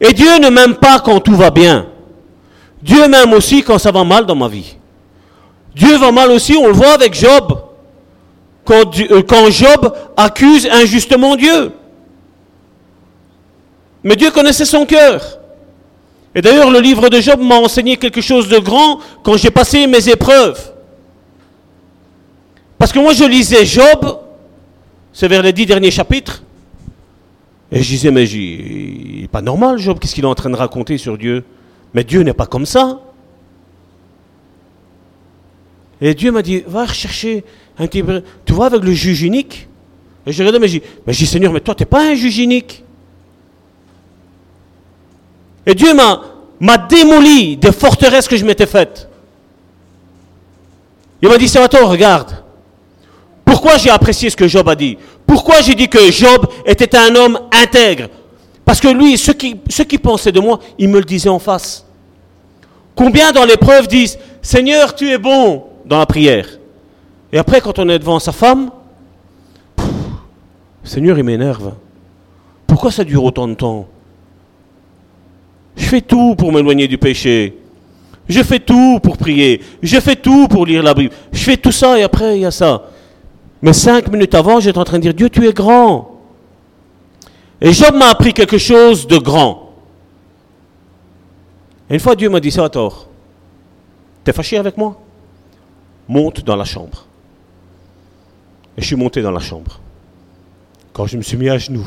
Et 0.00 0.12
Dieu 0.12 0.38
ne 0.38 0.50
m'aime 0.50 0.74
pas 0.74 1.00
quand 1.00 1.20
tout 1.20 1.34
va 1.36 1.50
bien. 1.50 1.86
Dieu 2.82 3.08
m'aime 3.08 3.32
aussi 3.32 3.62
quand 3.62 3.78
ça 3.78 3.90
va 3.90 4.04
mal 4.04 4.26
dans 4.26 4.34
ma 4.34 4.48
vie. 4.48 4.76
Dieu 5.74 5.96
va 5.96 6.12
mal 6.12 6.30
aussi, 6.30 6.56
on 6.56 6.66
le 6.66 6.72
voit 6.72 6.92
avec 6.92 7.14
Job. 7.14 7.58
Quand, 8.64 8.98
euh, 9.00 9.50
Job 9.50 9.94
accuse 10.16 10.68
injustement 10.70 11.36
Dieu. 11.36 11.72
Mais 14.04 14.16
Dieu 14.16 14.30
connaissait 14.30 14.64
son 14.64 14.84
cœur. 14.86 15.39
Et 16.34 16.42
d'ailleurs, 16.42 16.70
le 16.70 16.80
livre 16.80 17.08
de 17.08 17.20
Job 17.20 17.40
m'a 17.40 17.56
enseigné 17.56 17.96
quelque 17.96 18.20
chose 18.20 18.48
de 18.48 18.58
grand 18.58 19.00
quand 19.22 19.36
j'ai 19.36 19.50
passé 19.50 19.86
mes 19.86 20.08
épreuves. 20.08 20.72
Parce 22.78 22.92
que 22.92 22.98
moi, 22.98 23.12
je 23.12 23.24
lisais 23.24 23.66
Job, 23.66 24.20
c'est 25.12 25.28
vers 25.28 25.42
les 25.42 25.52
dix 25.52 25.66
derniers 25.66 25.90
chapitres, 25.90 26.42
et 27.72 27.82
je 27.82 27.88
disais, 27.88 28.10
mais 28.10 28.28
il 28.28 29.22
n'est 29.22 29.28
pas 29.28 29.42
normal, 29.42 29.78
Job, 29.78 29.98
qu'est-ce 30.00 30.14
qu'il 30.14 30.24
est 30.24 30.28
en 30.28 30.34
train 30.34 30.50
de 30.50 30.56
raconter 30.56 30.98
sur 30.98 31.16
Dieu? 31.16 31.44
Mais 31.94 32.02
Dieu 32.04 32.22
n'est 32.22 32.34
pas 32.34 32.46
comme 32.46 32.66
ça. 32.66 33.00
Et 36.00 36.14
Dieu 36.14 36.32
m'a 36.32 36.42
dit, 36.42 36.64
va 36.66 36.86
rechercher 36.86 37.44
un 37.78 37.86
petit 37.86 38.02
peu. 38.02 38.22
Tu 38.44 38.52
vois, 38.52 38.66
avec 38.66 38.82
le 38.82 38.92
juge 38.92 39.22
unique? 39.22 39.68
Et 40.26 40.32
je 40.32 40.42
regardais, 40.42 40.58
mais 40.58 40.68
je 40.68 41.18
dis, 41.18 41.26
Seigneur, 41.26 41.52
mais 41.52 41.60
toi, 41.60 41.74
tu 41.74 41.82
n'es 41.82 41.86
pas 41.86 42.10
un 42.10 42.14
juge 42.14 42.38
unique. 42.38 42.84
Et 45.66 45.74
Dieu 45.74 45.94
m'a, 45.94 46.78
démoli 46.88 47.56
des 47.56 47.72
forteresses 47.72 48.28
que 48.28 48.36
je 48.36 48.44
m'étais 48.44 48.66
faites. 48.66 49.08
Il 51.22 51.28
m'a 51.28 51.38
dit, 51.38 51.48
Salvatore, 51.48 51.90
regarde. 51.90 52.32
Pourquoi 53.44 53.76
j'ai 53.76 53.90
apprécié 53.90 54.30
ce 54.30 54.36
que 54.36 54.48
Job 54.48 54.68
a 54.68 54.74
dit? 54.74 54.96
Pourquoi 55.26 55.60
j'ai 55.60 55.74
dit 55.74 55.88
que 55.88 56.10
Job 56.10 56.46
était 56.64 56.96
un 56.96 57.14
homme 57.14 57.38
intègre? 57.52 58.08
Parce 58.64 58.80
que 58.80 58.88
lui, 58.88 59.18
ceux 59.18 59.32
qui, 59.32 59.60
ceux 59.68 59.84
qui 59.84 59.98
pensaient 59.98 60.32
de 60.32 60.40
moi, 60.40 60.60
il 60.78 60.88
me 60.88 60.98
le 60.98 61.04
disait 61.04 61.28
en 61.28 61.38
face. 61.38 61.84
Combien 62.94 63.32
dans 63.32 63.44
l'épreuve 63.44 63.88
disent, 63.88 64.18
Seigneur, 64.42 64.94
tu 64.94 65.10
es 65.10 65.18
bon 65.18 65.64
dans 65.84 65.98
la 65.98 66.06
prière. 66.06 66.46
Et 67.32 67.38
après, 67.38 67.60
quand 67.60 67.78
on 67.78 67.88
est 67.88 67.98
devant 67.98 68.18
sa 68.18 68.32
femme, 68.32 68.70
Seigneur, 70.84 71.18
il 71.18 71.24
m'énerve. 71.24 71.74
Pourquoi 72.66 72.90
ça 72.90 73.04
dure 73.04 73.24
autant 73.24 73.46
de 73.46 73.54
temps? 73.54 73.86
Je 75.80 75.86
fais 75.86 76.02
tout 76.02 76.34
pour 76.36 76.52
m'éloigner 76.52 76.86
du 76.86 76.98
péché. 76.98 77.56
Je 78.28 78.42
fais 78.42 78.60
tout 78.60 79.00
pour 79.02 79.16
prier. 79.16 79.62
Je 79.82 79.98
fais 79.98 80.14
tout 80.14 80.46
pour 80.46 80.66
lire 80.66 80.82
la 80.82 80.92
Bible. 80.92 81.12
Je 81.32 81.42
fais 81.42 81.56
tout 81.56 81.72
ça 81.72 81.98
et 81.98 82.02
après, 82.02 82.36
il 82.36 82.42
y 82.42 82.44
a 82.44 82.50
ça. 82.50 82.90
Mais 83.62 83.72
cinq 83.72 84.12
minutes 84.12 84.34
avant, 84.34 84.60
j'étais 84.60 84.78
en 84.78 84.84
train 84.84 84.98
de 84.98 85.02
dire, 85.02 85.14
Dieu, 85.14 85.30
tu 85.30 85.48
es 85.48 85.52
grand. 85.54 86.20
Et 87.62 87.72
Job 87.72 87.94
m'a 87.94 88.10
appris 88.10 88.34
quelque 88.34 88.58
chose 88.58 89.06
de 89.06 89.16
grand. 89.16 89.70
Une 91.88 91.98
fois, 91.98 92.14
Dieu 92.14 92.28
m'a 92.28 92.40
dit, 92.40 92.50
ça 92.50 92.64
à 92.64 92.68
tort. 92.68 93.08
T'es 94.22 94.34
fâché 94.34 94.58
avec 94.58 94.76
moi? 94.76 95.00
Monte 96.06 96.44
dans 96.44 96.56
la 96.56 96.64
chambre. 96.64 97.06
Et 98.76 98.82
je 98.82 98.86
suis 98.86 98.96
monté 98.96 99.22
dans 99.22 99.32
la 99.32 99.40
chambre. 99.40 99.80
Quand 100.92 101.06
je 101.06 101.16
me 101.16 101.22
suis 101.22 101.38
mis 101.38 101.48
à 101.48 101.56
genoux, 101.56 101.86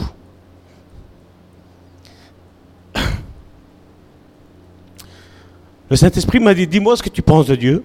le 5.94 5.98
Saint-Esprit 5.98 6.40
m'a 6.40 6.56
dit, 6.56 6.66
dis-moi 6.66 6.98
ce 6.98 7.04
que 7.04 7.10
tu 7.10 7.22
penses 7.22 7.46
de 7.46 7.54
Dieu. 7.54 7.84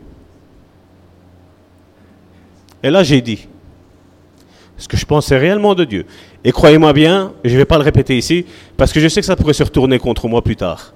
Et 2.83 2.89
là, 2.89 3.03
j'ai 3.03 3.21
dit 3.21 3.47
ce 4.79 4.89
que 4.89 4.97
je 4.97 5.05
pensais 5.05 5.37
réellement 5.37 5.75
de 5.75 5.85
Dieu. 5.85 6.07
Et 6.43 6.51
croyez-moi 6.51 6.95
bien, 6.95 7.35
je 7.45 7.53
ne 7.53 7.59
vais 7.59 7.67
pas 7.67 7.77
le 7.77 7.85
répéter 7.85 8.17
ici, 8.17 8.47
parce 8.79 8.95
que 8.95 9.01
je 9.01 9.09
sais 9.09 9.21
que 9.21 9.27
ça 9.27 9.37
pourrait 9.37 9.53
se 9.53 9.63
retourner 9.63 9.99
contre 9.99 10.27
moi 10.27 10.43
plus 10.43 10.57
tard. 10.57 10.95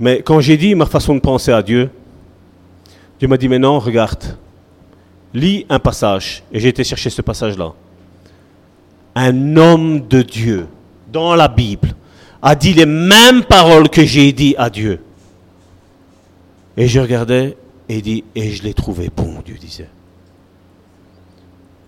Mais 0.00 0.22
quand 0.22 0.40
j'ai 0.40 0.56
dit 0.56 0.74
ma 0.74 0.86
façon 0.86 1.14
de 1.14 1.20
penser 1.20 1.52
à 1.52 1.62
Dieu, 1.62 1.88
Dieu 3.20 3.28
m'a 3.28 3.36
dit, 3.36 3.48
mais 3.48 3.60
non, 3.60 3.78
regarde, 3.78 4.36
lis 5.34 5.66
un 5.68 5.78
passage. 5.78 6.42
Et 6.50 6.58
j'ai 6.58 6.70
été 6.70 6.82
chercher 6.82 7.10
ce 7.10 7.22
passage-là. 7.22 7.74
Un 9.14 9.56
homme 9.56 10.00
de 10.08 10.22
Dieu, 10.22 10.66
dans 11.12 11.36
la 11.36 11.46
Bible, 11.46 11.94
a 12.42 12.56
dit 12.56 12.74
les 12.74 12.86
mêmes 12.86 13.44
paroles 13.44 13.88
que 13.88 14.04
j'ai 14.04 14.32
dit 14.32 14.56
à 14.58 14.68
Dieu. 14.68 14.98
Et 16.76 16.88
je 16.88 17.00
regardais 17.00 17.56
et 17.88 18.02
dit, 18.02 18.24
et 18.34 18.50
je 18.50 18.62
l'ai 18.62 18.74
trouvé 18.74 19.10
bon, 19.14 19.40
Dieu 19.44 19.56
disait. 19.56 19.88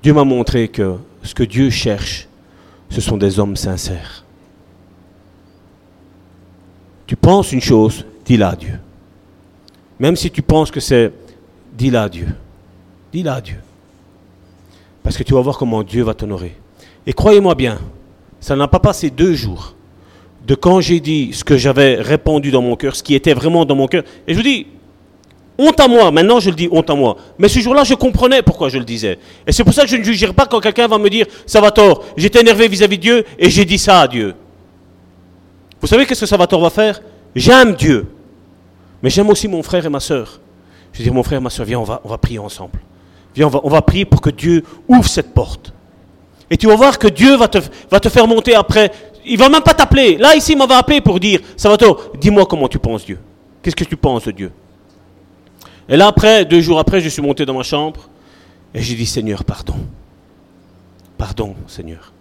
Dieu 0.03 0.14
m'a 0.14 0.24
montré 0.24 0.68
que 0.68 0.97
ce 1.22 1.34
que 1.34 1.43
Dieu 1.43 1.70
cherche, 1.70 2.28
ce 2.89 3.01
sont 3.01 3.16
des 3.16 3.39
hommes 3.39 3.57
sincères. 3.57 4.24
Tu 7.07 7.16
penses 7.16 7.53
une 7.53 7.61
chose, 7.61 8.07
dis-la 8.24 8.51
à 8.51 8.57
Dieu. 8.57 8.78
Même 9.99 10.16
si 10.16 10.30
tu 10.30 10.43
penses 10.43 10.70
que 10.70 10.80
c'est, 10.80 11.12
dis-la 11.76 12.05
à 12.05 12.09
Dieu. 12.09 12.28
Dis-la 13.12 13.34
à 13.34 13.41
Dieu. 13.41 13.59
Parce 15.03 15.16
que 15.16 15.22
tu 15.22 15.34
vas 15.34 15.41
voir 15.41 15.59
comment 15.59 15.82
Dieu 15.82 16.03
va 16.03 16.14
t'honorer. 16.14 16.55
Et 17.07 17.12
croyez-moi 17.12 17.55
bien, 17.55 17.78
ça 18.41 18.55
n'a 18.55 18.68
pas 18.68 18.78
passé 18.78 19.11
deux 19.11 19.34
jours 19.34 19.74
de 20.47 20.55
quand 20.55 20.80
j'ai 20.80 21.01
dit 21.01 21.32
ce 21.32 21.45
que 21.45 21.57
j'avais 21.57 21.97
répandu 21.97 22.51
dans 22.51 22.62
mon 22.62 22.76
cœur, 22.76 22.95
ce 22.95 23.03
qui 23.03 23.14
était 23.14 23.34
vraiment 23.34 23.64
dans 23.64 23.74
mon 23.74 23.86
cœur. 23.86 24.05
Et 24.26 24.32
je 24.32 24.39
vous 24.39 24.45
dis, 24.45 24.66
honte 25.59 25.80
à 25.80 25.88
moi, 25.88 26.11
maintenant 26.11 26.40
je 26.40 26.50
le 26.50 26.56
dis 26.56 26.68
honte 26.70 26.88
à 26.88 26.94
moi. 26.94 27.16
Mais 27.38 27.48
ce 27.48 27.59
jour-là, 27.59 27.84
je 27.84 27.94
comprenais 27.94 28.42
pourquoi 28.42 28.68
je 28.68 28.78
le 28.78 28.84
disais. 28.84 29.18
Et 29.46 29.52
c'est 29.52 29.64
pour 29.64 29.74
ça 29.74 29.82
que 29.82 29.88
je 29.88 29.96
ne 29.96 30.02
jugerai 30.02 30.32
pas 30.32 30.46
quand 30.46 30.61
quelqu'un 30.61 30.86
va 30.86 30.98
me 30.98 31.11
dire, 31.11 31.26
ça 31.46 31.61
va 31.61 31.70
tort, 31.70 32.04
j'étais 32.16 32.40
énervé 32.40 32.68
vis-à-vis 32.68 32.96
de 32.96 33.02
Dieu 33.02 33.24
et 33.38 33.50
j'ai 33.50 33.64
dit 33.64 33.78
ça 33.78 34.02
à 34.02 34.09
Dieu. 34.09 34.34
Vous 35.80 35.86
savez 35.86 36.06
qu'est-ce 36.06 36.20
que 36.20 36.26
ça 36.26 36.36
va 36.36 36.70
faire? 36.70 37.00
J'aime 37.34 37.74
Dieu. 37.74 38.06
Mais 39.02 39.11
j'aime 39.11 39.28
aussi 39.30 39.48
mon 39.48 39.62
frère 39.62 39.84
et 39.84 39.88
ma 39.88 40.00
soeur. 40.00 40.40
Je 40.92 41.02
dis, 41.02 41.11
mon 41.11 41.22
frère 41.22 41.38
et 41.38 41.42
ma 41.42 41.50
soeur, 41.50 41.66
viens, 41.66 41.78
on 41.78 41.84
va, 41.84 42.18
prier 42.18 42.38
ensemble. 42.38 42.80
Viens, 43.34 43.48
on 43.62 43.68
va, 43.68 43.82
prier 43.82 44.04
pour 44.04 44.20
que 44.20 44.30
Dieu 44.30 44.64
ouvre 44.88 45.09
cette 45.09 45.32
porte. 45.32 45.72
Et 46.50 46.56
tu 46.56 46.66
vas 46.66 46.76
voir 46.76 46.98
que 46.98 47.09
Dieu 47.09 47.36
va 47.36 47.46
te, 47.46 48.09
faire 48.09 48.26
monter 48.26 48.54
après. 48.54 48.90
Il 49.24 49.38
va 49.38 49.48
même 49.48 49.62
pas 49.62 49.74
t'appeler. 49.74 50.16
Là, 50.16 50.34
ici, 50.34 50.52
il 50.52 50.59
m'avait 50.59 50.74
appelé 50.74 51.00
pour 51.00 51.20
dire, 51.20 51.40
Salvatore, 51.56 52.12
dis-moi 52.18 52.46
comment 52.46 52.68
tu 52.68 52.78
penses 52.78 53.04
Dieu. 53.04 53.18
Qu'est-ce 53.62 53.76
que 53.76 53.84
tu 53.84 53.96
penses 53.96 54.24
de 54.24 54.30
Dieu? 54.32 54.52
Et 55.89 55.97
là, 55.97 56.07
après, 56.09 56.45
deux 56.45 56.61
jours 56.61 56.78
après, 56.78 57.01
je 57.01 57.09
suis 57.09 57.22
monté 57.22 57.47
dans 57.47 57.55
ma 57.55 57.62
chambre 57.62 58.09
et 58.74 58.82
j'ai 58.82 58.95
dit, 58.95 59.07
Seigneur, 59.07 59.45
pardon. 59.45 59.76
Pardon, 61.16 61.55
Seigneur. 61.66 62.12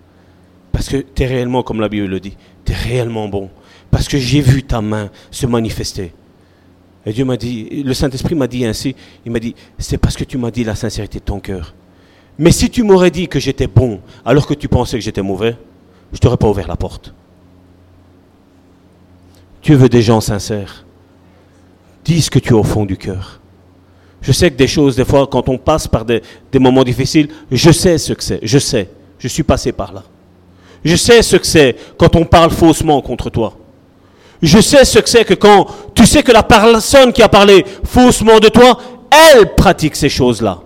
Parce 0.72 0.90
que 0.90 0.98
tu 0.98 1.24
es 1.24 1.26
réellement, 1.26 1.64
comme 1.64 1.82
la 1.82 1.90
Bible 1.90 2.08
le 2.08 2.20
dit, 2.20 2.38
tu 2.64 2.72
es 2.72 2.76
réellement 2.76 3.28
bon. 3.28 3.50
Parce 3.92 4.08
que 4.08 4.18
j'ai 4.18 4.42
vu 4.42 4.64
ta 4.64 4.82
main 4.82 5.10
se 5.32 5.46
manifester. 5.46 6.14
Et 7.06 7.14
Dieu 7.14 7.26
m'a 7.26 7.38
dit, 7.38 7.84
le 7.84 7.94
Saint-Esprit 7.94 8.36
m'a 8.36 8.48
dit 8.48 8.66
ainsi, 8.66 8.96
il 9.26 9.32
m'a 9.32 9.40
dit, 9.40 9.56
c'est 9.80 9.98
parce 9.98 10.16
que 10.16 10.24
tu 10.24 10.38
m'as 10.38 10.52
dit 10.52 10.64
la 10.64 10.76
sincérité 10.76 11.20
de 11.20 11.24
ton 11.24 11.40
cœur. 11.40 11.74
Mais 12.38 12.52
si 12.52 12.70
tu 12.70 12.84
m'aurais 12.84 13.12
dit 13.12 13.28
que 13.28 13.40
j'étais 13.40 13.68
bon 13.68 14.02
alors 14.26 14.46
que 14.46 14.54
tu 14.54 14.68
pensais 14.68 14.98
que 14.98 15.04
j'étais 15.04 15.22
mauvais, 15.22 15.58
je 16.14 16.20
t'aurais 16.20 16.38
pas 16.38 16.50
ouvert 16.50 16.68
la 16.68 16.76
porte. 16.76 17.14
Dieu 19.64 19.76
veut 19.76 19.90
des 19.90 20.02
gens 20.02 20.22
sincères. 20.22 20.86
Dis 22.06 22.22
ce 22.22 22.30
que 22.30 22.40
tu 22.40 22.54
as 22.54 22.58
au 22.58 22.64
fond 22.64 22.86
du 22.86 22.98
cœur. 22.98 23.37
Je 24.22 24.32
sais 24.32 24.50
que 24.50 24.56
des 24.56 24.68
choses, 24.68 24.96
des 24.96 25.06
fois, 25.06 25.28
quand 25.28 25.48
on 25.50 25.58
passe 25.58 25.88
par 25.88 26.04
des, 26.04 26.22
moments 26.60 26.84
difficiles, 26.84 27.30
je 27.52 27.72
sais 27.72 27.98
ce 27.98 28.14
que 28.14 28.24
c'est. 28.24 28.40
Je 28.44 28.60
sais. 28.60 28.90
Je 29.20 29.28
suis 29.28 29.44
passé 29.44 29.72
par 29.72 29.94
là. 29.94 30.04
Je 30.84 30.96
sais 30.96 31.22
ce 31.22 31.38
que 31.38 31.46
c'est 31.46 31.76
quand 31.98 32.16
on 32.16 32.26
parle 32.26 32.52
faussement 32.52 33.02
contre 33.02 33.30
toi. 33.30 33.58
Je 34.42 34.60
sais 34.60 34.86
ce 34.86 35.00
que 35.00 35.10
c'est 35.10 35.26
que 35.26 35.34
quand 35.34 35.68
tu 35.96 36.06
sais 36.06 36.22
que 36.22 36.32
la 36.32 36.44
personne 36.44 37.12
qui 37.12 37.24
a 37.24 37.30
parlé 37.30 37.66
faussement 37.84 38.40
de 38.40 38.50
toi, 38.50 38.78
elle 39.34 39.56
pratique 39.56 39.96
ces 39.96 40.10
choses-là. 40.10 40.60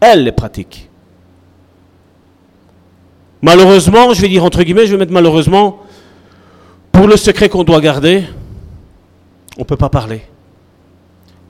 Elle 0.00 0.24
les 0.24 0.32
pratique. 0.32 0.88
Malheureusement, 3.42 4.14
je 4.14 4.22
vais 4.22 4.28
dire 4.28 4.44
entre 4.44 4.62
guillemets, 4.62 4.86
je 4.86 4.92
vais 4.92 4.98
mettre 4.98 5.12
malheureusement, 5.12 5.80
pour 6.90 7.06
le 7.06 7.16
secret 7.16 7.48
qu'on 7.48 7.64
doit 7.64 7.80
garder, 7.80 8.24
on 9.58 9.60
ne 9.60 9.66
peut 9.66 9.76
pas 9.76 9.90
parler 9.90 10.22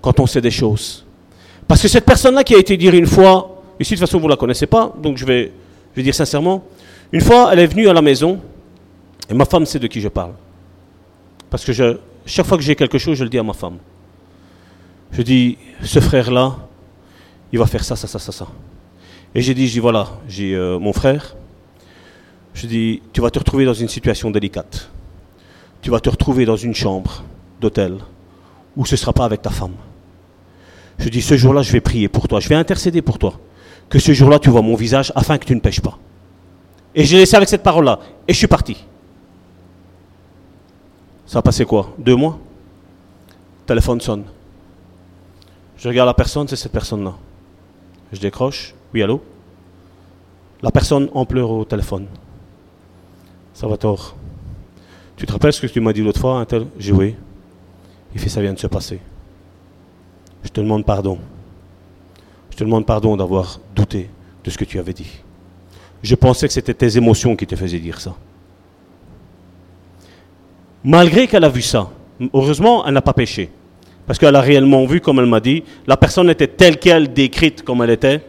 quand 0.02 0.20
on 0.20 0.26
sait 0.26 0.40
des 0.42 0.50
choses. 0.50 1.06
Parce 1.66 1.80
que 1.80 1.88
cette 1.88 2.04
personne-là 2.04 2.44
qui 2.44 2.54
a 2.54 2.58
été 2.58 2.76
dire 2.76 2.94
une 2.94 3.06
fois, 3.06 3.62
ici 3.80 3.94
de 3.94 3.98
toute 3.98 4.06
façon 4.06 4.18
vous 4.18 4.26
ne 4.26 4.30
la 4.32 4.36
connaissez 4.36 4.66
pas, 4.66 4.92
donc 5.00 5.16
je 5.16 5.24
vais, 5.24 5.52
je 5.96 6.02
dire 6.02 6.14
sincèrement, 6.14 6.64
une 7.12 7.20
fois 7.20 7.50
elle 7.52 7.60
est 7.60 7.66
venue 7.66 7.88
à 7.88 7.94
la 7.94 8.02
maison, 8.02 8.40
et 9.30 9.34
ma 9.34 9.44
femme 9.44 9.64
sait 9.64 9.78
de 9.78 9.86
qui 9.86 10.00
je 10.00 10.08
parle. 10.08 10.32
Parce 11.48 11.64
que 11.64 11.72
chaque 12.26 12.46
fois 12.46 12.58
que 12.58 12.62
j'ai 12.64 12.74
quelque 12.74 12.98
chose, 12.98 13.16
je 13.16 13.24
le 13.24 13.30
dis 13.30 13.38
à 13.38 13.42
ma 13.42 13.52
femme. 13.52 13.78
Je 15.12 15.22
dis, 15.22 15.58
ce 15.82 16.00
frère-là, 16.00 16.56
il 17.52 17.58
va 17.58 17.66
faire 17.66 17.84
ça, 17.84 17.96
ça, 17.96 18.06
ça, 18.06 18.18
ça, 18.18 18.32
ça. 18.32 18.46
Et 19.34 19.42
j'ai 19.42 19.54
dit, 19.54 19.66
je 19.68 19.72
dis, 19.74 19.78
voilà, 19.78 20.08
j'ai 20.26 20.54
euh, 20.54 20.78
mon 20.78 20.92
frère, 20.92 21.36
Je 22.54 22.66
dis, 22.66 23.02
tu 23.12 23.20
vas 23.20 23.30
te 23.30 23.38
retrouver 23.38 23.64
dans 23.64 23.74
une 23.74 23.88
situation 23.88 24.30
délicate. 24.30 24.90
Tu 25.80 25.90
vas 25.90 26.00
te 26.00 26.10
retrouver 26.10 26.44
dans 26.44 26.56
une 26.56 26.74
chambre 26.74 27.22
d'hôtel 27.60 27.98
où 28.76 28.84
ce 28.86 28.94
ne 28.94 28.98
sera 28.98 29.12
pas 29.12 29.24
avec 29.24 29.42
ta 29.42 29.50
femme. 29.50 29.74
Je 31.02 31.08
dis, 31.08 31.20
ce 31.20 31.36
jour-là, 31.36 31.62
je 31.62 31.72
vais 31.72 31.80
prier 31.80 32.08
pour 32.08 32.28
toi, 32.28 32.38
je 32.38 32.48
vais 32.48 32.54
intercéder 32.54 33.02
pour 33.02 33.18
toi. 33.18 33.34
Que 33.88 33.98
ce 33.98 34.12
jour-là, 34.12 34.38
tu 34.38 34.50
vois 34.50 34.62
mon 34.62 34.76
visage 34.76 35.12
afin 35.16 35.36
que 35.36 35.44
tu 35.44 35.52
ne 35.52 35.58
pêches 35.58 35.80
pas. 35.80 35.98
Et 36.94 37.04
j'ai 37.04 37.18
laissé 37.18 37.34
avec 37.34 37.48
cette 37.48 37.64
parole-là. 37.64 37.98
Et 38.28 38.32
je 38.32 38.38
suis 38.38 38.46
parti. 38.46 38.76
Ça 41.26 41.40
a 41.40 41.42
passé 41.42 41.64
quoi? 41.64 41.92
Deux 41.98 42.14
mois? 42.14 42.38
Téléphone 43.66 44.00
sonne. 44.00 44.24
Je 45.76 45.88
regarde 45.88 46.06
la 46.06 46.14
personne, 46.14 46.46
c'est 46.46 46.54
cette 46.54 46.70
personne-là. 46.70 47.14
Je 48.12 48.20
décroche. 48.20 48.72
Oui, 48.94 49.02
allô? 49.02 49.20
La 50.62 50.70
personne 50.70 51.08
en 51.14 51.26
pleure 51.26 51.50
au 51.50 51.64
téléphone. 51.64 52.06
Ça 53.54 53.66
va 53.66 53.76
tort. 53.76 54.14
Tu 55.16 55.26
te 55.26 55.32
rappelles 55.32 55.52
ce 55.52 55.62
que 55.62 55.66
tu 55.66 55.80
m'as 55.80 55.92
dit 55.92 56.02
l'autre 56.02 56.20
fois 56.20 56.46
J'ai 56.78 56.92
oui. 56.92 57.16
Il 58.14 58.20
fait 58.20 58.28
ça 58.28 58.40
vient 58.40 58.52
de 58.52 58.58
se 58.60 58.68
passer. 58.68 59.00
Je 60.44 60.48
te 60.48 60.60
demande 60.60 60.84
pardon. 60.84 61.18
Je 62.50 62.56
te 62.56 62.64
demande 62.64 62.86
pardon 62.86 63.16
d'avoir 63.16 63.60
douté 63.74 64.10
de 64.44 64.50
ce 64.50 64.58
que 64.58 64.64
tu 64.64 64.78
avais 64.78 64.92
dit. 64.92 65.10
Je 66.02 66.14
pensais 66.14 66.46
que 66.48 66.52
c'était 66.52 66.74
tes 66.74 66.96
émotions 66.96 67.36
qui 67.36 67.46
te 67.46 67.54
faisaient 67.54 67.78
dire 67.78 68.00
ça. 68.00 68.14
Malgré 70.84 71.28
qu'elle 71.28 71.44
a 71.44 71.48
vu 71.48 71.62
ça, 71.62 71.88
heureusement, 72.34 72.84
elle 72.86 72.94
n'a 72.94 73.02
pas 73.02 73.12
péché. 73.12 73.50
Parce 74.06 74.18
qu'elle 74.18 74.34
a 74.34 74.40
réellement 74.40 74.84
vu, 74.84 75.00
comme 75.00 75.20
elle 75.20 75.26
m'a 75.26 75.40
dit, 75.40 75.62
la 75.86 75.96
personne 75.96 76.28
était 76.28 76.48
telle 76.48 76.78
qu'elle, 76.78 77.12
décrite 77.12 77.62
comme 77.62 77.82
elle 77.82 77.90
était. 77.90 78.20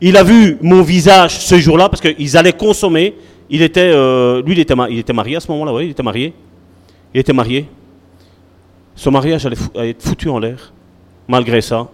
Il 0.00 0.16
a 0.16 0.22
vu 0.22 0.56
mon 0.62 0.82
visage 0.82 1.38
ce 1.40 1.58
jour-là, 1.58 1.88
parce 1.88 2.00
qu'ils 2.00 2.36
allaient 2.36 2.52
consommer. 2.52 3.16
Il 3.50 3.62
était, 3.62 3.90
euh, 3.92 4.40
lui, 4.42 4.52
il 4.52 4.60
était, 4.60 4.74
il 4.90 4.98
était 4.98 5.12
marié 5.12 5.36
à 5.36 5.40
ce 5.40 5.50
moment-là, 5.50 5.74
oui, 5.74 5.86
il 5.86 5.90
était 5.90 6.02
marié. 6.02 6.32
Il 7.12 7.20
était 7.20 7.32
marié. 7.32 7.66
Son 8.94 9.10
mariage 9.10 9.44
allait 9.46 9.56
être 9.88 10.02
foutu 10.02 10.28
en 10.28 10.38
l'air, 10.38 10.72
malgré 11.30 11.60
ça. 11.60 11.88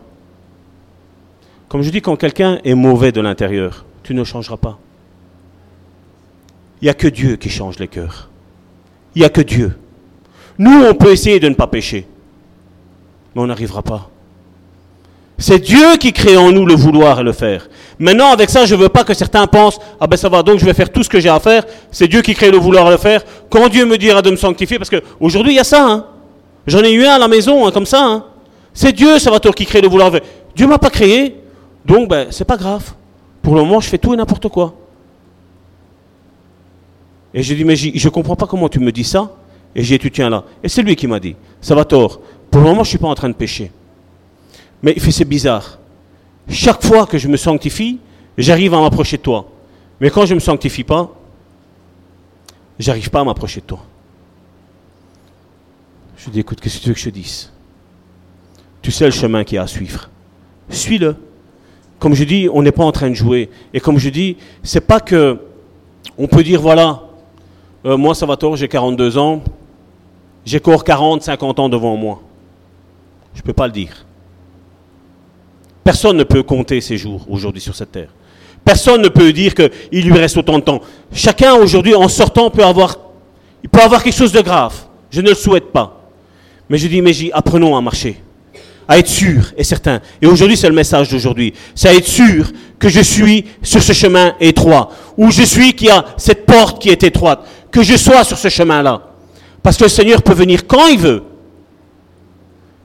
Comme 1.68 1.82
je 1.82 1.90
dis, 1.90 2.00
quand 2.00 2.16
quelqu'un 2.16 2.58
est 2.64 2.74
mauvais 2.74 3.12
de 3.12 3.20
l'intérieur, 3.20 3.84
tu 4.02 4.14
ne 4.14 4.24
changeras 4.24 4.56
pas. 4.56 4.78
Il 6.80 6.86
n'y 6.86 6.88
a 6.88 6.94
que 6.94 7.06
Dieu 7.06 7.36
qui 7.36 7.50
change 7.50 7.78
les 7.78 7.88
cœurs. 7.88 8.30
Il 9.14 9.20
n'y 9.20 9.26
a 9.26 9.28
que 9.28 9.42
Dieu. 9.42 9.76
Nous, 10.58 10.84
on 10.84 10.94
peut 10.94 11.12
essayer 11.12 11.38
de 11.38 11.48
ne 11.50 11.54
pas 11.54 11.66
pécher, 11.66 12.06
mais 13.34 13.42
on 13.42 13.46
n'arrivera 13.46 13.82
pas. 13.82 14.08
C'est 15.38 15.58
Dieu 15.58 15.98
qui 16.00 16.14
crée 16.14 16.38
en 16.38 16.50
nous 16.50 16.64
le 16.64 16.74
vouloir 16.74 17.20
et 17.20 17.22
le 17.22 17.32
faire. 17.32 17.68
Maintenant, 17.98 18.32
avec 18.32 18.48
ça, 18.48 18.64
je 18.64 18.74
ne 18.74 18.80
veux 18.80 18.88
pas 18.88 19.04
que 19.04 19.12
certains 19.12 19.46
pensent, 19.46 19.78
ah 20.00 20.06
ben 20.06 20.16
ça 20.16 20.30
va, 20.30 20.42
donc 20.42 20.58
je 20.58 20.64
vais 20.64 20.72
faire 20.72 20.90
tout 20.90 21.02
ce 21.02 21.10
que 21.10 21.20
j'ai 21.20 21.28
à 21.28 21.40
faire. 21.40 21.64
C'est 21.90 22.08
Dieu 22.08 22.22
qui 22.22 22.32
crée 22.32 22.50
le 22.50 22.56
vouloir 22.56 22.86
et 22.88 22.92
le 22.92 22.96
faire. 22.96 23.22
Quand 23.50 23.68
Dieu 23.68 23.84
me 23.84 23.98
dira 23.98 24.22
de 24.22 24.30
me 24.30 24.36
sanctifier, 24.36 24.78
parce 24.78 24.88
qu'aujourd'hui, 24.88 25.52
il 25.52 25.56
y 25.56 25.60
a 25.60 25.64
ça. 25.64 25.86
Hein. 25.86 26.06
J'en 26.66 26.82
ai 26.82 26.92
eu 26.92 27.04
un 27.04 27.16
à 27.16 27.18
la 27.18 27.28
maison, 27.28 27.66
hein, 27.66 27.70
comme 27.70 27.84
ça. 27.84 28.02
Hein. 28.02 28.24
C'est 28.76 28.92
Dieu, 28.92 29.18
Salvatore, 29.18 29.54
qui 29.54 29.64
crée 29.64 29.80
le 29.80 29.88
vouloir. 29.88 30.12
Dieu 30.54 30.66
m'a 30.66 30.76
pas 30.76 30.90
créé, 30.90 31.34
donc 31.86 32.10
ben, 32.10 32.30
c'est 32.30 32.44
pas 32.44 32.58
grave. 32.58 32.92
Pour 33.40 33.54
le 33.54 33.62
moment, 33.62 33.80
je 33.80 33.88
fais 33.88 33.96
tout 33.96 34.12
et 34.12 34.16
n'importe 34.18 34.48
quoi. 34.48 34.74
Et 37.32 37.42
je 37.42 37.54
dis, 37.54 37.64
mais 37.64 37.74
je 37.74 38.04
ne 38.06 38.10
comprends 38.10 38.36
pas 38.36 38.46
comment 38.46 38.68
tu 38.68 38.78
me 38.78 38.92
dis 38.92 39.02
ça. 39.02 39.34
Et 39.74 39.82
j'ai 39.82 39.96
dit, 39.96 40.02
tu 40.02 40.10
tiens 40.10 40.28
là. 40.28 40.44
Et 40.62 40.68
c'est 40.68 40.82
lui 40.82 40.94
qui 40.94 41.06
m'a 41.06 41.18
dit, 41.18 41.36
ça 41.58 41.74
va 41.74 41.86
tort. 41.86 42.20
Pour 42.50 42.60
le 42.60 42.68
moment, 42.68 42.84
je 42.84 42.88
ne 42.88 42.90
suis 42.90 42.98
pas 42.98 43.08
en 43.08 43.14
train 43.14 43.30
de 43.30 43.34
pécher. 43.34 43.72
Mais 44.82 44.92
il 44.94 45.00
fait, 45.00 45.10
c'est 45.10 45.24
bizarre. 45.24 45.78
Chaque 46.46 46.84
fois 46.84 47.06
que 47.06 47.16
je 47.16 47.28
me 47.28 47.38
sanctifie, 47.38 47.98
j'arrive 48.36 48.74
à 48.74 48.80
m'approcher 48.80 49.16
de 49.16 49.22
toi. 49.22 49.48
Mais 50.00 50.10
quand 50.10 50.26
je 50.26 50.34
ne 50.34 50.34
me 50.34 50.40
sanctifie 50.40 50.84
pas, 50.84 51.14
j'arrive 52.78 53.08
pas 53.08 53.20
à 53.20 53.24
m'approcher 53.24 53.62
de 53.62 53.66
toi. 53.66 53.80
Je 56.18 56.26
lui 56.26 56.32
dis, 56.32 56.40
écoute, 56.40 56.60
qu'est-ce 56.60 56.76
que 56.76 56.82
tu 56.82 56.88
veux 56.88 56.94
que 56.94 57.00
je 57.00 57.08
dise? 57.08 57.50
Tu 58.86 58.92
sais 58.92 59.06
le 59.06 59.10
chemin 59.10 59.42
qu'il 59.42 59.56
y 59.56 59.58
a 59.58 59.62
à 59.62 59.66
suivre. 59.66 60.08
Suis-le. 60.68 61.16
Comme 61.98 62.14
je 62.14 62.22
dis, 62.22 62.48
on 62.52 62.62
n'est 62.62 62.70
pas 62.70 62.84
en 62.84 62.92
train 62.92 63.10
de 63.10 63.14
jouer. 63.14 63.50
Et 63.74 63.80
comme 63.80 63.98
je 63.98 64.08
dis, 64.08 64.36
c'est 64.62 64.80
pas 64.80 65.00
que 65.00 65.40
on 66.16 66.28
peut 66.28 66.44
dire, 66.44 66.60
voilà, 66.60 67.02
euh, 67.84 67.96
moi, 67.96 68.14
Salvatore, 68.14 68.54
j'ai 68.54 68.68
42 68.68 69.18
ans, 69.18 69.42
j'ai 70.44 70.58
encore 70.58 70.84
40, 70.84 71.20
50 71.20 71.58
ans 71.58 71.68
devant 71.68 71.96
moi. 71.96 72.22
Je 73.34 73.40
ne 73.40 73.42
peux 73.46 73.52
pas 73.52 73.66
le 73.66 73.72
dire. 73.72 74.06
Personne 75.82 76.16
ne 76.16 76.22
peut 76.22 76.44
compter 76.44 76.80
ses 76.80 76.96
jours 76.96 77.26
aujourd'hui 77.28 77.60
sur 77.60 77.74
cette 77.74 77.90
terre. 77.90 78.10
Personne 78.64 79.02
ne 79.02 79.08
peut 79.08 79.32
dire 79.32 79.52
qu'il 79.56 80.08
lui 80.08 80.16
reste 80.16 80.36
autant 80.36 80.60
de 80.60 80.62
temps. 80.62 80.80
Chacun 81.10 81.54
aujourd'hui, 81.56 81.96
en 81.96 82.06
sortant, 82.06 82.50
peut 82.50 82.64
avoir, 82.64 82.96
il 83.64 83.68
peut 83.68 83.82
avoir 83.82 84.04
quelque 84.04 84.14
chose 84.16 84.30
de 84.30 84.42
grave. 84.42 84.76
Je 85.10 85.22
ne 85.22 85.30
le 85.30 85.34
souhaite 85.34 85.72
pas. 85.72 86.08
Mais 86.68 86.78
je 86.78 86.86
dis, 86.86 87.02
mais 87.02 87.12
apprenons 87.32 87.76
à 87.76 87.80
marcher, 87.80 88.22
à 88.88 88.98
être 88.98 89.08
sûr 89.08 89.52
et 89.56 89.64
certain. 89.64 90.00
Et 90.22 90.26
aujourd'hui, 90.26 90.56
c'est 90.56 90.68
le 90.68 90.74
message 90.74 91.08
d'aujourd'hui. 91.08 91.52
C'est 91.74 91.88
à 91.88 91.94
être 91.94 92.06
sûr 92.06 92.50
que 92.78 92.88
je 92.88 93.00
suis 93.00 93.44
sur 93.62 93.82
ce 93.82 93.92
chemin 93.92 94.34
étroit, 94.40 94.90
où 95.16 95.30
je 95.30 95.42
suis 95.42 95.74
qu'il 95.74 95.88
y 95.88 95.90
a 95.90 96.04
cette 96.16 96.46
porte 96.46 96.80
qui 96.80 96.90
est 96.90 97.02
étroite, 97.02 97.40
que 97.70 97.82
je 97.82 97.96
sois 97.96 98.24
sur 98.24 98.38
ce 98.38 98.48
chemin-là. 98.48 99.02
Parce 99.62 99.76
que 99.76 99.84
le 99.84 99.90
Seigneur 99.90 100.22
peut 100.22 100.34
venir 100.34 100.66
quand 100.66 100.86
il 100.86 100.98
veut. 100.98 101.22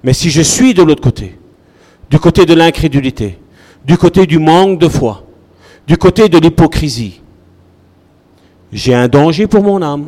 Mais 0.04 0.14
si 0.14 0.30
je 0.30 0.41
suis 0.41 0.74
de 0.74 0.82
l'autre 0.82 1.02
côté, 1.02 1.38
du 2.10 2.20
côté 2.20 2.45
de 2.45 2.54
l'incrédulité, 2.54 3.38
du 3.86 3.97
côté 3.97 4.26
du 4.26 4.39
manque 4.39 4.80
de 4.80 4.88
foi, 4.88 5.24
du 5.88 5.97
côté 5.97 6.30
de 6.30 6.38
l'hypocrisie, 6.38 7.22
j'ai 8.72 8.93
un 8.93 9.08
danger 9.08 9.47
pour 9.47 9.64
mon 9.64 9.82
âme. 9.82 10.08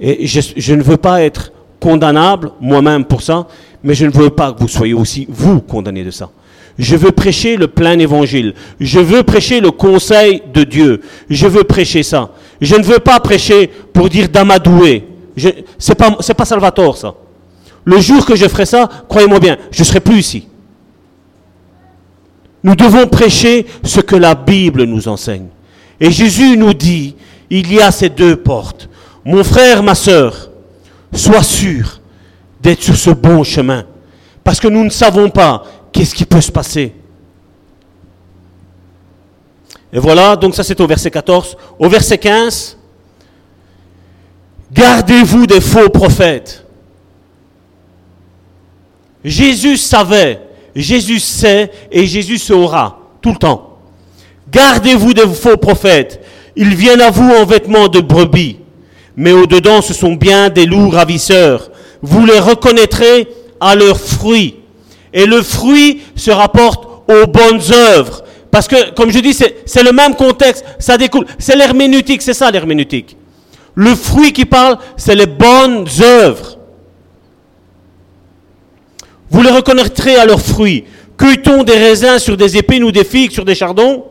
Et 0.00 0.26
je, 0.26 0.74
ne 0.74 0.82
veux 0.82 0.96
pas 0.96 1.22
être 1.22 1.52
condamnable 1.80 2.52
moi-même 2.60 3.04
pour 3.04 3.22
ça, 3.22 3.48
mais 3.82 3.94
je 3.94 4.06
ne 4.06 4.10
veux 4.10 4.30
pas 4.30 4.52
que 4.52 4.60
vous 4.60 4.68
soyez 4.68 4.94
aussi, 4.94 5.26
vous, 5.28 5.60
condamnés 5.60 6.04
de 6.04 6.10
ça. 6.10 6.30
Je 6.78 6.94
veux 6.94 7.10
prêcher 7.10 7.56
le 7.56 7.66
plein 7.66 7.98
évangile. 7.98 8.54
Je 8.78 9.00
veux 9.00 9.24
prêcher 9.24 9.60
le 9.60 9.72
conseil 9.72 10.42
de 10.54 10.62
Dieu. 10.62 11.00
Je 11.28 11.46
veux 11.48 11.64
prêcher 11.64 12.04
ça. 12.04 12.30
Je 12.60 12.76
ne 12.76 12.84
veux 12.84 13.00
pas 13.00 13.18
prêcher 13.18 13.68
pour 13.92 14.08
dire 14.08 14.28
d'amadouer. 14.28 15.04
C'est 15.78 15.94
pas, 15.96 16.16
c'est 16.20 16.34
pas 16.34 16.44
Salvatore, 16.44 16.96
ça. 16.96 17.14
Le 17.84 18.00
jour 18.00 18.24
que 18.24 18.36
je 18.36 18.46
ferai 18.46 18.66
ça, 18.66 18.88
croyez-moi 19.08 19.40
bien, 19.40 19.56
je 19.70 19.80
ne 19.80 19.84
serai 19.84 20.00
plus 20.00 20.18
ici. 20.18 20.46
Nous 22.62 22.74
devons 22.74 23.06
prêcher 23.06 23.66
ce 23.82 24.00
que 24.00 24.16
la 24.16 24.34
Bible 24.34 24.84
nous 24.84 25.08
enseigne. 25.08 25.46
Et 26.00 26.10
Jésus 26.10 26.56
nous 26.56 26.74
dit, 26.74 27.16
il 27.50 27.72
y 27.72 27.80
a 27.80 27.90
ces 27.90 28.08
deux 28.08 28.36
portes. 28.36 28.88
Mon 29.24 29.42
frère, 29.42 29.82
ma 29.82 29.94
soeur, 29.94 30.50
sois 31.12 31.42
sûr 31.42 31.97
d'être 32.60 32.82
sur 32.82 32.96
ce 32.96 33.10
bon 33.10 33.42
chemin. 33.44 33.84
Parce 34.44 34.60
que 34.60 34.68
nous 34.68 34.84
ne 34.84 34.90
savons 34.90 35.30
pas 35.30 35.64
qu'est-ce 35.92 36.14
qui 36.14 36.24
peut 36.24 36.40
se 36.40 36.52
passer. 36.52 36.94
Et 39.92 39.98
voilà, 39.98 40.36
donc 40.36 40.54
ça 40.54 40.62
c'est 40.62 40.80
au 40.80 40.86
verset 40.86 41.10
14. 41.10 41.56
Au 41.78 41.88
verset 41.88 42.18
15, 42.18 42.76
gardez-vous 44.72 45.46
des 45.46 45.60
faux 45.60 45.88
prophètes. 45.88 46.64
Jésus 49.24 49.76
savait, 49.76 50.40
Jésus 50.74 51.18
sait 51.18 51.70
et 51.90 52.06
Jésus 52.06 52.38
saura 52.38 53.00
tout 53.20 53.32
le 53.32 53.38
temps. 53.38 53.78
Gardez-vous 54.50 55.12
des 55.14 55.26
faux 55.26 55.56
prophètes. 55.56 56.24
Ils 56.56 56.74
viennent 56.74 57.00
à 57.00 57.10
vous 57.10 57.30
en 57.30 57.44
vêtements 57.44 57.88
de 57.88 58.00
brebis, 58.00 58.58
mais 59.16 59.32
au-dedans 59.32 59.82
ce 59.82 59.94
sont 59.94 60.14
bien 60.14 60.48
des 60.48 60.66
loups 60.66 60.90
ravisseurs. 60.90 61.70
Vous 62.02 62.24
les 62.24 62.38
reconnaîtrez 62.38 63.28
à 63.60 63.74
leurs 63.74 63.98
fruits. 63.98 64.56
Et 65.12 65.26
le 65.26 65.42
fruit 65.42 66.02
se 66.16 66.30
rapporte 66.30 66.86
aux 67.08 67.26
bonnes 67.26 67.60
œuvres. 67.72 68.22
Parce 68.50 68.68
que, 68.68 68.90
comme 68.94 69.10
je 69.10 69.18
dis, 69.18 69.34
c'est 69.34 69.82
le 69.82 69.92
même 69.92 70.14
contexte, 70.14 70.64
ça 70.78 70.96
découle. 70.96 71.26
C'est 71.38 71.56
l'herméneutique, 71.56 72.22
c'est 72.22 72.34
ça 72.34 72.50
l'herméneutique. 72.50 73.16
Le 73.74 73.94
fruit 73.94 74.32
qui 74.32 74.44
parle, 74.44 74.78
c'est 74.96 75.14
les 75.14 75.26
bonnes 75.26 75.86
œuvres. 76.00 76.58
Vous 79.30 79.42
les 79.42 79.50
reconnaîtrez 79.50 80.16
à 80.16 80.24
leurs 80.24 80.40
fruits. 80.40 80.84
Cueille-t-on 81.16 81.64
des 81.64 81.76
raisins 81.76 82.18
sur 82.18 82.36
des 82.36 82.56
épines 82.56 82.84
ou 82.84 82.92
des 82.92 83.04
figues 83.04 83.32
sur 83.32 83.44
des 83.44 83.54
chardons? 83.54 84.04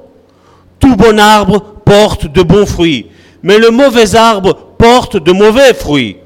Tout 0.79 0.95
bon 0.95 1.19
arbre 1.19 1.59
porte 1.83 2.27
de 2.27 2.43
bons 2.43 2.65
fruits, 2.65 3.07
mais 3.41 3.57
le 3.57 3.71
mauvais 3.71 4.15
arbre 4.15 4.53
porte 4.77 5.17
de 5.17 5.31
mauvais 5.31 5.73
fruits. 5.73 6.17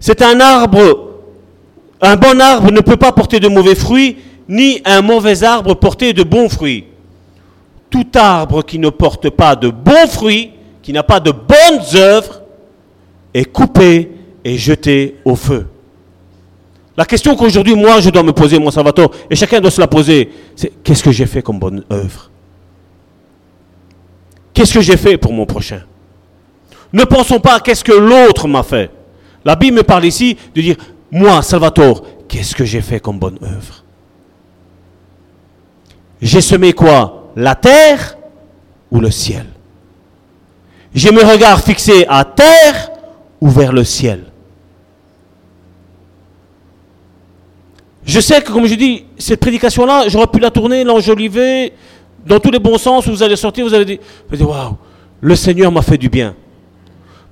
C'est 0.00 0.22
un 0.22 0.38
arbre 0.40 1.08
un 2.00 2.16
bon 2.16 2.40
arbre 2.40 2.70
ne 2.70 2.80
peut 2.80 2.96
pas 2.96 3.12
porter 3.12 3.40
de 3.40 3.48
mauvais 3.48 3.74
fruits, 3.74 4.18
ni 4.48 4.80
un 4.84 5.02
mauvais 5.02 5.42
arbre 5.42 5.74
porter 5.74 6.12
de 6.12 6.22
bons 6.22 6.48
fruits. 6.48 6.84
Tout 7.90 8.06
arbre 8.14 8.62
qui 8.62 8.78
ne 8.78 8.90
porte 8.90 9.30
pas 9.30 9.56
de 9.56 9.68
bons 9.68 10.06
fruits, 10.08 10.52
qui 10.82 10.92
n'a 10.92 11.02
pas 11.02 11.20
de 11.20 11.32
bonnes 11.32 11.84
œuvres, 11.96 12.42
est 13.34 13.44
coupé 13.44 14.12
et 14.44 14.56
jeté 14.56 15.16
au 15.24 15.34
feu. 15.34 15.66
La 16.96 17.04
question 17.04 17.36
qu'aujourd'hui, 17.36 17.74
moi, 17.74 18.00
je 18.00 18.10
dois 18.10 18.22
me 18.22 18.32
poser, 18.32 18.58
mon 18.58 18.70
Salvatore, 18.70 19.10
et 19.30 19.36
chacun 19.36 19.60
doit 19.60 19.70
se 19.70 19.80
la 19.80 19.86
poser, 19.86 20.30
c'est 20.56 20.72
qu'est-ce 20.82 21.02
que 21.02 21.12
j'ai 21.12 21.26
fait 21.26 21.42
comme 21.42 21.58
bonne 21.58 21.84
œuvre? 21.92 22.30
Qu'est-ce 24.52 24.74
que 24.74 24.80
j'ai 24.80 24.96
fait 24.96 25.16
pour 25.16 25.32
mon 25.32 25.46
prochain? 25.46 25.82
Ne 26.92 27.04
pensons 27.04 27.38
pas 27.38 27.56
à 27.56 27.60
qu'est-ce 27.60 27.84
que 27.84 27.92
l'autre 27.92 28.48
m'a 28.48 28.62
fait. 28.62 28.90
La 29.44 29.56
Bible 29.56 29.76
me 29.78 29.82
parle 29.82 30.04
ici 30.04 30.36
de 30.54 30.60
dire, 30.60 30.76
moi, 31.10 31.42
Salvatore, 31.42 32.04
qu'est-ce 32.28 32.54
que 32.54 32.64
j'ai 32.64 32.80
fait 32.80 33.00
comme 33.00 33.18
bonne 33.18 33.38
œuvre? 33.42 33.84
J'ai 36.20 36.40
semé 36.40 36.72
quoi? 36.72 37.30
La 37.36 37.54
terre 37.54 38.16
ou 38.90 39.00
le 39.00 39.10
ciel? 39.10 39.46
J'ai 40.94 41.12
mes 41.12 41.22
regards 41.22 41.62
fixés 41.62 42.04
à 42.08 42.24
terre 42.24 42.90
ou 43.40 43.48
vers 43.48 43.72
le 43.72 43.84
ciel? 43.84 44.24
Je 48.04 48.20
sais 48.20 48.40
que, 48.40 48.50
comme 48.50 48.66
je 48.66 48.74
dis, 48.74 49.04
cette 49.18 49.38
prédication-là, 49.38 50.08
j'aurais 50.08 50.26
pu 50.26 50.38
la 50.40 50.50
tourner, 50.50 50.82
l'enjoliver, 50.82 51.74
dans 52.26 52.40
tous 52.40 52.50
les 52.50 52.58
bons 52.58 52.78
sens, 52.78 53.06
vous 53.06 53.22
allez 53.22 53.36
sortir, 53.36 53.66
vous 53.66 53.74
allez 53.74 53.84
dire, 53.84 54.00
waouh, 54.40 54.76
le 55.20 55.36
Seigneur 55.36 55.70
m'a 55.70 55.82
fait 55.82 55.98
du 55.98 56.08
bien. 56.08 56.34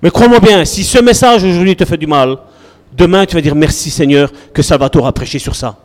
Mais 0.02 0.10
crois-moi 0.10 0.40
bien, 0.40 0.64
si 0.64 0.84
ce 0.84 0.98
message 0.98 1.44
aujourd'hui 1.44 1.74
te 1.76 1.84
fait 1.84 1.96
du 1.96 2.06
mal, 2.06 2.36
demain 2.96 3.24
tu 3.26 3.34
vas 3.34 3.40
dire 3.40 3.54
merci 3.54 3.90
Seigneur 3.90 4.30
que 4.52 4.62
Salvatore 4.62 5.06
a 5.06 5.12
prêché 5.12 5.38
sur 5.38 5.54
ça. 5.54 5.76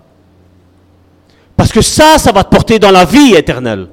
Parce 1.55 1.71
que 1.71 1.81
ça, 1.81 2.17
ça 2.17 2.31
va 2.31 2.43
te 2.43 2.49
porter 2.49 2.79
dans 2.79 2.91
la 2.91 3.05
vie 3.05 3.35
éternelle. 3.35 3.87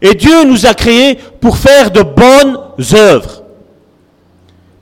Et 0.00 0.14
Dieu 0.14 0.44
nous 0.44 0.66
a 0.66 0.74
créés 0.74 1.18
pour 1.40 1.56
faire 1.56 1.90
de 1.90 2.02
bonnes 2.02 2.58
œuvres. 2.94 3.42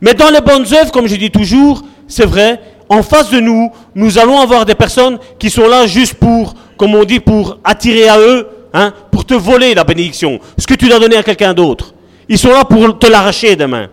Mais 0.00 0.12
dans 0.12 0.30
les 0.30 0.40
bonnes 0.40 0.66
œuvres, 0.74 0.92
comme 0.92 1.06
je 1.06 1.16
dis 1.16 1.30
toujours, 1.30 1.82
c'est 2.06 2.26
vrai, 2.26 2.60
en 2.88 3.02
face 3.02 3.30
de 3.30 3.40
nous, 3.40 3.72
nous 3.94 4.18
allons 4.18 4.38
avoir 4.38 4.64
des 4.66 4.74
personnes 4.74 5.18
qui 5.38 5.50
sont 5.50 5.66
là 5.68 5.86
juste 5.86 6.14
pour, 6.14 6.54
comme 6.76 6.94
on 6.94 7.04
dit, 7.04 7.20
pour 7.20 7.58
attirer 7.64 8.08
à 8.08 8.18
eux, 8.18 8.46
hein, 8.74 8.92
pour 9.10 9.24
te 9.24 9.34
voler 9.34 9.74
la 9.74 9.84
bénédiction, 9.84 10.38
ce 10.58 10.66
que 10.66 10.74
tu 10.74 10.88
dois 10.88 10.98
donner 10.98 11.16
à 11.16 11.22
quelqu'un 11.22 11.54
d'autre. 11.54 11.94
Ils 12.28 12.38
sont 12.38 12.50
là 12.50 12.64
pour 12.64 12.98
te 12.98 13.06
l'arracher 13.06 13.56
demain. 13.56 13.88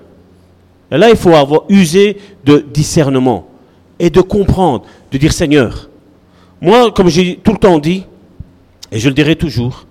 Et 0.94 0.98
là, 0.98 1.10
il 1.10 1.16
faut 1.16 1.34
avoir 1.34 1.64
usé 1.70 2.18
de 2.46 2.60
discernement 2.60 3.48
et 3.98 4.12
de 4.12 4.22
comprendre, 4.22 4.86
de 5.12 5.18
dire 5.18 5.34
Seigneur, 5.34 5.90
moi, 6.62 6.92
comme 6.92 7.10
j'ai 7.10 7.38
tout 7.44 7.52
le 7.52 7.58
temps 7.58 7.80
dit, 7.80 8.06
et 8.92 9.00
je 9.00 9.10
le 9.10 9.16
dirai 9.16 9.36
toujours, 9.36 9.88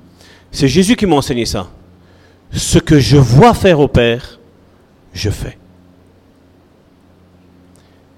c'est 0.53 0.69
Jésus 0.69 0.95
qui 0.95 1.05
m'a 1.07 1.17
enseigné 1.17 1.45
ça. 1.45 1.69
Ce 2.53 2.79
que 2.79 3.01
je 3.01 3.17
vois 3.17 3.53
faire 3.53 3.81
au 3.81 3.89
Père, 3.89 4.39
je 5.13 5.29
fais. 5.29 5.59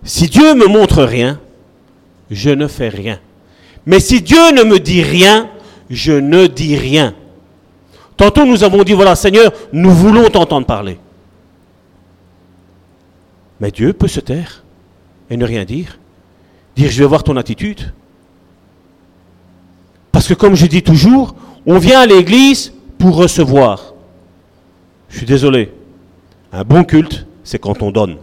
Si 0.03 0.29
Dieu 0.29 0.55
me 0.55 0.67
montre 0.67 1.05
rien, 1.05 1.41
je 2.31 2.51
ne 2.51 2.67
fais 2.67 2.91
rien. 2.91 3.19
Mais 3.87 3.99
si 3.99 4.21
Dieu 4.21 4.53
ne 4.55 4.63
me 4.63 4.79
dit 4.79 5.03
rien, 5.03 5.49
je 5.89 6.13
ne 6.13 6.47
dis 6.47 6.77
rien. 6.77 7.15
Tantôt 8.19 8.45
nous 8.45 8.63
avons 8.63 8.83
dit, 8.83 8.93
voilà 8.93 9.17
Seigneur, 9.17 9.53
nous 9.73 9.91
voulons 9.91 10.29
t'entendre 10.29 10.67
parler. 10.67 10.99
Mais 13.65 13.71
Dieu 13.71 13.95
peut 13.95 14.09
se 14.09 14.21
taire 14.21 14.63
et 15.31 15.39
ne 15.39 15.45
rien 15.47 15.65
dire. 15.65 15.99
Dire, 16.77 16.91
je 16.91 16.99
vais 16.99 17.09
voir 17.09 17.25
ton 17.25 17.39
attitude. 17.39 17.95
Parce 20.13 20.29
que 20.29 20.35
comme 20.35 20.55
je 20.55 20.67
dis 20.67 20.83
toujours, 20.83 21.35
on 21.65 21.79
vient 21.79 22.01
à 22.01 22.05
l'église 22.05 22.75
pour 22.99 23.17
recevoir. 23.17 23.95
Je 25.09 25.17
suis 25.17 25.27
désolé. 25.27 25.73
Un 26.53 26.63
bon 26.63 26.85
culte, 26.85 27.27
c'est 27.43 27.59
quand 27.59 27.81
on 27.81 27.91
donne. 27.91 28.19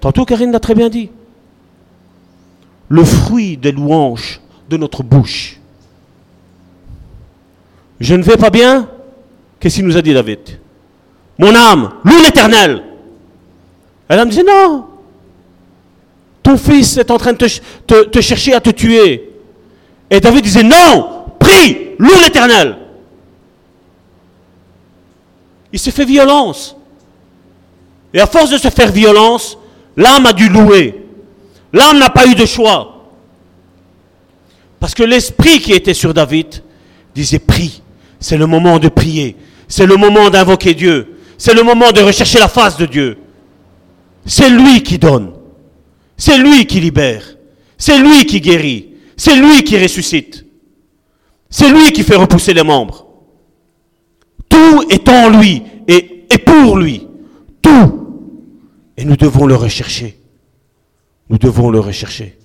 Tantôt, 0.00 0.24
Karine 0.24 0.50
l'a 0.50 0.60
très 0.60 0.74
bien 0.74 0.88
dit. 0.88 1.10
Le 2.88 3.04
fruit 3.04 3.58
des 3.58 3.72
louanges 3.72 4.40
de 4.70 4.78
notre 4.78 5.02
bouche. 5.02 5.60
Je 8.00 8.14
ne 8.14 8.22
vais 8.22 8.38
pas 8.38 8.48
bien 8.48 8.88
Qu'est-ce 9.60 9.74
qu'il 9.74 9.84
nous 9.84 9.98
a 9.98 10.02
dit 10.02 10.14
David? 10.14 10.58
Mon 11.38 11.54
âme, 11.54 11.92
loue 12.04 12.20
l'éternel. 12.22 12.82
Elle 14.08 14.24
me 14.24 14.30
dit 14.30 14.42
non. 14.44 14.86
Ton 16.42 16.56
fils 16.56 16.96
est 16.96 17.10
en 17.10 17.18
train 17.18 17.32
de 17.32 17.46
te, 18.04 18.20
chercher 18.20 18.54
à 18.54 18.60
te 18.60 18.70
tuer. 18.70 19.30
Et 20.10 20.20
David 20.20 20.42
disait 20.42 20.62
non, 20.62 21.26
prie, 21.38 21.90
loue 21.98 22.18
l'éternel. 22.22 22.76
Il 25.72 25.78
s'est 25.78 25.90
fait 25.90 26.06
violence. 26.06 26.76
Et 28.14 28.20
à 28.20 28.26
force 28.26 28.50
de 28.50 28.56
se 28.56 28.70
faire 28.70 28.90
violence, 28.90 29.58
L'âme 29.98 30.26
a 30.26 30.32
dû 30.32 30.48
louer. 30.48 30.94
L'âme 31.72 31.98
n'a 31.98 32.08
pas 32.08 32.28
eu 32.28 32.36
de 32.36 32.46
choix. 32.46 33.10
Parce 34.78 34.94
que 34.94 35.02
l'esprit 35.02 35.60
qui 35.60 35.72
était 35.72 35.92
sur 35.92 36.14
David 36.14 36.62
disait 37.16 37.40
prie. 37.40 37.82
C'est 38.20 38.36
le 38.36 38.46
moment 38.46 38.78
de 38.78 38.88
prier. 38.88 39.34
C'est 39.66 39.86
le 39.86 39.96
moment 39.96 40.30
d'invoquer 40.30 40.74
Dieu. 40.74 41.17
C'est 41.38 41.54
le 41.54 41.62
moment 41.62 41.92
de 41.92 42.00
rechercher 42.00 42.40
la 42.40 42.48
face 42.48 42.76
de 42.76 42.84
Dieu. 42.84 43.16
C'est 44.26 44.50
lui 44.50 44.82
qui 44.82 44.98
donne. 44.98 45.32
C'est 46.16 46.36
lui 46.36 46.66
qui 46.66 46.80
libère. 46.80 47.36
C'est 47.78 47.98
lui 47.98 48.26
qui 48.26 48.40
guérit. 48.40 48.96
C'est 49.16 49.36
lui 49.36 49.62
qui 49.62 49.78
ressuscite. 49.80 50.44
C'est 51.48 51.70
lui 51.70 51.92
qui 51.92 52.02
fait 52.02 52.16
repousser 52.16 52.52
les 52.52 52.64
membres. 52.64 53.06
Tout 54.48 54.82
est 54.90 55.08
en 55.08 55.30
lui 55.30 55.62
et, 55.86 56.26
et 56.28 56.38
pour 56.38 56.76
lui. 56.76 57.06
Tout. 57.62 58.06
Et 58.96 59.04
nous 59.04 59.16
devons 59.16 59.46
le 59.46 59.54
rechercher. 59.54 60.18
Nous 61.30 61.38
devons 61.38 61.70
le 61.70 61.78
rechercher. 61.78 62.36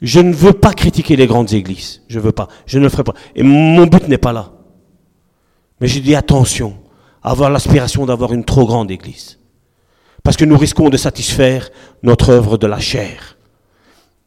Je 0.00 0.20
ne 0.20 0.32
veux 0.32 0.52
pas 0.52 0.72
critiquer 0.72 1.16
les 1.16 1.26
grandes 1.26 1.52
églises. 1.52 2.02
Je 2.08 2.18
ne 2.18 2.24
veux 2.24 2.32
pas. 2.32 2.46
Je 2.66 2.78
ne 2.78 2.84
le 2.84 2.88
ferai 2.88 3.02
pas. 3.02 3.14
Et 3.34 3.42
mon 3.42 3.86
but 3.86 4.06
n'est 4.06 4.16
pas 4.16 4.32
là. 4.32 4.52
Mais 5.80 5.88
je 5.88 5.98
dis 5.98 6.14
attention 6.14 6.76
avoir 7.22 7.50
l'aspiration 7.50 8.06
d'avoir 8.06 8.32
une 8.32 8.44
trop 8.44 8.66
grande 8.66 8.90
église. 8.90 9.38
Parce 10.22 10.36
que 10.36 10.44
nous 10.44 10.58
risquons 10.58 10.90
de 10.90 10.96
satisfaire 10.96 11.70
notre 12.02 12.30
œuvre 12.30 12.58
de 12.58 12.66
la 12.66 12.78
chair. 12.78 13.36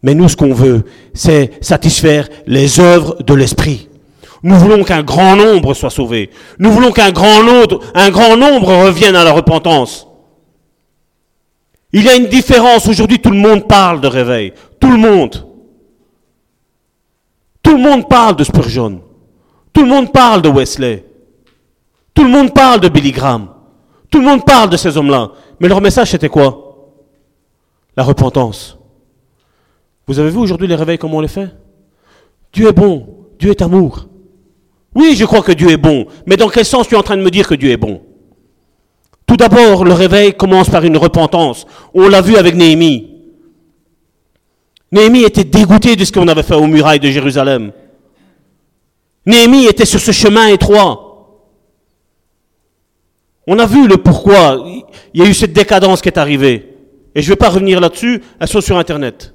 Mais 0.01 0.15
nous, 0.15 0.27
ce 0.27 0.35
qu'on 0.35 0.53
veut, 0.53 0.83
c'est 1.13 1.51
satisfaire 1.63 2.27
les 2.45 2.79
œuvres 2.79 3.21
de 3.23 3.33
l'esprit. 3.33 3.89
Nous 4.43 4.55
voulons 4.55 4.83
qu'un 4.83 5.03
grand 5.03 5.35
nombre 5.37 5.73
soit 5.73 5.89
sauvé. 5.89 6.29
Nous 6.59 6.71
voulons 6.71 6.91
qu'un 6.91 7.11
grand 7.11 7.43
nombre, 7.43 7.79
un 7.95 8.09
grand 8.09 8.35
nombre 8.35 8.85
revienne 8.85 9.15
à 9.15 9.23
la 9.23 9.31
repentance. 9.31 10.07
Il 11.93 12.03
y 12.03 12.09
a 12.09 12.15
une 12.15 12.27
différence. 12.27 12.87
Aujourd'hui, 12.87 13.19
tout 13.19 13.29
le 13.29 13.37
monde 13.37 13.67
parle 13.67 14.01
de 14.01 14.07
réveil. 14.07 14.53
Tout 14.79 14.91
le 14.91 14.97
monde. 14.97 15.47
Tout 17.61 17.77
le 17.77 17.81
monde 17.81 18.09
parle 18.09 18.35
de 18.35 18.43
Spurgeon. 18.43 19.01
Tout 19.71 19.83
le 19.83 19.87
monde 19.87 20.11
parle 20.11 20.41
de 20.41 20.49
Wesley. 20.49 21.05
Tout 22.13 22.23
le 22.23 22.29
monde 22.29 22.53
parle 22.53 22.79
de 22.79 22.89
Billy 22.89 23.11
Graham. 23.11 23.49
Tout 24.09 24.19
le 24.19 24.25
monde 24.25 24.45
parle 24.45 24.69
de 24.69 24.77
ces 24.77 24.97
hommes-là. 24.97 25.31
Mais 25.59 25.67
leur 25.67 25.81
message, 25.81 26.11
c'était 26.11 26.29
quoi? 26.29 26.91
La 27.97 28.03
repentance. 28.03 28.77
Vous 30.07 30.19
avez 30.19 30.29
vu 30.29 30.37
aujourd'hui 30.37 30.67
les 30.67 30.75
réveils, 30.75 30.97
comment 30.97 31.17
on 31.17 31.21
les 31.21 31.27
fait? 31.27 31.49
Dieu 32.51 32.67
est 32.67 32.73
bon. 32.73 33.07
Dieu 33.39 33.51
est 33.51 33.61
amour. 33.61 34.07
Oui, 34.95 35.15
je 35.15 35.25
crois 35.25 35.41
que 35.41 35.51
Dieu 35.51 35.69
est 35.69 35.77
bon. 35.77 36.05
Mais 36.25 36.37
dans 36.37 36.49
quel 36.49 36.65
sens 36.65 36.87
tu 36.87 36.93
es 36.93 36.97
en 36.97 37.03
train 37.03 37.17
de 37.17 37.23
me 37.23 37.31
dire 37.31 37.47
que 37.47 37.55
Dieu 37.55 37.71
est 37.71 37.77
bon? 37.77 38.01
Tout 39.25 39.37
d'abord, 39.37 39.83
le 39.83 39.93
réveil 39.93 40.33
commence 40.35 40.69
par 40.69 40.83
une 40.83 40.97
repentance. 40.97 41.65
On 41.93 42.07
l'a 42.07 42.21
vu 42.21 42.35
avec 42.35 42.55
Néhémie. 42.55 43.09
Néhémie 44.91 45.23
était 45.23 45.43
dégoûté 45.43 45.95
de 45.95 46.05
ce 46.05 46.11
qu'on 46.11 46.27
avait 46.27 46.43
fait 46.43 46.53
aux 46.53 46.67
murailles 46.67 46.99
de 46.99 47.09
Jérusalem. 47.09 47.71
Néhémie 49.25 49.65
était 49.65 49.85
sur 49.85 49.99
ce 49.99 50.11
chemin 50.11 50.47
étroit. 50.47 51.02
On 53.47 53.59
a 53.59 53.65
vu 53.65 53.87
le 53.87 53.97
pourquoi. 53.97 54.63
Il 55.13 55.21
y 55.21 55.25
a 55.25 55.29
eu 55.29 55.33
cette 55.33 55.53
décadence 55.53 56.01
qui 56.01 56.09
est 56.09 56.17
arrivée. 56.17 56.73
Et 57.15 57.21
je 57.21 57.27
ne 57.27 57.33
vais 57.33 57.37
pas 57.37 57.49
revenir 57.49 57.79
là-dessus, 57.79 58.21
elles 58.39 58.47
sont 58.47 58.61
sur 58.61 58.77
Internet. 58.77 59.33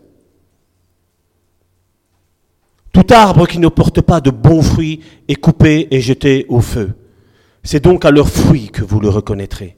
Tout 2.92 3.06
arbre 3.10 3.46
qui 3.46 3.58
ne 3.58 3.68
porte 3.68 4.00
pas 4.00 4.20
de 4.20 4.30
bons 4.30 4.62
fruits 4.62 5.00
est 5.28 5.36
coupé 5.36 5.86
et 5.90 6.00
jeté 6.00 6.46
au 6.48 6.60
feu. 6.60 6.94
C'est 7.62 7.84
donc 7.84 8.04
à 8.04 8.10
leurs 8.10 8.28
fruits 8.28 8.70
que 8.72 8.82
vous 8.82 8.98
le 8.98 9.08
reconnaîtrez. 9.08 9.76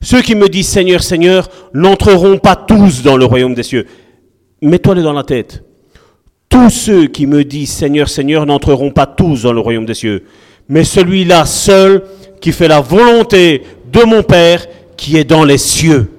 Ceux 0.00 0.22
qui 0.22 0.34
me 0.34 0.48
disent 0.48 0.68
Seigneur, 0.68 1.02
Seigneur, 1.02 1.48
n'entreront 1.74 2.38
pas 2.38 2.56
tous 2.56 3.02
dans 3.02 3.16
le 3.16 3.24
royaume 3.24 3.54
des 3.54 3.62
cieux. 3.62 3.86
Mets-toi-le 4.62 5.02
dans 5.02 5.12
la 5.12 5.24
tête. 5.24 5.64
Tous 6.48 6.70
ceux 6.70 7.06
qui 7.08 7.26
me 7.26 7.44
disent 7.44 7.72
Seigneur, 7.72 8.08
Seigneur, 8.08 8.46
n'entreront 8.46 8.90
pas 8.90 9.06
tous 9.06 9.42
dans 9.42 9.52
le 9.52 9.60
royaume 9.60 9.86
des 9.86 9.94
cieux. 9.94 10.24
Mais 10.68 10.84
celui-là 10.84 11.44
seul 11.44 12.04
qui 12.40 12.52
fait 12.52 12.68
la 12.68 12.80
volonté 12.80 13.64
de 13.86 14.02
mon 14.04 14.22
Père 14.22 14.66
qui 14.96 15.16
est 15.16 15.24
dans 15.24 15.44
les 15.44 15.58
cieux. 15.58 16.12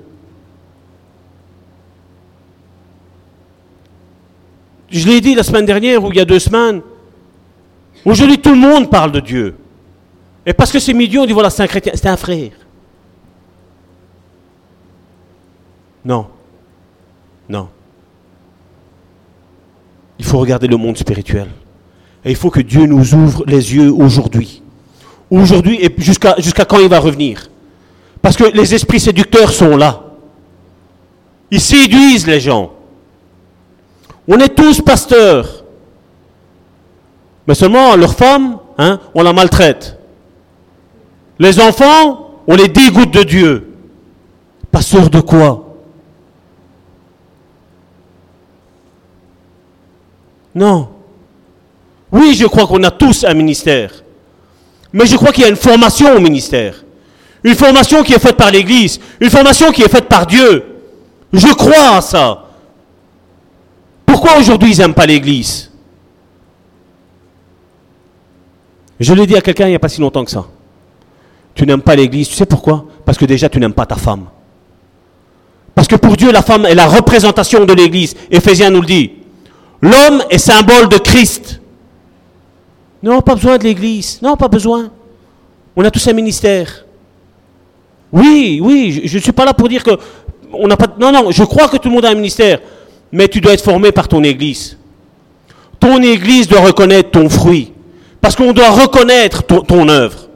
Je 4.90 5.08
l'ai 5.08 5.20
dit 5.22 5.36
la 5.36 5.44
semaine 5.44 5.66
dernière 5.66 6.04
ou 6.04 6.12
il 6.12 6.18
y 6.18 6.20
a 6.20 6.26
deux 6.26 6.40
semaines. 6.40 6.82
Aujourd'hui, 8.06 8.40
tout 8.40 8.52
le 8.52 8.60
monde 8.60 8.90
parle 8.90 9.12
de 9.12 9.20
Dieu. 9.20 9.56
Et 10.46 10.54
parce 10.54 10.72
que 10.72 10.80
c'est 10.80 10.94
midi, 10.94 11.18
on 11.18 11.26
dit 11.26 11.34
voilà, 11.34 11.50
c'est 11.50 11.64
un 11.64 11.68
c'est 11.94 12.08
un 12.08 12.16
frère. 12.16 12.52
Non. 16.06 16.28
Non. 17.50 17.68
Il 20.18 20.26
faut 20.26 20.40
regarder 20.40 20.68
le 20.68 20.78
monde 20.78 20.98
spirituel. 20.98 21.50
Et 22.24 22.30
il 22.30 22.36
faut 22.36 22.50
que 22.50 22.62
Dieu 22.62 22.86
nous 22.86 23.14
ouvre 23.14 23.44
les 23.46 23.76
yeux 23.76 23.92
aujourd'hui. 23.92 24.64
Aujourd'hui 25.30 25.84
et 25.84 25.94
jusqu'à 25.98 26.36
jusqu'à 26.38 26.66
quand 26.66 26.80
il 26.80 26.88
va 26.88 27.00
revenir? 27.00 27.50
Parce 28.22 28.38
que 28.38 28.46
les 28.46 28.74
esprits 28.74 29.00
séducteurs 29.00 29.52
sont 29.52 29.76
là. 29.76 30.04
Ils 31.52 31.62
séduisent 31.62 32.28
les 32.28 32.40
gens. 32.40 32.72
On 34.28 34.40
est 34.40 34.56
tous 34.56 34.82
pasteurs. 34.82 35.64
Mais 37.48 37.56
seulement 37.56 37.96
leur 37.96 38.14
femme, 38.14 38.58
hein, 38.78 39.00
on 39.14 39.24
la 39.24 39.34
maltraite. 39.34 39.98
Les 41.40 41.60
enfants, 41.60 42.32
on 42.48 42.56
les 42.56 42.68
dégoûte 42.68 43.12
de 43.12 43.24
Dieu. 43.24 43.74
Pasteur 44.72 45.10
de 45.10 45.22
quoi? 45.22 45.64
Non. 50.54 50.90
Oui, 52.12 52.34
je 52.36 52.46
crois 52.46 52.66
qu'on 52.68 52.84
a 52.84 52.92
tous 52.92 53.24
un 53.24 53.34
ministère. 53.34 54.04
Mais 54.98 55.06
je 55.06 55.16
crois 55.16 55.32
qu'il 55.32 55.44
y 55.44 55.46
a 55.46 55.50
une 55.50 55.56
formation 55.56 56.16
au 56.16 56.20
ministère. 56.20 56.84
Une 57.44 57.54
formation 57.54 58.02
qui 58.02 58.14
est 58.14 58.20
faite 58.20 58.36
par 58.36 58.50
l'Église. 58.50 59.00
Une 59.20 59.30
formation 59.30 59.72
qui 59.72 59.84
est 59.84 59.90
faite 59.90 60.06
par 60.06 60.26
Dieu. 60.26 60.66
Je 61.32 61.54
crois 61.54 61.98
à 61.98 62.02
ça. 62.02 62.46
Pourquoi 64.08 64.40
aujourd'hui 64.40 64.72
ils 64.72 64.80
n'aiment 64.80 64.96
pas 64.96 65.06
l'Église? 65.06 65.72
Je 69.00 69.14
l'ai 69.14 69.28
dit 69.28 69.36
à 69.36 69.42
quelqu'un 69.42 69.68
il 69.68 69.70
n'y 69.70 69.76
a 69.76 69.80
pas 69.80 69.88
si 69.90 70.02
longtemps 70.02 70.26
que 70.26 70.32
ça. 70.32 70.48
Tu 71.54 71.68
n'aimes 71.68 71.84
pas 71.84 71.96
l'Église, 71.96 72.30
tu 72.30 72.34
sais 72.34 72.48
pourquoi? 72.48 72.86
Parce 73.06 73.20
que 73.20 73.26
déjà 73.26 73.50
tu 73.50 73.60
n'aimes 73.60 73.74
pas 73.74 73.86
ta 73.86 73.98
femme. 73.98 74.26
Parce 75.76 75.88
que 75.88 75.96
pour 75.96 76.18
Dieu, 76.18 76.32
la 76.32 76.42
femme 76.42 76.66
est 76.66 76.74
la 76.74 76.88
représentation 76.88 77.66
de 77.66 77.74
l'Église. 77.74 78.16
Éphésiens 78.32 78.72
nous 78.72 78.82
le 78.82 78.88
dit. 78.88 79.12
L'homme 79.80 80.24
est 80.32 80.40
symbole 80.40 80.90
de 80.90 80.98
Christ. 80.98 81.62
Non, 83.08 83.22
pas 83.22 83.36
besoin 83.36 83.58
de 83.58 83.64
l'Église. 83.64 84.20
Non, 84.22 84.36
pas 84.36 84.50
besoin. 84.50 84.92
On 85.78 85.86
a 85.86 85.90
tous 85.90 86.06
un 86.10 86.14
ministère. 86.14 86.84
Oui, 88.12 88.60
oui, 88.62 89.02
je 89.06 89.18
ne 89.18 89.22
suis 89.22 89.32
pas 89.32 89.46
là 89.46 89.54
pour 89.54 89.70
dire 89.70 89.82
que 89.82 89.92
on 90.52 90.68
n'a 90.68 90.76
pas. 90.76 90.94
Non, 91.00 91.14
non, 91.14 91.32
je 91.32 91.44
crois 91.46 91.70
que 91.70 91.78
tout 91.78 91.88
le 91.88 91.96
monde 91.96 92.04
a 92.04 92.10
un 92.10 92.16
ministère, 92.16 92.60
mais 93.10 93.30
tu 93.30 93.40
dois 93.40 93.54
être 93.54 93.64
formé 93.64 93.94
par 93.94 94.10
ton 94.10 94.22
Église. 94.26 94.78
Ton 95.80 96.02
Église 96.02 96.50
doit 96.50 96.60
reconnaître 96.60 97.12
ton 97.12 97.30
fruit, 97.30 97.72
parce 98.20 98.36
qu'on 98.36 98.52
doit 98.52 98.72
reconnaître 98.72 99.42
ton, 99.44 99.88
œuvre. 99.88 100.28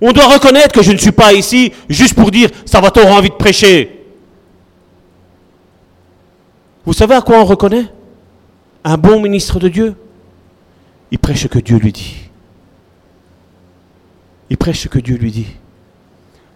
On 0.00 0.12
doit 0.12 0.26
reconnaître 0.26 0.72
que 0.72 0.82
je 0.82 0.92
ne 0.92 0.98
suis 0.98 1.10
pas 1.10 1.32
ici 1.32 1.72
juste 1.88 2.14
pour 2.14 2.30
dire 2.30 2.48
ça 2.64 2.80
va 2.80 2.92
t'avoir 2.92 3.16
envie 3.16 3.30
de 3.30 3.34
prêcher. 3.34 4.04
Vous 6.86 6.92
savez 6.92 7.16
à 7.16 7.22
quoi 7.22 7.38
on 7.38 7.44
reconnaît? 7.44 7.86
Un 8.84 8.96
bon 8.96 9.18
ministre 9.20 9.58
de 9.58 9.68
Dieu 9.68 9.96
il 11.10 11.18
prêche 11.18 11.42
ce 11.42 11.48
que 11.48 11.58
Dieu 11.58 11.78
lui 11.78 11.92
dit. 11.92 12.16
Il 14.50 14.56
prêche 14.56 14.80
ce 14.80 14.88
que 14.88 14.98
Dieu 14.98 15.16
lui 15.16 15.30
dit. 15.30 15.46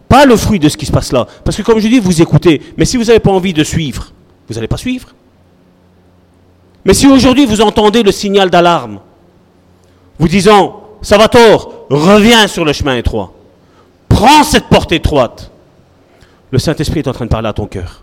Pas 0.09 0.27
le 0.27 0.37
fruit 0.37 0.59
de 0.59 0.69
ce 0.69 0.77
qui 0.77 0.87
se 0.87 0.93
passe 0.93 1.13
là. 1.13 1.27
Parce 1.45 1.57
que 1.57 1.63
comme 1.63 1.79
je 1.79 1.89
dis, 1.89 1.99
vous 1.99 2.21
écoutez. 2.21 2.61
Mais 2.77 2.85
si 2.85 2.97
vous 2.97 3.05
n'avez 3.05 3.21
pas 3.21 3.31
envie 3.31 3.53
de 3.53 3.65
suivre, 3.65 4.13
vous 4.49 4.55
n'allez 4.55 4.69
pas 4.69 4.77
suivre. 4.77 5.09
Mais 6.85 6.95
si 6.95 7.07
aujourd'hui 7.07 7.47
vous 7.47 7.61
entendez 7.61 8.03
le 8.03 8.13
signal 8.13 8.51
d'alarme, 8.51 9.01
vous 10.19 10.29
disant, 10.29 10.83
Salvatore, 11.01 11.87
reviens 11.89 12.47
sur 12.47 12.65
le 12.65 12.73
chemin 12.73 12.97
étroit. 12.97 13.33
Prends 14.09 14.45
cette 14.45 14.67
porte 14.67 14.93
étroite. 14.93 15.51
Le 16.51 16.59
Saint-Esprit 16.59 17.01
est 17.01 17.09
en 17.09 17.13
train 17.13 17.25
de 17.25 17.31
parler 17.31 17.49
à 17.49 17.53
ton 17.53 17.67
cœur. 17.67 18.03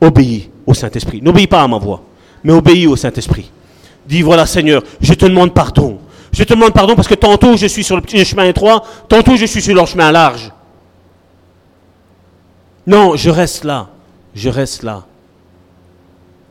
Obéis 0.00 0.50
au 0.66 0.74
Saint-Esprit. 0.74 1.22
N'obéis 1.22 1.46
pas 1.46 1.62
à 1.62 1.68
ma 1.68 1.78
voix, 1.78 2.02
mais 2.44 2.52
obéis 2.52 2.86
au 2.86 2.96
Saint-Esprit. 2.96 3.50
Dis 4.08 4.22
voilà 4.22 4.46
Seigneur, 4.46 4.82
je 5.00 5.12
te 5.12 5.26
demande 5.26 5.52
pardon. 5.52 5.98
Je 6.32 6.42
te 6.42 6.54
demande 6.54 6.72
pardon 6.72 6.94
parce 6.96 7.06
que 7.08 7.14
tantôt 7.14 7.56
je 7.56 7.66
suis 7.66 7.84
sur 7.84 7.96
le 7.96 8.24
chemin 8.24 8.46
étroit, 8.46 8.82
tantôt 9.06 9.36
je 9.36 9.44
suis 9.44 9.60
sur 9.60 9.74
le 9.74 9.84
chemin 9.84 10.10
large. 10.10 10.50
Non, 12.86 13.16
je 13.16 13.28
reste 13.28 13.64
là. 13.64 13.88
Je 14.34 14.48
reste 14.48 14.82
là. 14.82 15.04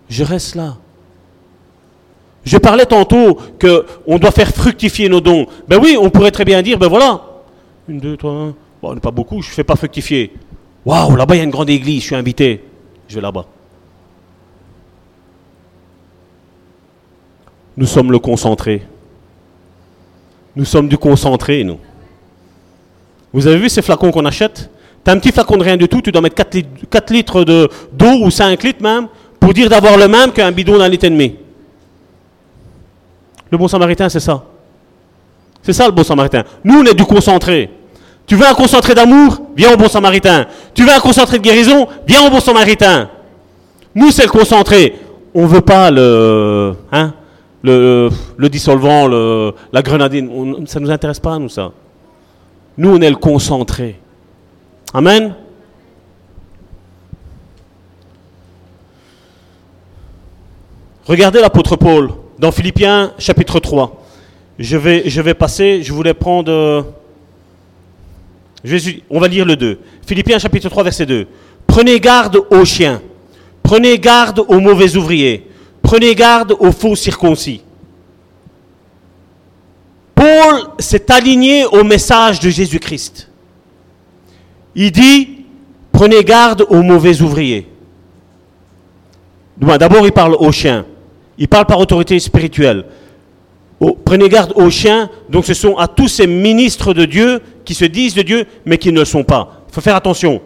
Je 0.08 0.24
reste 0.24 0.54
là. 0.54 0.78
Je 2.46 2.58
parlais 2.58 2.86
tantôt 2.86 3.40
qu'on 3.60 4.20
doit 4.20 4.32
faire 4.32 4.50
fructifier 4.50 5.10
nos 5.10 5.20
dons. 5.20 5.48
Ben 5.68 5.80
oui, 5.82 5.98
on 6.00 6.12
pourrait 6.12 6.32
très 6.32 6.46
bien 6.46 6.62
dire, 6.62 6.78
ben 6.78 6.88
voilà. 6.88 7.22
Une, 7.90 8.00
deux, 8.00 8.16
trois, 8.16 8.32
un. 8.32 8.56
Bon, 8.82 8.96
pas 8.98 9.12
beaucoup, 9.12 9.42
je 9.42 9.50
ne 9.50 9.54
fais 9.54 9.64
pas 9.64 9.76
fructifier. 9.76 10.32
Waouh, 10.86 11.16
là-bas 11.16 11.36
il 11.36 11.38
y 11.40 11.42
a 11.42 11.44
une 11.44 11.50
grande 11.50 11.72
église, 11.72 12.02
je 12.02 12.06
suis 12.08 12.16
invité. 12.16 12.64
Je 13.08 13.16
vais 13.16 13.22
là-bas. 13.22 13.46
Nous 17.78 17.86
sommes 17.86 18.12
le 18.12 18.20
concentré. 18.20 18.82
Nous 20.56 20.66
sommes 20.66 20.88
du 20.88 20.98
concentré, 20.98 21.64
nous. 21.64 21.78
Vous 23.32 23.46
avez 23.46 23.58
vu 23.58 23.70
ces 23.70 23.84
flacons 23.84 24.12
qu'on 24.12 24.26
achète? 24.26 24.70
Tu 25.06 25.12
as 25.12 25.14
un 25.14 25.20
petit 25.20 25.32
flacon 25.32 25.58
de 25.58 25.64
rien 25.64 25.78
du 25.78 25.88
tout, 25.88 26.02
tu 26.02 26.12
dois 26.12 26.22
mettre 26.22 26.36
4 26.36 27.12
litres, 27.12 27.44
d'eau 27.94 28.24
ou 28.24 28.32
5 28.32 28.64
litres 28.64 28.82
même 28.82 29.08
pour 29.40 29.54
dire 29.54 29.70
d'avoir 29.70 29.96
le 29.96 30.08
même 30.08 30.32
qu'un 30.32 30.52
bidon 30.52 30.80
d'un 30.80 30.90
litre 30.90 31.06
et 31.06 31.10
demi. 31.10 31.36
Le 33.52 33.58
bon 33.58 33.68
samaritain, 33.68 34.10
c'est 34.10 34.20
ça. 34.20 34.44
C'est 35.62 35.74
ça 35.74 35.86
le 35.86 35.92
bon 35.92 36.04
samaritain. 36.04 36.44
Nous, 36.64 36.80
on 36.80 36.84
est 36.86 36.94
du 36.94 37.06
concentré. 37.06 37.70
Tu 38.26 38.36
veux 38.36 38.46
un 38.46 38.54
concentré 38.54 38.96
d'amour? 38.96 39.40
Viens 39.56 39.74
au 39.74 39.78
bon 39.78 39.88
samaritain. 39.88 40.48
Tu 40.74 40.84
veux 40.84 40.92
un 40.92 41.00
concentré 41.00 41.38
de 41.38 41.44
guérison? 41.44 41.88
Viens 42.08 42.26
au 42.26 42.30
bon 42.30 42.40
samaritain. 42.40 43.10
Nous, 43.94 44.12
c'est 44.12 44.24
le 44.24 44.30
concentré. 44.30 44.96
On 45.34 45.44
ne 45.44 45.48
veut 45.48 45.62
pas 45.62 45.92
le. 45.92 46.76
Hein? 46.92 47.14
Le, 47.64 48.10
dissolvant, 48.50 49.08
la 49.08 49.82
grenadine. 49.82 50.66
ça 50.68 50.80
ne 50.80 50.86
nous 50.86 50.92
intéresse 50.92 51.20
pas, 51.20 51.38
nous, 51.40 51.50
ça. 51.50 51.72
Nous, 52.78 52.90
on 52.90 53.02
est 53.02 53.10
le 53.10 53.16
concentré. 53.16 54.00
Amen? 54.94 55.36
Regardez 61.08 61.40
l'apôtre 61.40 61.76
Paul 61.76 62.12
dans 62.38 62.52
Philippiens 62.52 63.14
chapitre 63.18 63.60
3. 63.60 64.04
Je 64.60 64.76
vais, 64.76 65.04
je 65.10 65.22
vais 65.22 65.34
passer, 65.34 65.82
je 65.82 65.94
voulais 65.94 66.14
prendre... 66.14 66.86
on 69.10 69.20
va 69.20 69.28
lire 69.28 69.46
le 69.46 69.56
2. 69.56 69.80
Philippiens 70.06 70.38
chapitre 70.38 70.70
3 70.70 70.84
verset 70.84 71.06
2. 71.06 71.28
Prenez 71.66 72.00
garde 72.00 72.42
aux 72.50 72.66
chiens. 72.66 73.02
Prenez 73.64 73.98
garde 74.00 74.44
aux 74.48 74.60
mauvais 74.60 74.96
ouvriers. 74.98 75.47
Prenez 75.88 76.16
garde 76.16 76.54
aux 76.60 76.74
faux 76.74 76.98
circoncis. 76.98 77.62
Paul 80.14 80.72
s'est 80.80 81.10
aligné 81.10 81.64
au 81.64 81.86
message 81.86 82.42
de 82.42 82.50
Jésus-Christ. 82.50 83.30
Il 84.76 84.92
dit, 84.92 85.46
prenez 85.94 86.26
garde 86.26 86.66
aux 86.68 86.82
mauvais 86.82 87.22
ouvriers. 87.22 87.70
D'abord, 89.56 90.06
il 90.06 90.12
parle 90.12 90.36
aux 90.38 90.52
chiens. 90.52 90.86
Il 91.38 91.48
parle 91.48 91.66
par 91.66 91.80
autorité 91.80 92.20
spirituelle. 92.20 92.84
prenez 94.04 94.28
garde 94.28 94.52
aux 94.58 94.70
chiens, 94.70 95.10
donc 95.30 95.46
ce 95.46 95.54
sont 95.54 95.78
à 95.78 95.88
tous 95.88 96.10
ces 96.10 96.28
ministres 96.28 96.94
de 96.94 97.06
Dieu 97.06 97.40
qui 97.64 97.74
se 97.74 97.86
disent 97.86 98.14
de 98.14 98.24
Dieu, 98.24 98.46
mais 98.66 98.78
qui 98.78 98.92
ne 98.92 99.00
le 99.00 99.06
sont 99.06 99.24
pas. 99.24 99.64
Il 99.70 99.74
faut 99.74 99.80
faire 99.82 99.96
attention. 99.96 100.42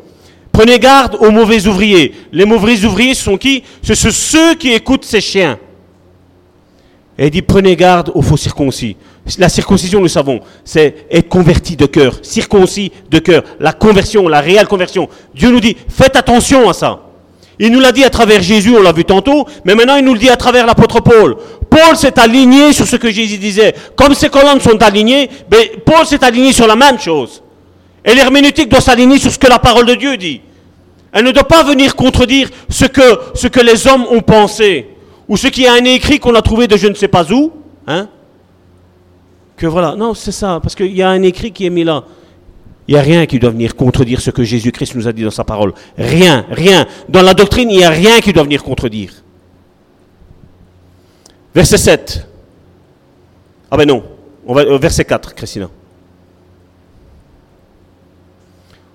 Prenez 0.61 0.77
garde 0.77 1.17
aux 1.19 1.31
mauvais 1.31 1.65
ouvriers. 1.65 2.13
Les 2.31 2.45
mauvais 2.45 2.85
ouvriers, 2.85 3.15
ce 3.15 3.23
sont 3.23 3.35
qui? 3.35 3.63
Ce 3.81 3.95
sont 3.95 4.11
ceux 4.11 4.53
qui 4.53 4.71
écoutent 4.71 5.05
ces 5.05 5.19
chiens. 5.19 5.57
Et 7.17 7.25
il 7.25 7.31
dit, 7.31 7.41
prenez 7.41 7.75
garde 7.75 8.11
aux 8.13 8.21
faux 8.21 8.37
circoncis. 8.37 8.95
La 9.39 9.49
circoncision, 9.49 10.01
nous 10.01 10.07
savons, 10.07 10.39
c'est 10.63 11.07
être 11.09 11.29
converti 11.29 11.75
de 11.75 11.87
cœur, 11.87 12.13
circoncis 12.21 12.91
de 13.09 13.17
cœur, 13.17 13.41
la 13.59 13.73
conversion, 13.73 14.27
la 14.27 14.39
réelle 14.39 14.67
conversion. 14.67 15.09
Dieu 15.33 15.49
nous 15.49 15.59
dit, 15.59 15.75
faites 15.89 16.15
attention 16.15 16.69
à 16.69 16.73
ça. 16.73 17.07
Il 17.57 17.71
nous 17.71 17.79
l'a 17.79 17.91
dit 17.91 18.03
à 18.03 18.11
travers 18.11 18.43
Jésus, 18.43 18.75
on 18.77 18.83
l'a 18.83 18.91
vu 18.91 19.03
tantôt, 19.03 19.47
mais 19.65 19.73
maintenant 19.73 19.95
il 19.95 20.05
nous 20.05 20.13
le 20.13 20.19
dit 20.19 20.29
à 20.29 20.37
travers 20.37 20.67
l'apôtre 20.67 20.99
Paul. 20.99 21.37
Paul 21.71 21.97
s'est 21.97 22.19
aligné 22.19 22.71
sur 22.71 22.85
ce 22.85 22.97
que 22.97 23.09
Jésus 23.09 23.39
disait. 23.39 23.73
Comme 23.95 24.13
ces 24.13 24.29
colonnes 24.29 24.61
sont 24.61 24.79
alignées, 24.83 25.27
ben, 25.49 25.63
Paul 25.83 26.05
s'est 26.05 26.23
aligné 26.23 26.53
sur 26.53 26.67
la 26.67 26.75
même 26.75 26.99
chose. 26.99 27.41
Et 28.05 28.13
l'herméneutique 28.13 28.69
doit 28.69 28.79
s'aligner 28.79 29.17
sur 29.17 29.31
ce 29.31 29.39
que 29.39 29.47
la 29.47 29.57
parole 29.57 29.87
de 29.87 29.95
Dieu 29.95 30.17
dit. 30.17 30.41
Elle 31.11 31.25
ne 31.25 31.31
doit 31.31 31.47
pas 31.47 31.63
venir 31.63 31.95
contredire 31.95 32.49
ce 32.69 32.85
que, 32.85 33.59
les 33.59 33.87
hommes 33.87 34.05
ont 34.09 34.21
pensé, 34.21 34.87
ou 35.27 35.37
ce 35.37 35.47
qui 35.47 35.67
a 35.67 35.73
un 35.73 35.83
écrit 35.83 36.19
qu'on 36.19 36.35
a 36.35 36.41
trouvé 36.41 36.67
de 36.67 36.77
je 36.77 36.87
ne 36.87 36.93
sais 36.93 37.07
pas 37.07 37.29
où. 37.31 37.51
Hein? 37.87 38.07
Que 39.57 39.67
voilà, 39.67 39.95
non, 39.95 40.13
c'est 40.13 40.31
ça, 40.31 40.59
parce 40.61 40.75
qu'il 40.75 40.95
y 40.95 41.01
a 41.01 41.09
un 41.09 41.21
écrit 41.21 41.51
qui 41.51 41.65
est 41.65 41.69
mis 41.69 41.83
là. 41.83 42.03
Il 42.87 42.95
n'y 42.95 42.99
a 42.99 43.03
rien 43.03 43.25
qui 43.25 43.39
doit 43.39 43.51
venir 43.51 43.75
contredire 43.75 44.19
ce 44.21 44.31
que 44.31 44.43
Jésus-Christ 44.43 44.95
nous 44.95 45.07
a 45.07 45.13
dit 45.13 45.23
dans 45.23 45.31
sa 45.31 45.43
parole. 45.43 45.73
Rien, 45.97 46.45
rien. 46.49 46.87
Dans 47.07 47.21
la 47.21 47.33
doctrine, 47.33 47.69
il 47.69 47.77
n'y 47.77 47.83
a 47.83 47.89
rien 47.89 48.19
qui 48.19 48.33
doit 48.33 48.43
venir 48.43 48.63
contredire. 48.63 49.13
Verset 51.53 51.77
7. 51.77 52.27
Ah 53.69 53.77
ben 53.77 53.87
non, 53.87 54.03
on 54.45 54.53
va, 54.53 54.65
verset 54.77 55.05
4, 55.05 55.35
Christina. 55.35 55.69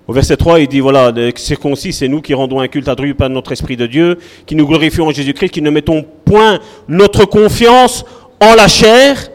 Au 0.07 0.13
verset 0.13 0.37
3, 0.37 0.61
il 0.61 0.67
dit, 0.67 0.79
voilà, 0.79 1.11
circoncis, 1.35 1.91
c'est 1.91 2.07
nous 2.07 2.21
qui 2.21 2.33
rendons 2.33 2.61
un 2.61 2.69
culte 2.69 2.87
à 2.87 2.95
Dieu 2.95 3.13
par 3.13 3.29
notre 3.29 3.51
Esprit 3.51 3.75
de 3.75 3.87
Dieu, 3.87 4.17
qui 4.45 4.55
nous 4.55 4.65
glorifions 4.65 5.07
en 5.07 5.11
Jésus-Christ, 5.11 5.49
qui 5.49 5.61
ne 5.61 5.69
mettons 5.69 6.05
point 6.23 6.59
notre 6.87 7.25
confiance 7.25 8.05
en 8.39 8.55
la 8.55 8.69
chair. 8.69 9.29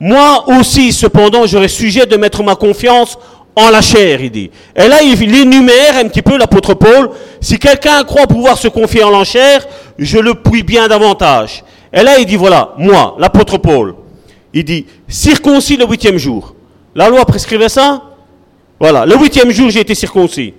Moi 0.00 0.44
aussi, 0.58 0.92
cependant, 0.92 1.46
j'aurais 1.46 1.68
sujet 1.68 2.04
de 2.04 2.16
mettre 2.16 2.42
ma 2.42 2.56
confiance 2.56 3.16
en 3.54 3.70
la 3.70 3.80
chair, 3.80 4.20
il 4.20 4.30
dit. 4.30 4.50
Et 4.74 4.88
là, 4.88 5.02
il 5.02 5.34
énumère 5.36 5.96
un 5.96 6.08
petit 6.08 6.22
peu 6.22 6.36
l'apôtre 6.36 6.74
Paul. 6.74 7.10
Si 7.40 7.60
quelqu'un 7.60 8.02
croit 8.02 8.26
pouvoir 8.26 8.58
se 8.58 8.66
confier 8.66 9.04
en 9.04 9.10
la 9.10 9.22
chair, 9.22 9.64
je 9.98 10.18
le 10.18 10.34
puis 10.34 10.64
bien 10.64 10.88
davantage. 10.88 11.62
Et 11.92 12.02
là, 12.02 12.18
il 12.18 12.26
dit, 12.26 12.36
voilà, 12.36 12.74
moi, 12.76 13.14
l'apôtre 13.20 13.58
Paul, 13.58 13.94
il 14.52 14.64
dit, 14.64 14.86
circoncis 15.06 15.76
le 15.76 15.86
huitième 15.86 16.18
jour. 16.18 16.56
La 16.94 17.08
loi 17.08 17.24
prescrivait 17.24 17.68
ça? 17.68 18.02
Voilà, 18.82 19.06
le 19.06 19.16
huitième 19.16 19.52
jour, 19.52 19.70
j'ai 19.70 19.78
été 19.78 19.94
circoncis. 19.94 20.54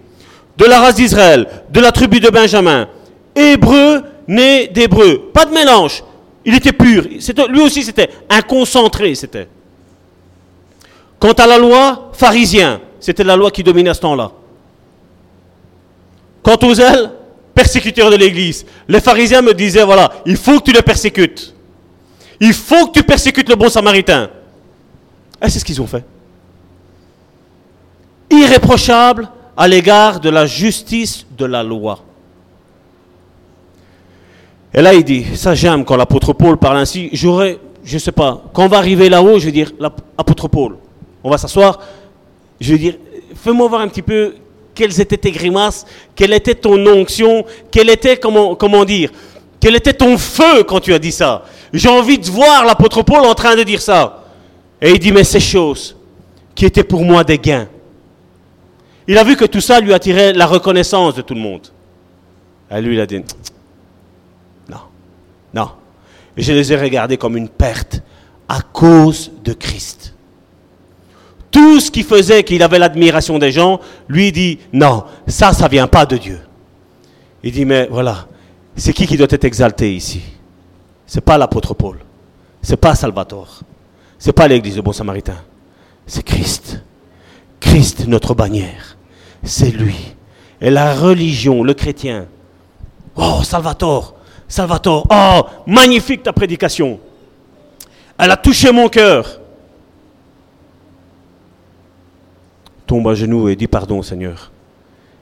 De 0.55 0.63
la 0.63 0.80
race 0.80 0.95
d'Israël, 0.95 1.45
de 1.69 1.82
la 1.82 1.91
tribu 1.91 2.21
de 2.21 2.30
Benjamin, 2.30 2.88
hébreu, 3.36 4.01
né 4.30 4.67
d'hébreu. 4.67 5.30
Pas 5.34 5.43
de 5.43 5.51
mélange. 5.51 6.05
Il 6.45 6.55
était 6.55 6.71
pur. 6.71 7.03
Lui 7.49 7.59
aussi, 7.59 7.84
c'était 7.84 8.09
un 8.30 8.41
concentré, 8.41 9.13
c'était. 9.15 9.49
Quant 11.19 11.34
à 11.34 11.45
la 11.45 11.57
loi, 11.57 12.11
pharisien. 12.13 12.80
C'était 12.97 13.26
la 13.26 13.36
loi 13.36 13.51
qui 13.51 13.61
dominait 13.61 13.89
à 13.89 13.93
ce 13.93 13.99
temps-là. 13.99 14.32
Quant 16.43 16.57
aux 16.63 16.76
ailes, 16.76 17.11
persécuteurs 17.53 18.09
de 18.09 18.15
l'Église. 18.15 18.65
Les 18.88 19.01
pharisiens 19.01 19.41
me 19.41 19.53
disaient, 19.53 19.84
voilà, 19.84 20.09
il 20.26 20.38
faut 20.38 20.61
que 20.61 20.63
tu 20.63 20.71
le 20.71 20.82
persécutes. 20.82 21.53
Il 22.39 22.53
faut 22.53 22.88
que 22.88 22.99
tu 22.99 23.03
persécutes 23.03 23.49
le 23.49 23.55
bon 23.55 23.67
samaritain. 23.67 24.30
Et 25.45 25.49
c'est 25.49 25.59
ce 25.59 25.65
qu'ils 25.65 25.82
ont 25.82 25.88
fait. 25.88 26.05
Irréprochable 28.34 29.29
à 29.55 29.67
l'égard 29.67 30.19
de 30.19 30.29
la 30.29 30.45
justice 30.45 31.25
de 31.38 31.45
la 31.45 31.63
loi. 31.63 31.99
Et 34.73 34.81
là, 34.81 34.93
il 34.93 35.03
dit, 35.03 35.25
ça 35.36 35.53
j'aime 35.53 35.86
quand 35.86 35.95
l'apôtre 35.95 36.34
Paul 36.34 36.57
parle 36.57 36.77
ainsi, 36.77 37.09
j'aurais, 37.13 37.59
je 37.84 37.93
ne 37.93 37.99
sais 37.99 38.11
pas, 38.11 38.43
quand 38.53 38.65
on 38.65 38.67
va 38.67 38.77
arriver 38.77 39.07
là-haut, 39.07 39.38
je 39.38 39.45
vais 39.45 39.51
dire, 39.51 39.71
l'apôtre 39.79 40.47
Paul, 40.47 40.77
on 41.23 41.29
va 41.29 41.38
s'asseoir, 41.38 41.79
je 42.59 42.71
vais 42.73 42.79
dire, 42.79 42.95
fais-moi 43.36 43.67
voir 43.67 43.81
un 43.81 43.88
petit 43.88 44.01
peu 44.01 44.34
quelles 44.73 44.99
étaient 44.99 45.17
tes 45.17 45.31
grimaces, 45.31 45.86
quelle 46.15 46.34
était 46.34 46.55
ton 46.55 46.84
onction, 46.88 47.45
quel 47.69 47.89
était, 47.91 48.17
comment, 48.17 48.55
comment 48.55 48.84
dire, 48.84 49.11
quel 49.59 49.75
était 49.75 49.93
ton 49.93 50.17
feu 50.17 50.63
quand 50.63 50.79
tu 50.79 50.93
as 50.93 50.99
dit 50.99 51.11
ça. 51.11 51.45
J'ai 51.71 51.89
envie 51.89 52.17
de 52.17 52.25
voir 52.25 52.65
l'apôtre 52.65 53.03
Paul 53.03 53.25
en 53.25 53.34
train 53.34 53.55
de 53.55 53.63
dire 53.63 53.81
ça. 53.81 54.23
Et 54.81 54.91
il 54.91 54.99
dit, 54.99 55.11
mais 55.11 55.23
ces 55.23 55.39
choses 55.39 55.95
qui 56.55 56.65
étaient 56.65 56.84
pour 56.84 57.03
moi 57.05 57.23
des 57.23 57.38
gains. 57.38 57.67
Il 59.08 59.18
a 59.18 59.24
vu 59.24 59.36
que 59.36 59.45
tout 59.45 59.62
ça 59.62 59.80
lui 59.80 59.93
attirait 59.93 60.34
la 60.34 60.45
reconnaissance 60.45 61.16
de 61.16 61.22
tout 61.22 61.34
le 61.34 61.41
monde. 61.41 61.68
Et 62.72 62.82
lui, 62.82 62.95
il 62.95 63.01
a 63.01 63.06
dit, 63.06 63.22
non. 65.54 65.70
Je 66.36 66.51
les 66.51 66.74
ai 66.74 66.78
regardés 66.78 67.18
comme 67.18 67.38
une 67.38 67.49
perte 67.49 68.01
à 68.49 68.62
cause 68.62 69.32
de 69.43 69.54
Christ. 69.54 70.16
Tout 71.51 71.80
ce 71.80 71.91
qui 71.91 72.01
faisait 72.01 72.43
qu'il 72.43 72.64
avait 72.64 72.80
l'admiration 72.80 73.38
des 73.38 73.51
gens, 73.51 73.80
lui 74.08 74.32
dit, 74.32 74.58
non, 74.72 75.04
ça, 75.28 75.54
ça 75.54 75.68
vient 75.68 75.86
pas 75.86 76.08
de 76.08 76.18
Dieu. 76.18 76.39
Il 77.43 77.51
dit, 77.51 77.66
mais 77.66 77.88
voilà, 77.91 78.28
c'est 78.76 78.93
qui 78.93 79.06
qui 79.06 79.18
doit 79.18 79.28
être 79.30 79.43
exalté 79.43 79.93
ici? 79.93 80.24
C'est 81.06 81.22
pas 81.22 81.38
l'apôtre 81.38 81.76
Paul, 81.76 81.99
c'est 82.64 82.78
pas 82.78 82.95
Salvatore, 82.95 83.60
c'est 84.18 84.34
pas 84.34 84.47
l'église 84.47 84.78
de 84.78 84.82
Bon 84.82 84.93
Samaritain, 84.93 85.38
c'est 86.08 86.24
Christ. 86.24 86.82
Christ, 87.60 88.08
notre 88.08 88.34
bannière, 88.34 88.92
c'est 89.43 89.71
lui. 89.71 90.15
Et 90.61 90.69
la 90.69 90.93
religion, 90.93 91.63
le 91.63 91.73
chrétien, 91.73 92.27
oh, 93.15 93.41
Salvatore, 93.43 94.15
Salvatore, 94.47 95.05
oh, 95.09 95.41
magnifique 95.67 96.23
ta 96.23 96.33
prédication. 96.33 96.99
Elle 98.17 98.31
a 98.31 98.37
touché 98.37 98.71
mon 98.71 98.87
cœur. 98.87 99.39
Tombe 102.85 103.07
à 103.07 103.15
genoux 103.15 103.49
et 103.49 103.55
dis 103.55 103.67
pardon, 103.67 104.01
Seigneur. 104.01 104.51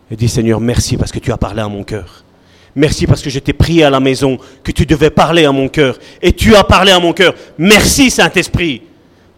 Et 0.09 0.15
dis, 0.15 0.28
Seigneur, 0.28 0.59
merci 0.59 0.97
parce 0.97 1.11
que 1.11 1.19
tu 1.19 1.32
as 1.32 1.38
parlé 1.38 1.61
à 1.61 1.69
mon 1.69 1.84
cœur. 1.84 2.26
Merci 2.76 3.07
parce 3.07 3.22
que 3.22 3.30
je 3.30 3.39
t'ai 3.39 3.53
prié 3.53 3.84
à 3.84 3.89
la 3.89 3.99
maison 3.99 4.38
que 4.63 4.72
tu 4.72 4.86
devais 4.86 5.09
parler 5.09 5.45
à 5.45 5.51
mon 5.51 5.69
cœur. 5.69 5.97
Et 6.22 6.34
tu 6.34 6.55
as 6.55 6.63
parlé 6.63 6.91
à 6.91 6.99
mon 6.99 7.13
cœur. 7.13 7.34
Merci, 7.57 8.11
Saint-Esprit. 8.11 8.82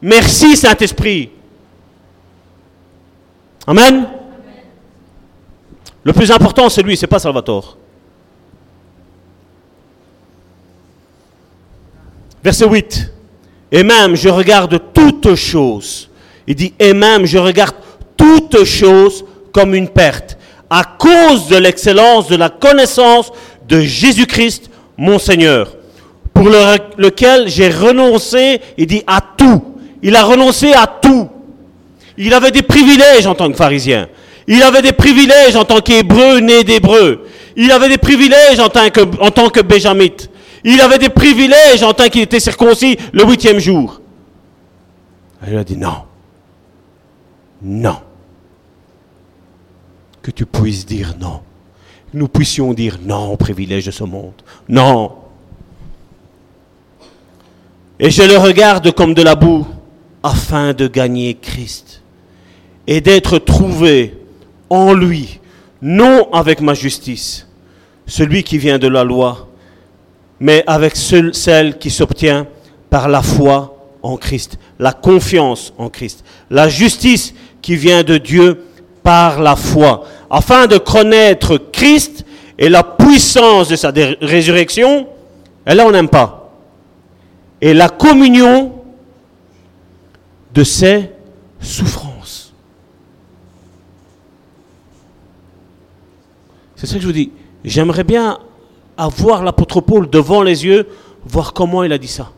Merci, 0.02 0.58
Saint-Esprit. 0.58 1.30
Amen. 3.68 4.08
Le 6.04 6.14
plus 6.14 6.32
important, 6.32 6.70
c'est 6.70 6.82
lui, 6.84 6.98
c'est 6.98 7.08
pas 7.08 7.20
Salvatore. 7.20 7.78
Verset 12.44 12.68
8. 12.68 13.12
Et 13.72 13.84
même 13.84 14.16
je 14.16 14.30
regarde 14.30 14.80
toutes 14.94 15.36
choses. 15.36 16.10
Il 16.46 16.56
dit, 16.56 16.74
et 16.78 16.94
même 16.94 17.26
je 17.26 17.38
regarde 17.38 17.76
toutes 18.18 18.66
choses 18.66 19.24
comme 19.54 19.74
une 19.74 19.88
perte, 19.88 20.38
à 20.70 20.84
cause 20.84 21.48
de 21.48 21.56
l'excellence 21.56 22.28
de 22.28 22.36
la 22.36 22.50
connaissance 22.50 23.32
de 23.68 23.80
Jésus-Christ, 23.80 24.70
mon 24.98 25.20
Seigneur, 25.20 25.76
pour 26.34 26.50
lequel 26.98 27.48
j'ai 27.48 27.70
renoncé, 27.70 28.60
il 28.78 28.88
dit, 28.88 29.04
à 29.08 29.22
tout. 29.22 29.64
Il 30.02 30.16
a 30.16 30.24
renoncé 30.24 30.74
à 30.74 30.86
tout. 30.86 31.30
Il 32.18 32.34
avait 32.34 32.52
des 32.52 32.62
privilèges 32.62 33.26
en 33.26 33.36
tant 33.36 33.50
que 33.50 33.56
pharisien. 33.56 34.10
Il 34.48 34.62
avait 34.64 34.82
des 34.82 34.92
privilèges 34.92 35.56
en 35.56 35.66
tant 35.66 35.80
qu'hébreu 35.80 36.40
né 36.40 36.64
d'hébreu. 36.64 37.28
Il 37.56 37.72
avait 37.72 37.90
des 37.90 37.98
privilèges 37.98 38.60
en 38.60 38.70
tant 38.70 38.90
que, 38.90 39.02
en 39.02 39.64
béjamite. 39.64 40.30
Il 40.64 40.80
avait 40.82 40.98
des 40.98 41.10
privilèges 41.10 41.84
en 41.84 41.94
tant 41.94 42.10
qu'il 42.10 42.22
était 42.22 42.40
circoncis 42.40 42.98
le 43.12 43.24
huitième 43.26 43.60
jour. 43.60 44.02
Elle 45.46 45.58
a 45.58 45.64
dit 45.64 45.78
non. 45.78 46.04
Non. 47.62 47.98
Que 50.22 50.32
tu 50.32 50.46
puisses 50.46 50.86
dire 50.86 51.16
non. 51.20 51.42
Que 52.12 52.18
nous 52.18 52.28
puissions 52.28 52.74
dire 52.74 52.98
non 53.04 53.34
au 53.34 53.38
privilège 53.38 53.86
de 53.86 53.92
ce 53.92 54.04
monde. 54.04 54.42
Non. 54.70 55.14
Et 58.00 58.10
je 58.10 58.24
le 58.24 58.38
regarde 58.38 58.92
comme 58.94 59.14
de 59.14 59.22
la 59.22 59.36
boue 59.36 59.68
afin 60.24 60.74
de 60.74 60.88
gagner 60.88 61.36
Christ 61.36 62.02
et 62.88 63.02
d'être 63.02 63.38
trouvé 63.38 64.18
en 64.74 64.94
lui, 64.94 65.40
non 65.82 66.32
avec 66.34 66.60
ma 66.60 66.74
justice, 66.74 67.48
celui 68.08 68.44
qui 68.44 68.58
vient 68.58 68.80
de 68.80 68.88
la 68.88 69.04
loi, 69.04 69.48
mais 70.40 70.64
avec 70.66 70.96
celle 70.96 71.78
qui 71.78 71.92
s'obtient 71.92 72.48
par 72.90 73.08
la 73.08 73.22
foi 73.22 73.78
en 74.02 74.18
Christ, 74.18 74.58
la 74.80 74.92
confiance 74.92 75.74
en 75.78 75.90
Christ, 75.90 76.24
la 76.50 76.70
justice 76.70 77.36
qui 77.62 77.76
vient 77.76 78.04
de 78.04 78.18
Dieu 78.18 78.64
par 79.04 79.42
la 79.42 79.56
foi, 79.56 80.06
afin 80.30 80.66
de 80.66 80.80
connaître 80.80 81.58
Christ 81.72 82.26
et 82.58 82.68
la 82.68 82.84
puissance 82.84 83.70
de 83.70 83.76
sa 83.76 83.92
résurrection, 84.22 85.08
et 85.68 85.76
là 85.76 85.86
on 85.86 85.92
n'aime 85.92 86.10
pas, 86.10 86.52
et 87.62 87.76
la 87.76 87.90
communion 87.90 88.74
de 90.52 90.64
ses 90.64 91.12
souffrances. 91.60 92.13
C'est 96.84 96.88
ça 96.88 96.96
que 96.96 97.02
je 97.02 97.08
vous 97.08 97.14
dis. 97.14 97.32
J'aimerais 97.64 98.04
bien 98.04 98.40
à 98.98 99.08
voir 99.08 99.42
l'apôtre 99.42 99.80
Paul 99.80 100.10
devant 100.10 100.42
les 100.42 100.66
yeux, 100.66 100.86
voir 101.24 101.54
comment 101.54 101.82
il 101.82 101.94
a 101.94 101.98
dit 101.98 102.10
ça. 102.10 102.34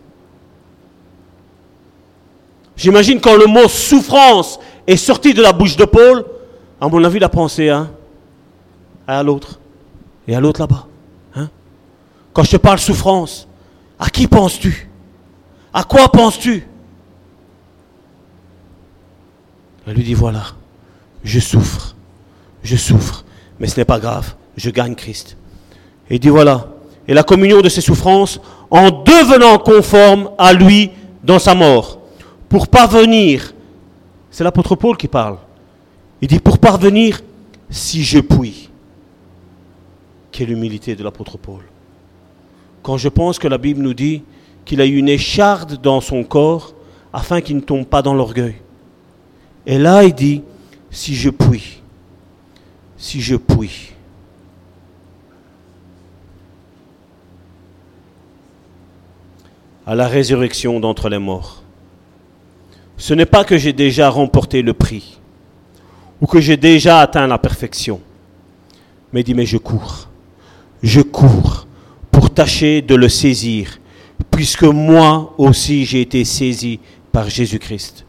J'imagine 2.77 3.19
quand 3.19 3.35
le 3.35 3.47
mot 3.47 3.67
souffrance 3.67 4.59
est 4.85 4.97
sorti 4.97 5.33
de 5.33 5.41
la 5.41 5.51
bouche 5.51 5.75
de 5.77 5.85
Paul, 5.85 6.23
à 6.79 6.87
mon 6.87 7.03
avis, 7.03 7.17
il 7.17 7.23
a 7.23 7.29
pensé 7.29 7.69
hein, 7.69 7.89
à 9.07 9.23
l'autre 9.23 9.59
et 10.27 10.35
à 10.35 10.39
l'autre 10.39 10.59
là-bas. 10.59 10.85
Hein. 11.35 11.49
Quand 12.31 12.43
je 12.43 12.51
te 12.51 12.57
parle 12.57 12.77
souffrance, 12.77 13.47
à 13.97 14.11
qui 14.11 14.27
penses-tu? 14.27 14.91
À 15.73 15.83
quoi 15.83 16.07
penses-tu? 16.09 16.67
Elle 19.87 19.95
lui 19.95 20.03
dit, 20.03 20.13
voilà, 20.13 20.43
je 21.23 21.39
souffre, 21.39 21.95
je 22.61 22.75
souffre, 22.75 23.24
mais 23.60 23.68
ce 23.68 23.80
n'est 23.80 23.86
pas 23.86 23.99
grave, 23.99 24.36
je 24.58 24.70
gagne 24.70 24.95
Christ. 24.95 25.38
Et 26.10 26.16
il 26.16 26.20
dit 26.20 26.30
voilà, 26.30 26.68
et 27.08 27.14
la 27.14 27.24
communion 27.24 27.62
de 27.62 27.70
ses 27.70 27.82
souffrances 27.82 28.39
en 28.70 28.89
devenant 28.89 29.58
conforme 29.58 30.30
à 30.38 30.53
lui 30.53 30.91
dans 31.24 31.39
sa 31.39 31.56
mort, 31.56 31.99
pour 32.49 32.68
parvenir, 32.68 33.53
c'est 34.30 34.43
l'apôtre 34.43 34.76
Paul 34.76 34.97
qui 34.97 35.08
parle, 35.08 35.38
il 36.22 36.28
dit 36.28 36.39
pour 36.39 36.58
parvenir, 36.58 37.22
si 37.70 38.03
je 38.03 38.20
puis. 38.20 38.70
Quelle 40.32 40.51
humilité 40.51 40.95
de 40.95 41.03
l'apôtre 41.03 41.38
Paul. 41.38 41.62
Quand 42.84 42.97
je 42.97 43.10
pense 43.10 43.39
que 43.39 43.47
la 43.47 43.58
Bible 43.58 43.82
nous 43.82 43.93
dit 43.93 44.22
qu'il 44.66 44.82
a 44.82 44.86
eu 44.86 44.97
une 44.97 45.10
écharde 45.10 45.80
dans 45.82 46.01
son 46.01 46.24
corps 46.24 46.74
afin 47.14 47.39
qu'il 47.41 47.56
ne 47.56 47.62
tombe 47.62 47.86
pas 47.86 48.01
dans 48.01 48.14
l'orgueil. 48.14 48.56
Et 49.66 49.78
là, 49.78 50.03
il 50.03 50.14
dit, 50.14 50.43
si 50.91 51.16
je 51.16 51.30
puis, 51.30 51.82
si 53.06 53.22
je 53.22 53.36
puis. 53.36 53.91
à 59.86 59.93
la 59.93 60.08
résurrection 60.08 60.80
d'entre 60.80 61.10
les 61.10 61.20
morts. 61.20 61.62
ce 62.97 63.14
n'est 63.14 63.28
pas 63.28 63.43
que 63.43 63.56
j'ai 63.60 63.74
déjà 63.74 64.10
remporté 64.10 64.64
le 64.64 64.74
prix 64.74 65.20
ou 66.20 66.26
que 66.26 66.41
j'ai 66.41 66.58
déjà 66.58 67.01
atteint 67.01 67.28
la 67.28 67.38
perfection, 67.38 68.01
mais 69.14 69.22
dit, 69.22 69.36
mais 69.36 69.45
je 69.45 69.58
cours, 69.58 70.10
je 70.82 71.01
cours 71.01 71.68
pour 72.12 72.34
tâcher 72.34 72.82
de 72.82 72.95
le 72.95 73.08
saisir, 73.08 73.78
puisque 74.32 74.64
moi 74.64 75.36
aussi 75.38 75.86
j'ai 75.86 76.01
été 76.01 76.26
saisi 76.26 76.80
par 77.12 77.30
Jésus-Christ. 77.30 78.08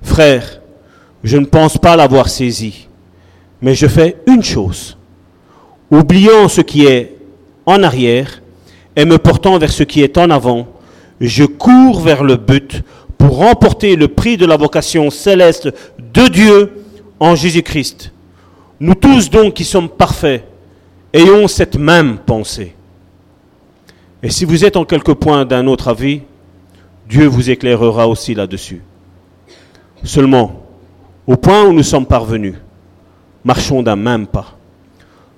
Frère, 0.00 0.60
je 1.24 1.36
ne 1.38 1.46
pense 1.46 1.76
pas 1.76 1.96
l'avoir 1.96 2.28
saisi, 2.28 2.87
mais 3.60 3.74
je 3.74 3.86
fais 3.86 4.16
une 4.26 4.42
chose, 4.42 4.96
oubliant 5.90 6.48
ce 6.48 6.60
qui 6.60 6.86
est 6.86 7.16
en 7.66 7.82
arrière 7.82 8.42
et 8.96 9.04
me 9.04 9.18
portant 9.18 9.58
vers 9.58 9.72
ce 9.72 9.82
qui 9.82 10.02
est 10.02 10.18
en 10.18 10.30
avant, 10.30 10.68
je 11.20 11.44
cours 11.44 12.00
vers 12.00 12.22
le 12.22 12.36
but 12.36 12.82
pour 13.16 13.38
remporter 13.38 13.96
le 13.96 14.08
prix 14.08 14.36
de 14.36 14.46
la 14.46 14.56
vocation 14.56 15.10
céleste 15.10 15.68
de 15.98 16.28
Dieu 16.28 16.84
en 17.18 17.34
Jésus-Christ. 17.34 18.12
Nous 18.80 18.94
tous 18.94 19.28
donc 19.28 19.54
qui 19.54 19.64
sommes 19.64 19.88
parfaits, 19.88 20.44
ayons 21.12 21.48
cette 21.48 21.76
même 21.76 22.18
pensée. 22.18 22.74
Et 24.22 24.30
si 24.30 24.44
vous 24.44 24.64
êtes 24.64 24.76
en 24.76 24.84
quelque 24.84 25.12
point 25.12 25.44
d'un 25.44 25.66
autre 25.66 25.88
avis, 25.88 26.22
Dieu 27.08 27.26
vous 27.26 27.50
éclairera 27.50 28.08
aussi 28.08 28.34
là-dessus. 28.34 28.82
Seulement, 30.04 30.66
au 31.26 31.36
point 31.36 31.64
où 31.64 31.72
nous 31.72 31.82
sommes 31.82 32.06
parvenus, 32.06 32.54
marchons 33.44 33.82
d'un 33.82 33.96
même 33.96 34.26
pas. 34.26 34.56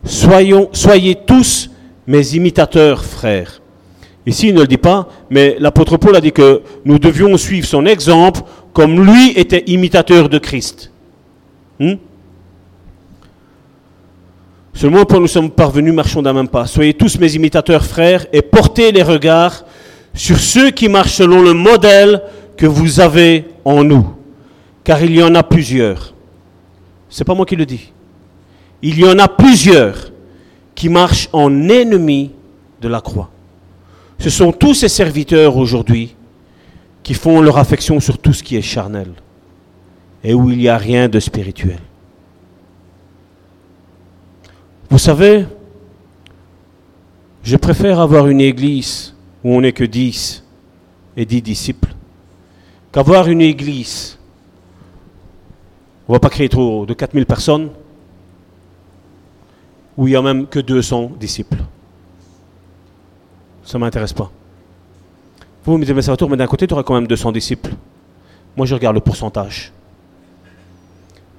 Soyons, 0.04 0.68
soyez 0.72 1.14
tous 1.14 1.70
mes 2.06 2.34
imitateurs, 2.34 3.04
frères. 3.04 3.60
Ici, 4.26 4.48
il 4.48 4.54
ne 4.54 4.60
le 4.60 4.66
dit 4.66 4.76
pas, 4.76 5.08
mais 5.30 5.56
l'apôtre 5.58 5.96
Paul 5.96 6.14
a 6.14 6.20
dit 6.20 6.32
que 6.32 6.62
nous 6.84 6.98
devions 6.98 7.36
suivre 7.36 7.66
son 7.66 7.86
exemple 7.86 8.42
comme 8.72 9.04
lui 9.04 9.32
était 9.36 9.64
imitateur 9.66 10.28
de 10.28 10.38
Christ. 10.38 10.92
Hmm? 11.78 11.94
Seulement 14.74 15.04
pour 15.04 15.20
nous 15.20 15.26
sommes 15.26 15.50
parvenus, 15.50 15.92
marchons 15.92 16.22
d'un 16.22 16.32
même 16.32 16.48
pas. 16.48 16.66
Soyez 16.66 16.94
tous 16.94 17.18
mes 17.18 17.34
imitateurs, 17.34 17.84
frères, 17.84 18.26
et 18.32 18.40
portez 18.40 18.92
les 18.92 19.02
regards 19.02 19.64
sur 20.14 20.38
ceux 20.38 20.70
qui 20.70 20.88
marchent 20.88 21.14
selon 21.14 21.42
le 21.42 21.52
modèle 21.52 22.22
que 22.56 22.66
vous 22.66 23.00
avez 23.00 23.46
en 23.64 23.84
nous. 23.84 24.14
Car 24.84 25.02
il 25.02 25.14
y 25.14 25.22
en 25.22 25.34
a 25.34 25.42
plusieurs. 25.42 26.14
C'est 27.10 27.24
pas 27.24 27.34
moi 27.34 27.44
qui 27.44 27.56
le 27.56 27.66
dis. 27.66 27.92
Il 28.82 28.98
y 28.98 29.04
en 29.04 29.18
a 29.18 29.28
plusieurs 29.28 30.12
qui 30.74 30.88
marchent 30.88 31.28
en 31.32 31.68
ennemis 31.68 32.30
de 32.80 32.88
la 32.88 33.00
croix. 33.00 33.30
Ce 34.18 34.30
sont 34.30 34.52
tous 34.52 34.74
ces 34.74 34.88
serviteurs 34.88 35.56
aujourd'hui 35.56 36.14
qui 37.02 37.14
font 37.14 37.40
leur 37.40 37.58
affection 37.58 38.00
sur 38.00 38.18
tout 38.18 38.32
ce 38.32 38.42
qui 38.42 38.56
est 38.56 38.62
charnel 38.62 39.10
et 40.22 40.34
où 40.34 40.50
il 40.50 40.58
n'y 40.58 40.68
a 40.68 40.78
rien 40.78 41.08
de 41.08 41.18
spirituel. 41.18 41.78
Vous 44.88 44.98
savez, 44.98 45.46
je 47.42 47.56
préfère 47.56 48.00
avoir 48.00 48.28
une 48.28 48.40
église 48.40 49.14
où 49.42 49.54
on 49.54 49.60
n'est 49.60 49.72
que 49.72 49.84
10 49.84 50.44
et 51.16 51.24
10 51.24 51.42
disciples 51.42 51.94
qu'avoir 52.92 53.28
une 53.28 53.40
église, 53.40 54.18
on 56.10 56.14
ne 56.14 56.16
va 56.16 56.20
pas 56.22 56.30
créer 56.30 56.48
trop 56.48 56.86
de 56.86 56.92
4000 56.92 57.24
personnes, 57.24 57.70
où 59.96 60.08
il 60.08 60.10
n'y 60.10 60.16
a 60.16 60.22
même 60.22 60.48
que 60.48 60.58
200 60.58 61.12
disciples. 61.20 61.62
Ça 63.62 63.78
ne 63.78 63.84
m'intéresse 63.84 64.12
pas. 64.12 64.28
Vous 65.64 65.78
me 65.78 65.84
dites, 65.84 65.94
mais 65.94 66.02
ça 66.02 66.12
va 66.12 66.26
mais 66.26 66.36
d'un 66.36 66.48
côté, 66.48 66.66
tu 66.66 66.74
auras 66.74 66.82
quand 66.82 66.94
même 66.94 67.06
200 67.06 67.30
disciples. 67.30 67.70
Moi, 68.56 68.66
je 68.66 68.74
regarde 68.74 68.96
le 68.96 69.00
pourcentage. 69.00 69.72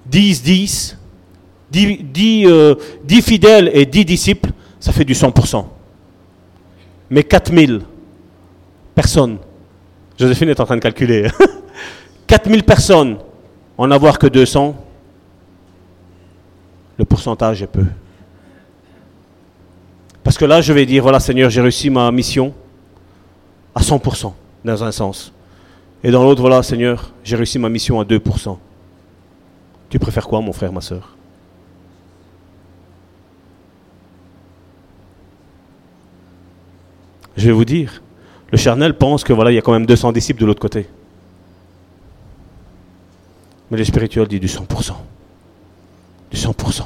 10, 0.05 0.41
10, 0.41 0.97
10, 1.69 3.22
fidèles 3.22 3.72
et 3.74 3.86
10 3.86 4.05
disciples, 4.05 4.51
ça 4.80 4.93
fait 4.93 5.03
du 5.03 5.13
100%. 5.13 5.65
Mais 7.09 7.26
4000 7.26 7.82
personnes, 8.95 9.38
Joséphine 10.17 10.47
est 10.47 10.61
en 10.61 10.65
train 10.65 10.78
de 10.78 10.82
calculer, 10.82 11.28
4000 12.28 12.63
personnes, 12.63 13.17
en 13.82 13.89
avoir 13.89 14.19
que 14.19 14.27
200, 14.27 14.75
le 16.99 17.05
pourcentage 17.05 17.63
est 17.63 17.67
peu. 17.67 17.86
Parce 20.23 20.38
que 20.38 20.45
là, 20.45 20.61
je 20.61 20.71
vais 20.71 20.86
dire, 20.86 21.01
voilà 21.01 21.19
Seigneur, 21.19 21.49
j'ai 21.49 21.61
réussi 21.61 21.89
ma 21.89 22.11
mission 22.11 22.53
à 23.73 23.82
100%, 23.82 24.34
dans 24.63 24.84
un 24.84 24.91
sens. 24.91 25.34
Et 26.03 26.11
dans 26.11 26.23
l'autre, 26.23 26.41
voilà 26.41 26.61
Seigneur, 26.61 27.11
j'ai 27.23 27.36
réussi 27.36 27.57
ma 27.57 27.69
mission 27.69 27.99
à 27.99 28.03
2%. 28.03 28.55
Tu 29.89 29.97
préfères 29.97 30.27
quoi, 30.27 30.41
mon 30.41 30.53
frère, 30.53 30.71
ma 30.71 30.82
soeur 30.82 31.15
Je 37.36 37.47
vais 37.47 37.51
vous 37.51 37.65
dire, 37.65 38.03
le 38.51 38.59
charnel 38.59 38.95
pense 38.95 39.23
que 39.23 39.34
voilà, 39.34 39.51
il 39.51 39.55
y 39.55 39.57
a 39.57 39.63
quand 39.63 39.71
même 39.71 39.88
200 39.88 40.11
disciples 40.11 40.41
de 40.41 40.45
l'autre 40.45 40.61
côté. 40.61 40.88
Mais 43.72 43.78
le 43.78 43.86
spirituel 43.86 44.28
dit 44.28 44.39
du 44.39 44.47
100%. 44.47 44.91
Du 46.30 46.38
100%. 46.38 46.82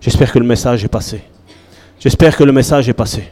J'espère 0.00 0.32
que 0.32 0.38
le 0.38 0.46
message 0.46 0.82
est 0.82 0.88
passé. 0.88 1.22
J'espère 1.98 2.34
que 2.36 2.42
le 2.42 2.52
message 2.52 2.88
est 2.88 2.94
passé. 2.94 3.30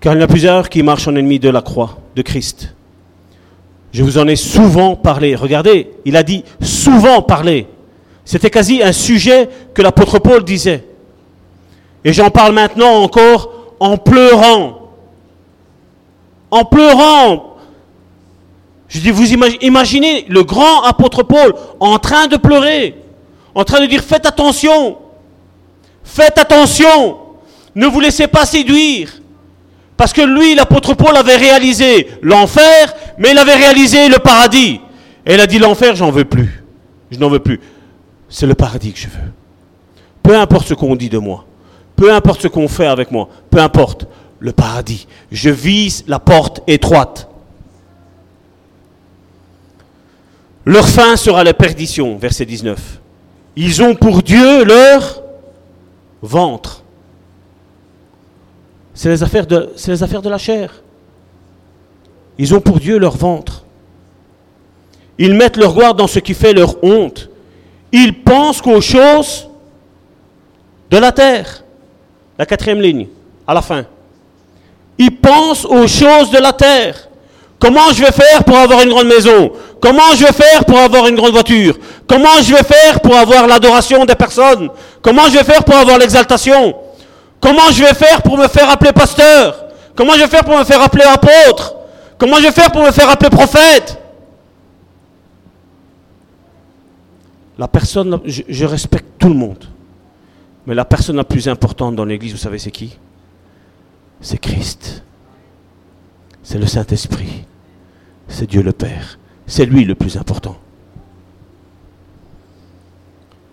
Car 0.00 0.14
il 0.14 0.16
y 0.16 0.20
en 0.20 0.24
a 0.24 0.28
plusieurs 0.28 0.68
qui 0.68 0.84
marchent 0.84 1.08
en 1.08 1.16
ennemi 1.16 1.40
de 1.40 1.48
la 1.48 1.60
croix 1.60 1.98
de 2.14 2.22
Christ. 2.22 2.72
Je 3.92 4.04
vous 4.04 4.16
en 4.16 4.28
ai 4.28 4.36
souvent 4.36 4.94
parlé. 4.94 5.34
Regardez, 5.34 5.90
il 6.04 6.16
a 6.16 6.22
dit 6.22 6.44
souvent 6.60 7.20
parlé. 7.20 7.66
C'était 8.24 8.50
quasi 8.50 8.80
un 8.80 8.92
sujet 8.92 9.48
que 9.74 9.82
l'apôtre 9.82 10.20
Paul 10.20 10.44
disait. 10.44 10.84
Et 12.04 12.12
j'en 12.12 12.30
parle 12.30 12.54
maintenant 12.54 13.02
encore 13.02 13.74
en 13.80 13.96
pleurant. 13.96 14.92
En 16.52 16.64
pleurant. 16.64 17.57
Je 18.88 19.00
dis, 19.00 19.10
vous 19.10 19.32
imaginez 19.32 20.24
le 20.28 20.42
grand 20.44 20.82
apôtre 20.82 21.22
Paul 21.22 21.54
en 21.78 21.98
train 21.98 22.26
de 22.26 22.36
pleurer, 22.36 22.96
en 23.54 23.64
train 23.64 23.80
de 23.80 23.86
dire, 23.86 24.02
faites 24.02 24.24
attention, 24.24 24.96
faites 26.02 26.38
attention, 26.38 27.18
ne 27.74 27.86
vous 27.86 28.00
laissez 28.00 28.26
pas 28.26 28.46
séduire. 28.46 29.20
Parce 29.96 30.12
que 30.12 30.22
lui, 30.22 30.54
l'apôtre 30.54 30.94
Paul 30.94 31.16
avait 31.16 31.36
réalisé 31.36 32.08
l'enfer, 32.22 32.94
mais 33.18 33.32
il 33.32 33.38
avait 33.38 33.56
réalisé 33.56 34.08
le 34.08 34.18
paradis. 34.18 34.80
Et 35.26 35.34
il 35.34 35.40
a 35.40 35.46
dit 35.46 35.58
l'enfer, 35.58 35.96
j'en 35.96 36.10
veux 36.10 36.24
plus. 36.24 36.64
Je 37.10 37.18
n'en 37.18 37.28
veux 37.28 37.40
plus. 37.40 37.60
C'est 38.28 38.46
le 38.46 38.54
paradis 38.54 38.92
que 38.92 38.98
je 38.98 39.08
veux. 39.08 39.32
Peu 40.22 40.36
importe 40.36 40.68
ce 40.68 40.74
qu'on 40.74 40.94
dit 40.94 41.08
de 41.08 41.18
moi. 41.18 41.44
Peu 41.96 42.12
importe 42.12 42.42
ce 42.42 42.48
qu'on 42.48 42.68
fait 42.68 42.86
avec 42.86 43.10
moi. 43.10 43.28
Peu 43.50 43.58
importe. 43.58 44.06
Le 44.38 44.52
paradis. 44.52 45.08
Je 45.32 45.50
vise 45.50 46.04
la 46.06 46.20
porte 46.20 46.60
étroite. 46.68 47.27
Leur 50.68 50.86
fin 50.86 51.16
sera 51.16 51.42
la 51.44 51.54
perdition. 51.54 52.18
Verset 52.18 52.44
19. 52.44 52.78
Ils 53.56 53.82
ont 53.82 53.94
pour 53.94 54.22
Dieu 54.22 54.64
leur 54.64 55.22
ventre. 56.20 56.82
C'est 58.92 59.08
les, 59.08 59.22
affaires 59.22 59.46
de, 59.46 60.28
la 60.28 60.36
chair. 60.36 60.82
Ils 62.36 62.54
ont 62.54 62.60
pour 62.60 62.80
Dieu 62.80 62.98
leur 62.98 63.16
ventre. 63.16 63.64
Ils 65.16 65.32
mettent 65.32 65.56
leur 65.56 65.72
gloire 65.72 65.94
dans 65.94 66.06
ce 66.06 66.18
qui 66.18 66.34
fait 66.34 66.52
leur 66.52 66.84
honte. 66.84 67.30
Ils 67.90 68.22
pensent 68.22 68.60
qu'aux 68.60 68.82
choses 68.82 69.48
de 70.90 70.98
la 70.98 71.12
terre. 71.12 71.64
La 72.36 72.44
quatrième 72.44 72.82
ligne, 72.82 73.06
à 73.46 73.54
la 73.54 73.62
fin. 73.62 73.86
Ils 74.98 75.16
pensent 75.16 75.64
aux 75.64 75.86
choses 75.86 76.30
de 76.30 76.38
la 76.38 76.52
terre. 76.52 77.08
Comment 77.58 77.90
je 77.92 78.04
vais 78.04 78.12
faire 78.12 78.44
pour 78.44 78.56
avoir 78.56 78.82
une 78.82 78.90
grande 78.90 79.08
maison? 79.08 79.50
Comment 79.80 80.14
je 80.14 80.24
vais 80.24 80.32
faire 80.32 80.64
pour 80.64 80.78
avoir 80.78 81.06
une 81.06 81.14
grande 81.14 81.32
voiture? 81.32 81.78
Comment 82.06 82.42
je 82.42 82.54
vais 82.54 82.64
faire 82.64 83.00
pour 83.00 83.16
avoir 83.16 83.46
l'adoration 83.46 84.04
des 84.04 84.14
personnes? 84.14 84.68
Comment 85.02 85.26
je 85.26 85.38
vais 85.38 85.44
faire 85.44 85.64
pour 85.64 85.76
avoir 85.76 85.98
l'exaltation? 85.98 86.74
Comment 87.40 87.70
je 87.70 87.84
vais 87.84 87.94
faire 87.94 88.22
pour 88.22 88.36
me 88.36 88.48
faire 88.48 88.68
appeler 88.70 88.92
pasteur? 88.92 89.66
Comment 89.94 90.14
je 90.14 90.20
vais 90.20 90.28
faire 90.28 90.44
pour 90.44 90.58
me 90.58 90.64
faire 90.64 90.82
appeler 90.82 91.04
apôtre? 91.04 91.76
Comment 92.18 92.36
je 92.36 92.42
vais 92.42 92.52
faire 92.52 92.70
pour 92.72 92.82
me 92.82 92.90
faire 92.90 93.08
appeler 93.08 93.30
prophète? 93.30 93.98
La 97.56 97.68
personne, 97.68 98.20
je, 98.24 98.64
respecte 98.64 99.18
tout 99.18 99.28
le 99.28 99.34
monde. 99.34 99.64
Mais 100.66 100.74
la 100.74 100.84
personne 100.84 101.16
la 101.16 101.24
plus 101.24 101.48
importante 101.48 101.96
dans 101.96 102.04
l'Église, 102.04 102.32
vous 102.32 102.38
savez, 102.38 102.58
c'est 102.58 102.70
qui? 102.70 102.96
C'est 104.20 104.38
Christ. 104.38 105.02
C'est 106.42 106.58
le 106.58 106.66
Saint-Esprit. 106.66 107.44
C'est 108.28 108.46
Dieu 108.46 108.62
le 108.62 108.72
Père. 108.72 109.18
C'est 109.48 109.64
lui 109.64 109.84
le 109.84 109.94
plus 109.94 110.16
important. 110.16 110.56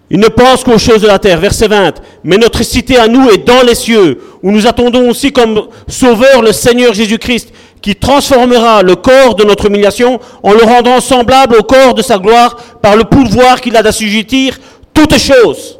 Il 0.10 0.20
ne 0.20 0.28
pense 0.28 0.64
qu'aux 0.64 0.78
choses 0.78 1.02
de 1.02 1.08
la 1.08 1.18
terre. 1.18 1.40
Verset 1.40 1.68
20. 1.68 2.02
Mais 2.24 2.38
notre 2.38 2.62
cité 2.64 2.98
à 2.98 3.08
nous 3.08 3.30
est 3.30 3.46
dans 3.46 3.64
les 3.64 3.74
cieux, 3.74 4.22
où 4.44 4.52
nous 4.52 4.68
attendons 4.68 5.10
aussi 5.10 5.32
comme 5.32 5.68
sauveur 5.88 6.42
le 6.42 6.52
Seigneur 6.52 6.94
Jésus-Christ, 6.94 7.52
qui 7.82 7.96
transformera 7.96 8.84
le 8.84 8.96
corps 8.96 9.36
de 9.36 9.44
notre 9.44 9.66
humiliation 9.68 10.20
en 10.44 10.54
le 10.54 10.64
rendant 10.64 11.00
semblable 11.00 11.56
au 11.56 11.64
corps 11.64 11.94
de 11.94 12.02
sa 12.02 12.20
gloire 12.20 12.56
par 12.82 12.96
le 12.96 13.06
pouvoir 13.06 13.62
qu'il 13.62 13.76
a 13.76 13.84
d'assujettir 13.84 14.60
toutes 14.94 15.18
choses. 15.18 15.80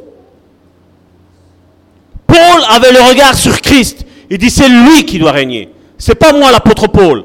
Paul 2.26 2.62
avait 2.70 2.92
le 2.92 3.00
regard 3.08 3.34
sur 3.34 3.60
Christ. 3.60 4.04
Il 4.30 4.38
dit 4.38 4.50
c'est 4.50 4.68
lui 4.68 5.04
qui 5.04 5.18
doit 5.18 5.32
régner. 5.32 5.70
C'est 5.98 6.14
pas 6.14 6.32
moi 6.32 6.50
l'apôtre 6.50 6.88
Paul. 6.88 7.24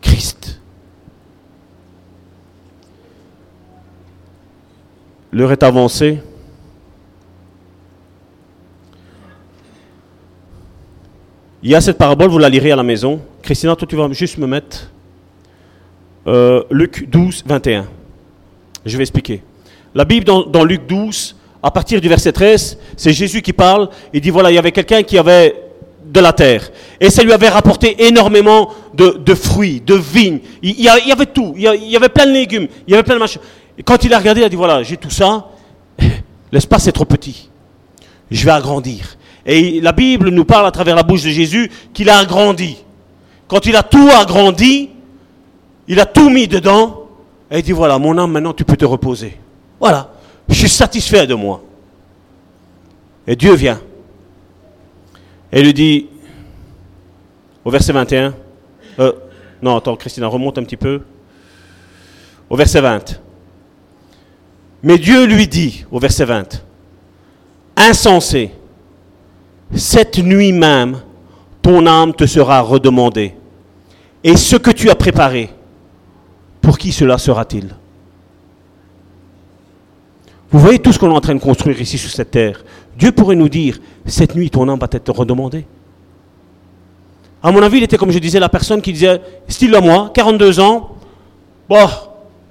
Christ. 0.00 0.51
L'heure 5.32 5.50
est 5.50 5.62
avancée. 5.62 6.18
Il 11.62 11.70
y 11.70 11.74
a 11.74 11.80
cette 11.80 11.96
parabole, 11.96 12.28
vous 12.28 12.38
la 12.38 12.50
lirez 12.50 12.70
à 12.72 12.76
la 12.76 12.82
maison. 12.82 13.22
Christina, 13.40 13.74
toi 13.74 13.88
tu 13.88 13.96
vas 13.96 14.12
juste 14.12 14.36
me 14.36 14.46
mettre 14.46 14.90
euh, 16.26 16.62
Luc 16.70 17.08
12, 17.08 17.44
21. 17.46 17.86
Je 18.84 18.96
vais 18.96 19.04
expliquer. 19.04 19.42
La 19.94 20.04
Bible 20.04 20.26
dans, 20.26 20.64
Luc 20.64 20.86
12, 20.86 21.36
à 21.62 21.70
partir 21.70 22.00
du 22.00 22.08
verset 22.08 22.32
13, 22.32 22.78
c'est 22.96 23.12
Jésus 23.12 23.40
qui 23.40 23.54
parle. 23.54 23.88
Il 24.12 24.20
dit 24.20 24.30
voilà, 24.30 24.50
il 24.50 24.54
y 24.54 24.58
avait 24.58 24.72
quelqu'un 24.72 25.02
qui 25.02 25.16
avait 25.16 25.54
de 26.04 26.20
la 26.20 26.34
terre. 26.34 26.70
Et 27.00 27.08
ça 27.08 27.22
lui 27.22 27.32
avait 27.32 27.48
rapporté 27.48 28.04
énormément 28.06 28.70
de, 28.92 29.34
fruits, 29.34 29.80
de 29.80 29.94
vignes. 29.94 30.40
Il, 30.62 30.78
y 30.80 30.88
avait 30.88 31.26
tout. 31.26 31.54
Il 31.56 31.62
y 31.62 31.96
avait 31.96 32.08
plein 32.10 32.26
de 32.26 32.32
légumes. 32.32 32.66
Il 32.86 32.90
y 32.90 32.94
avait 32.94 33.02
plein 33.02 33.14
de 33.14 33.20
machins. 33.20 33.40
Et 33.78 33.82
quand 33.82 34.04
il 34.04 34.12
a 34.12 34.18
regardé, 34.18 34.40
il 34.42 34.44
a 34.44 34.48
dit 34.48 34.56
voilà, 34.56 34.82
j'ai 34.82 34.96
tout 34.96 35.10
ça. 35.10 35.48
L'espace 36.52 36.86
est 36.86 36.92
trop 36.92 37.04
petit. 37.04 37.50
Je 38.30 38.44
vais 38.44 38.50
agrandir. 38.50 39.16
Et 39.44 39.80
la 39.80 39.92
Bible 39.92 40.28
nous 40.30 40.44
parle 40.44 40.66
à 40.66 40.70
travers 40.70 40.94
la 40.94 41.02
bouche 41.02 41.22
de 41.22 41.30
Jésus 41.30 41.70
qu'il 41.92 42.08
a 42.08 42.18
agrandi. 42.18 42.76
Quand 43.48 43.66
il 43.66 43.74
a 43.76 43.82
tout 43.82 44.08
agrandi, 44.08 44.90
il 45.88 46.00
a 46.00 46.06
tout 46.06 46.30
mis 46.30 46.48
dedans. 46.48 47.06
Et 47.50 47.58
il 47.58 47.62
dit 47.62 47.72
voilà, 47.72 47.98
mon 47.98 48.16
âme, 48.18 48.32
maintenant 48.32 48.52
tu 48.52 48.64
peux 48.64 48.76
te 48.76 48.84
reposer. 48.84 49.36
Voilà. 49.80 50.12
Je 50.48 50.54
suis 50.54 50.68
satisfait 50.68 51.26
de 51.26 51.34
moi. 51.34 51.62
Et 53.26 53.36
Dieu 53.36 53.54
vient. 53.54 53.80
Et 55.52 55.62
lui 55.62 55.74
dit, 55.74 56.06
au 57.64 57.70
verset 57.70 57.92
21, 57.92 58.34
euh, 58.98 59.12
non, 59.60 59.76
attends, 59.76 59.96
Christina, 59.96 60.26
remonte 60.26 60.58
un 60.58 60.64
petit 60.64 60.76
peu. 60.76 61.02
Au 62.50 62.56
verset 62.56 62.80
20. 62.80 63.20
Mais 64.82 64.98
Dieu 64.98 65.24
lui 65.26 65.46
dit, 65.46 65.84
au 65.90 65.98
verset 65.98 66.24
20, 66.24 66.64
insensé, 67.76 68.50
cette 69.74 70.18
nuit 70.18 70.52
même, 70.52 71.00
ton 71.62 71.86
âme 71.86 72.12
te 72.12 72.26
sera 72.26 72.60
redemandée. 72.60 73.34
Et 74.24 74.36
ce 74.36 74.56
que 74.56 74.70
tu 74.70 74.90
as 74.90 74.94
préparé, 74.94 75.50
pour 76.60 76.78
qui 76.78 76.92
cela 76.92 77.18
sera-t-il? 77.18 77.74
Vous 80.50 80.58
voyez 80.58 80.78
tout 80.78 80.92
ce 80.92 80.98
qu'on 80.98 81.10
est 81.10 81.16
en 81.16 81.20
train 81.20 81.34
de 81.34 81.40
construire 81.40 81.80
ici 81.80 81.96
sur 81.96 82.10
cette 82.10 82.30
terre. 82.30 82.62
Dieu 82.96 83.12
pourrait 83.12 83.36
nous 83.36 83.48
dire, 83.48 83.78
cette 84.04 84.34
nuit, 84.34 84.50
ton 84.50 84.68
âme 84.68 84.78
va 84.78 84.88
être 84.90 85.12
redemandée. 85.12 85.64
À 87.42 87.50
mon 87.50 87.62
avis, 87.62 87.78
il 87.78 87.84
était, 87.84 87.96
comme 87.96 88.10
je 88.10 88.18
disais, 88.18 88.38
la 88.38 88.48
personne 88.48 88.82
qui 88.82 88.92
disait, 88.92 89.20
style 89.48 89.74
à 89.74 89.80
moi, 89.80 90.10
42 90.12 90.60
ans, 90.60 90.90
bon, 91.68 91.88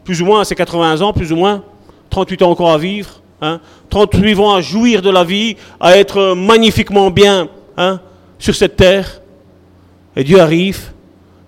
plus 0.04 0.22
ou 0.22 0.26
moins, 0.26 0.44
c'est 0.44 0.56
80 0.56 1.02
ans, 1.02 1.14
plus 1.14 1.32
ou 1.32 1.36
moins, 1.36 1.64
38 2.12 2.44
ans 2.44 2.52
encore 2.52 2.72
à 2.72 2.78
vivre, 2.78 3.10
hein, 3.42 3.60
38 3.90 4.40
ans 4.40 4.54
à 4.54 4.62
jouir 4.62 5.02
de 5.02 5.10
la 5.10 5.24
vie, 5.24 5.58
à 5.80 5.98
être 5.98 6.36
magnifiquement 6.36 7.10
bien 7.10 7.50
hein, 7.78 8.00
sur 8.38 8.54
cette 8.54 8.76
terre. 8.76 9.22
Et 10.16 10.24
Dieu 10.24 10.40
arrive, 10.40 10.92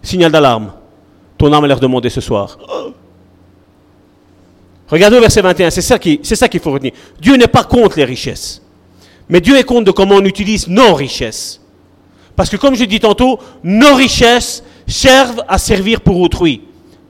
signal 0.01 0.31
d'alarme. 0.31 0.71
Ton 1.37 1.53
âme 1.53 1.65
a 1.65 1.67
l'air 1.67 1.79
demandée 1.79 2.09
ce 2.09 2.21
soir. 2.21 2.57
Regardez 4.87 5.17
au 5.17 5.21
verset 5.21 5.41
21, 5.41 5.69
c'est 5.69 5.81
ça 5.81 5.99
qu'il 6.49 6.59
faut 6.59 6.71
retenir. 6.71 6.93
Dieu 7.19 7.35
n'est 7.35 7.47
pas 7.47 7.63
contre 7.63 7.97
les 7.97 8.05
richesses. 8.05 8.61
Mais 9.29 9.41
Dieu 9.41 9.57
est 9.57 9.63
compte 9.63 9.85
de 9.85 9.91
comment 9.91 10.15
on 10.15 10.25
utilise 10.25 10.67
nos 10.67 10.93
richesses. 10.93 11.61
Parce 12.35 12.49
que 12.49 12.57
comme 12.57 12.75
je 12.75 12.85
dis 12.85 12.99
tantôt, 12.99 13.39
nos 13.63 13.95
richesses 13.95 14.63
servent 14.87 15.43
à 15.47 15.57
servir 15.57 16.01
pour 16.01 16.19
autrui. 16.19 16.61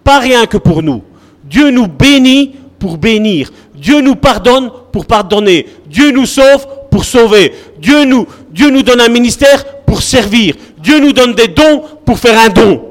Pas 0.03 0.19
rien 0.19 0.45
que 0.45 0.57
pour 0.57 0.81
nous. 0.83 1.01
Dieu 1.43 1.71
nous 1.71 1.87
bénit 1.87 2.55
pour 2.83 2.97
bénir. 2.97 3.49
Dieu 3.75 4.01
nous 4.01 4.15
pardonne 4.15 4.69
pour 4.91 5.05
pardonner. 5.05 5.67
Dieu 5.85 6.11
nous 6.11 6.25
sauve 6.25 6.67
pour 6.91 7.05
sauver. 7.05 7.53
Dieu 7.79 8.03
nous, 8.03 8.27
Dieu 8.51 8.69
nous 8.69 8.83
donne 8.83 8.99
un 8.99 9.07
ministère 9.07 9.83
pour 9.85 10.01
servir. 10.01 10.53
Dieu 10.79 10.99
nous 10.99 11.13
donne 11.13 11.33
des 11.33 11.47
dons 11.47 11.81
pour 12.05 12.19
faire 12.19 12.37
un 12.37 12.49
don. 12.49 12.83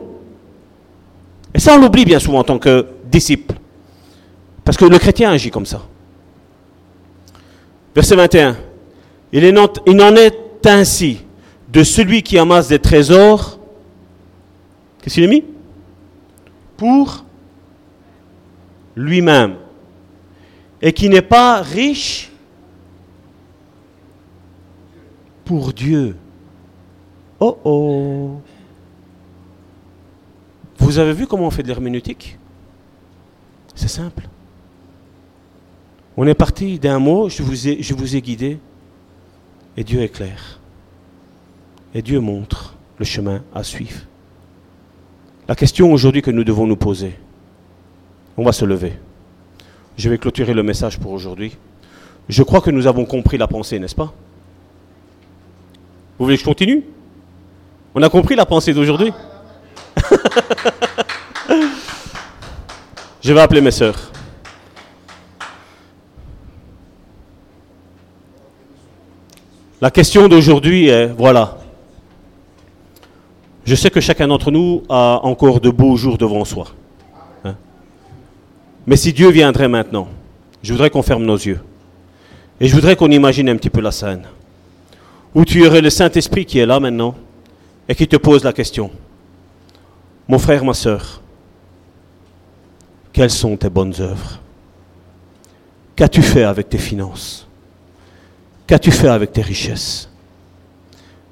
Et 1.53 1.61
ça, 1.61 1.75
on 1.75 1.79
l'oublie 1.79 2.07
bien 2.07 2.19
souvent 2.19 2.39
en 2.39 2.45
tant 2.45 2.59
que 2.59 2.87
disciple. 3.05 3.55
Parce 4.65 4.79
que 4.79 4.87
le 4.87 4.99
chrétien 4.99 5.31
agit 5.31 5.51
comme 5.51 5.67
ça. 5.67 5.83
Verset 7.95 8.17
21. 8.17 8.57
Il 9.31 9.59
en 9.59 10.17
est 10.17 10.67
ainsi 10.67 11.19
de 11.71 11.85
celui 11.85 12.23
qui 12.23 12.39
amasse 12.39 12.69
des 12.69 12.79
trésors. 12.79 13.59
Qu'est-ce 15.03 15.17
qu'il 15.17 15.25
a 15.25 15.27
mis? 15.27 15.45
Pour 16.79 17.27
lui-même. 18.97 19.57
Et 20.83 20.93
qui 20.93 21.09
n'est 21.09 21.23
pas 21.23 21.63
riche 21.63 22.31
pour 25.45 25.73
Dieu. 25.73 26.17
Oh 27.39 27.59
oh. 27.65 28.41
Vous 30.79 30.99
avez 30.99 31.13
vu 31.13 31.27
comment 31.27 31.47
on 31.47 31.51
fait 31.51 31.63
de 31.63 31.69
l'herméneutique? 31.69 32.39
C'est 33.75 33.89
simple. 33.89 34.29
On 36.17 36.27
est 36.27 36.35
parti 36.35 36.79
d'un 36.79 36.99
mot, 36.99 37.29
je 37.29 37.43
vous 37.43 37.69
ai, 38.17 38.21
guidé. 38.21 38.59
Et 39.77 39.85
Dieu 39.85 40.03
éclaire. 40.03 40.61
Et 41.95 42.03
Dieu 42.03 42.21
montre 42.21 42.77
le 42.99 43.05
chemin 43.05 43.43
à 43.55 43.63
suivre. 43.63 44.01
La 45.49 45.55
question 45.55 45.93
aujourd'hui 45.93 46.23
que 46.23 46.31
nous 46.31 46.45
devons 46.45 46.67
nous 46.67 46.77
poser, 46.77 47.19
on 48.37 48.45
va 48.45 48.53
se 48.53 48.65
lever. 48.65 48.93
Je 49.97 50.09
vais 50.09 50.19
clôturer 50.19 50.55
le 50.55 50.63
message 50.63 50.99
pour 50.99 51.13
aujourd'hui. 51.13 51.57
Je 52.29 52.43
crois 52.43 52.61
que 52.61 52.71
nous 52.71 52.87
avons 52.87 53.05
compris 53.05 53.39
la 53.39 53.47
pensée, 53.47 53.79
n'est-ce 53.79 53.95
pas? 53.95 54.13
Vous 56.19 56.25
voulez 56.25 56.37
que 56.37 56.41
je 56.41 56.45
continue? 56.47 56.85
On 57.95 58.03
a 58.03 58.09
compris 58.09 58.35
la 58.35 58.47
pensée 58.47 58.73
d'aujourd'hui? 58.73 59.13
Je 63.23 63.33
vais 63.33 63.41
appeler 63.41 63.61
mes 63.61 63.71
sœurs. 63.71 64.11
La 69.81 69.91
question 69.93 70.27
d'aujourd'hui 70.29 70.89
est, 70.89 71.07
voilà, 71.07 71.59
je 73.65 73.75
sais 73.77 73.91
que 73.91 74.01
chacun 74.01 74.27
d'entre 74.29 74.51
nous 74.51 74.83
a 74.89 75.21
encore 75.23 75.61
de 75.61 75.71
beaux 75.71 75.97
jours 75.97 76.19
devant 76.19 76.45
soi. 76.45 76.67
Mais 78.87 78.97
si 78.97 79.13
Dieu 79.13 79.31
viendrait 79.31 79.69
maintenant, 79.69 80.09
je 80.63 80.73
voudrais 80.73 80.91
qu'on 80.91 81.03
ferme 81.03 81.25
nos 81.25 81.37
yeux. 81.37 81.61
Et 82.61 82.69
je 82.69 82.75
voudrais 82.75 82.97
qu'on 82.97 83.11
imagine 83.11 83.49
un 83.49 83.57
petit 83.57 83.71
peu 83.71 83.81
la 83.81 83.93
scène. 83.93 84.25
Où 85.35 85.45
tu 85.45 85.67
aurais 85.67 85.81
le 85.81 85.91
Saint-Esprit 85.91 86.45
qui 86.45 86.59
est 86.59 86.67
là 86.67 86.79
maintenant 86.81 87.15
et 87.89 87.95
qui 87.95 88.07
te 88.07 88.17
pose 88.17 88.45
la 88.45 88.53
question. 88.53 88.91
Mon 90.29 90.39
frère, 90.39 90.65
ma 90.65 90.75
soeur, 90.75 91.21
quelles 93.13 93.31
sont 93.31 93.57
tes 93.57 93.71
bonnes 93.71 93.95
œuvres? 94.01 94.41
Qu'as-tu 95.97 96.23
fait 96.23 96.45
avec 96.45 96.69
tes 96.69 96.79
finances? 96.79 97.47
Qu'as-tu 98.67 98.91
fait 98.91 99.09
avec 99.09 99.33
tes 99.33 99.43
richesses? 99.43 100.09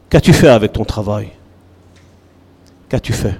Qu'as-tu 0.08 0.32
fait 0.32 0.48
avec 0.48 0.72
ton 0.72 0.84
travail? 0.84 1.30
Qu'as-tu 2.88 3.12
fait? 3.12 3.38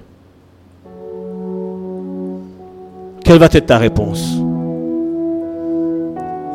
Quelle 3.31 3.39
va 3.39 3.47
être 3.47 3.67
ta 3.67 3.79
réponse? 3.79 4.43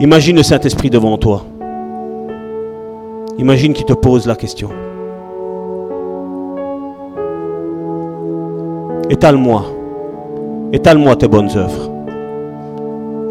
Imagine 0.02 0.36
le 0.36 0.44
Saint-Esprit 0.44 0.90
devant 0.90 1.18
toi. 1.18 1.46
Imagine 3.40 3.72
qu'il 3.72 3.86
te 3.86 3.94
pose 3.94 4.28
la 4.28 4.36
question. 4.36 4.68
Étale-moi. 9.10 9.64
Étale-moi 10.74 11.16
tes 11.16 11.30
bonnes 11.30 11.52
œuvres. 11.56 11.92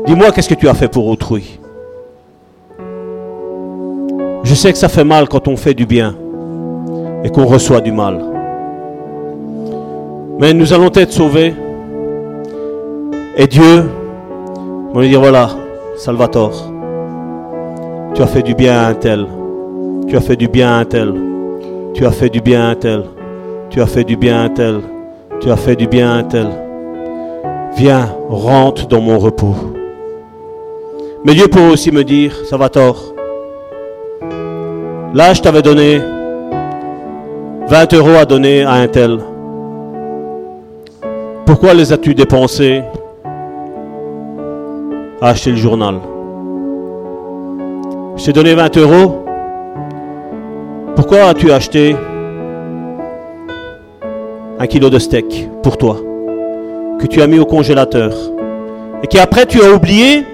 Dis-moi 0.07 0.33
qu'est-ce 0.33 0.49
que 0.49 0.55
tu 0.55 0.67
as 0.67 0.73
fait 0.73 0.89
pour 0.89 1.07
autrui? 1.07 1.61
Je 4.43 4.55
sais 4.55 4.73
que 4.73 4.79
ça 4.79 4.89
fait 4.89 5.05
mal 5.05 5.29
quand 5.29 5.49
on 5.49 5.59
fait 5.59 5.75
du 5.75 5.85
bien 5.85 6.17
et 7.23 7.29
qu'on 7.29 7.45
reçoit 7.45 7.83
du 7.83 7.93
mal. 7.93 8.25
Mais 10.41 10.55
nous 10.55 10.73
allons 10.73 10.91
être 10.95 11.13
sauvés. 11.13 11.53
Et 13.37 13.49
Dieu 13.49 13.83
va 14.93 15.01
nous 15.01 15.09
dire, 15.09 15.21
voilà, 15.21 15.49
Salvatore, 15.97 16.71
tu 18.15 18.23
as 18.23 18.29
fait 18.29 18.43
du 18.43 18.55
bien 18.55 18.79
à 18.79 18.87
un 18.87 18.95
tel. 18.95 19.27
Tu 20.07 20.17
as 20.17 20.21
fait 20.21 20.37
du 20.37 20.47
bien 20.47 20.71
à 20.71 20.79
un 20.79 20.85
tel. 20.85 21.13
Tu 21.95 22.07
as 22.07 22.13
fait 22.13 22.29
du 22.29 22.41
bien 22.41 22.63
à 22.63 22.71
un 22.71 22.75
tel. 22.77 23.03
Tu 23.71 23.81
as 23.81 23.87
fait 23.87 24.05
du 24.05 24.17
bien 24.17 24.41
à 24.41 24.45
un 24.45 24.49
tel. 24.51 24.81
Tu 25.41 25.51
as 25.51 25.57
fait 25.57 25.75
du 25.75 25.89
bien 25.89 26.13
à 26.13 26.15
un 26.19 26.23
tel. 26.23 26.47
Viens, 27.77 28.09
rentre 28.29 28.87
dans 28.87 29.01
mon 29.01 29.19
repos. 29.19 29.57
Mais 31.25 31.35
Dieu 31.35 31.49
peut 31.49 31.73
aussi 31.73 31.91
me 31.91 32.05
dire, 32.05 32.33
ça 32.49 32.57
va 32.57 32.69
tort. 32.69 33.15
Là, 35.13 35.35
je 35.35 35.43
t'avais 35.43 35.63
donné 35.63 36.01
20 37.67 37.95
euros 37.95 38.15
à 38.17 38.27
donner 38.27 38.63
à 38.63 38.75
un 38.75 38.87
tel. 38.87 39.19
Pourquoi 41.47 41.75
les 41.75 41.93
as-tu 41.93 42.15
dépensés? 42.15 42.83
À 45.21 45.29
acheter 45.29 45.51
le 45.51 45.57
journal 45.57 46.01
Je 48.17 48.25
t'ai 48.25 48.33
donné 48.33 48.55
20 48.55 48.77
euros. 48.79 49.25
Pourquoi 50.97 51.25
as-tu 51.25 51.51
acheté 51.51 51.97
un 54.59 54.67
kilo 54.67 54.89
de 54.89 54.99
steak 54.99 55.49
pour 55.63 55.77
toi 55.77 55.97
que 57.01 57.07
tu 57.07 57.21
as 57.21 57.27
mis 57.27 57.39
au 57.39 57.45
congélateur 57.45 58.13
et 59.03 59.07
qu'après 59.07 59.47
tu 59.47 59.63
as 59.63 59.73
oublié 59.73 60.25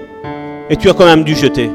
et 0.69 0.75
tu 0.75 0.89
as 0.89 0.93
quand 0.93 1.05
même 1.05 1.23
dû 1.23 1.35
jeter? 1.35 1.69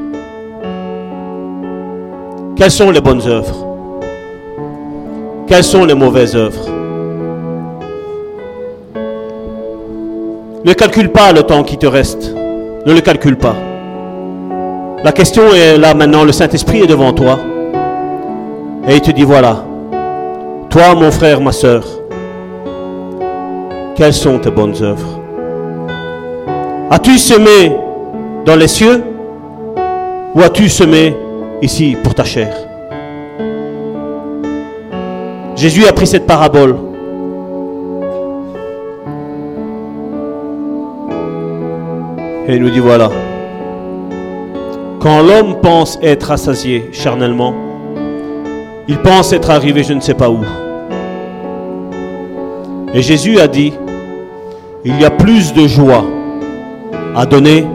Quelles 2.55 2.71
sont 2.71 2.89
les 2.89 3.01
bonnes 3.01 3.27
œuvres? 3.27 3.67
Quelles 5.47 5.63
sont 5.63 5.85
les 5.85 5.93
mauvaises 5.93 6.35
œuvres? 6.35 6.65
Ne 10.65 10.73
calcule 10.73 11.11
pas 11.11 11.31
le 11.31 11.43
temps 11.43 11.63
qui 11.63 11.77
te 11.77 11.85
reste. 11.85 12.33
Ne 12.87 12.93
le 12.93 13.01
calcule 13.01 13.35
pas. 13.35 13.53
La 15.03 15.11
question 15.11 15.43
est 15.53 15.77
là 15.77 15.93
maintenant, 15.93 16.23
le 16.23 16.31
Saint-Esprit 16.31 16.83
est 16.83 16.87
devant 16.87 17.11
toi. 17.11 17.37
Et 18.87 18.95
il 18.95 19.01
te 19.01 19.11
dit, 19.11 19.25
voilà, 19.25 19.57
toi 20.69 20.95
mon 20.95 21.11
frère, 21.11 21.41
ma 21.41 21.51
soeur, 21.51 21.83
quelles 23.97 24.13
sont 24.13 24.39
tes 24.39 24.51
bonnes 24.51 24.81
œuvres? 24.81 25.19
As-tu 26.89 27.17
semé 27.17 27.75
dans 28.45 28.55
les 28.55 28.69
cieux 28.69 29.03
ou 30.33 30.39
as-tu 30.39 30.69
semé 30.69 31.13
ici 31.61 31.97
pour 32.01 32.15
ta 32.15 32.23
chair? 32.23 32.55
Jésus 35.57 35.85
a 35.85 35.91
pris 35.91 36.07
cette 36.07 36.25
parabole 36.25 36.77
Et 42.47 42.55
il 42.55 42.61
nous 42.61 42.69
dit 42.69 42.79
voilà, 42.79 43.09
quand 45.01 45.21
l'homme 45.21 45.59
pense 45.61 45.99
être 46.01 46.31
assasié 46.31 46.89
charnellement, 46.93 47.53
il 48.87 48.97
pense 48.99 49.33
être 49.33 49.49
arrivé 49.49 49.83
je 49.83 49.93
ne 49.93 49.99
sais 49.99 50.13
pas 50.13 50.29
où. 50.29 50.39
Et 52.93 53.01
Jésus 53.01 53.37
a 53.39 53.47
dit, 53.47 53.73
il 54.85 54.99
y 54.99 55.03
a 55.03 55.09
plus 55.09 55.53
de 55.53 55.67
joie 55.67 56.05
à 57.15 57.25
donner 57.25 57.67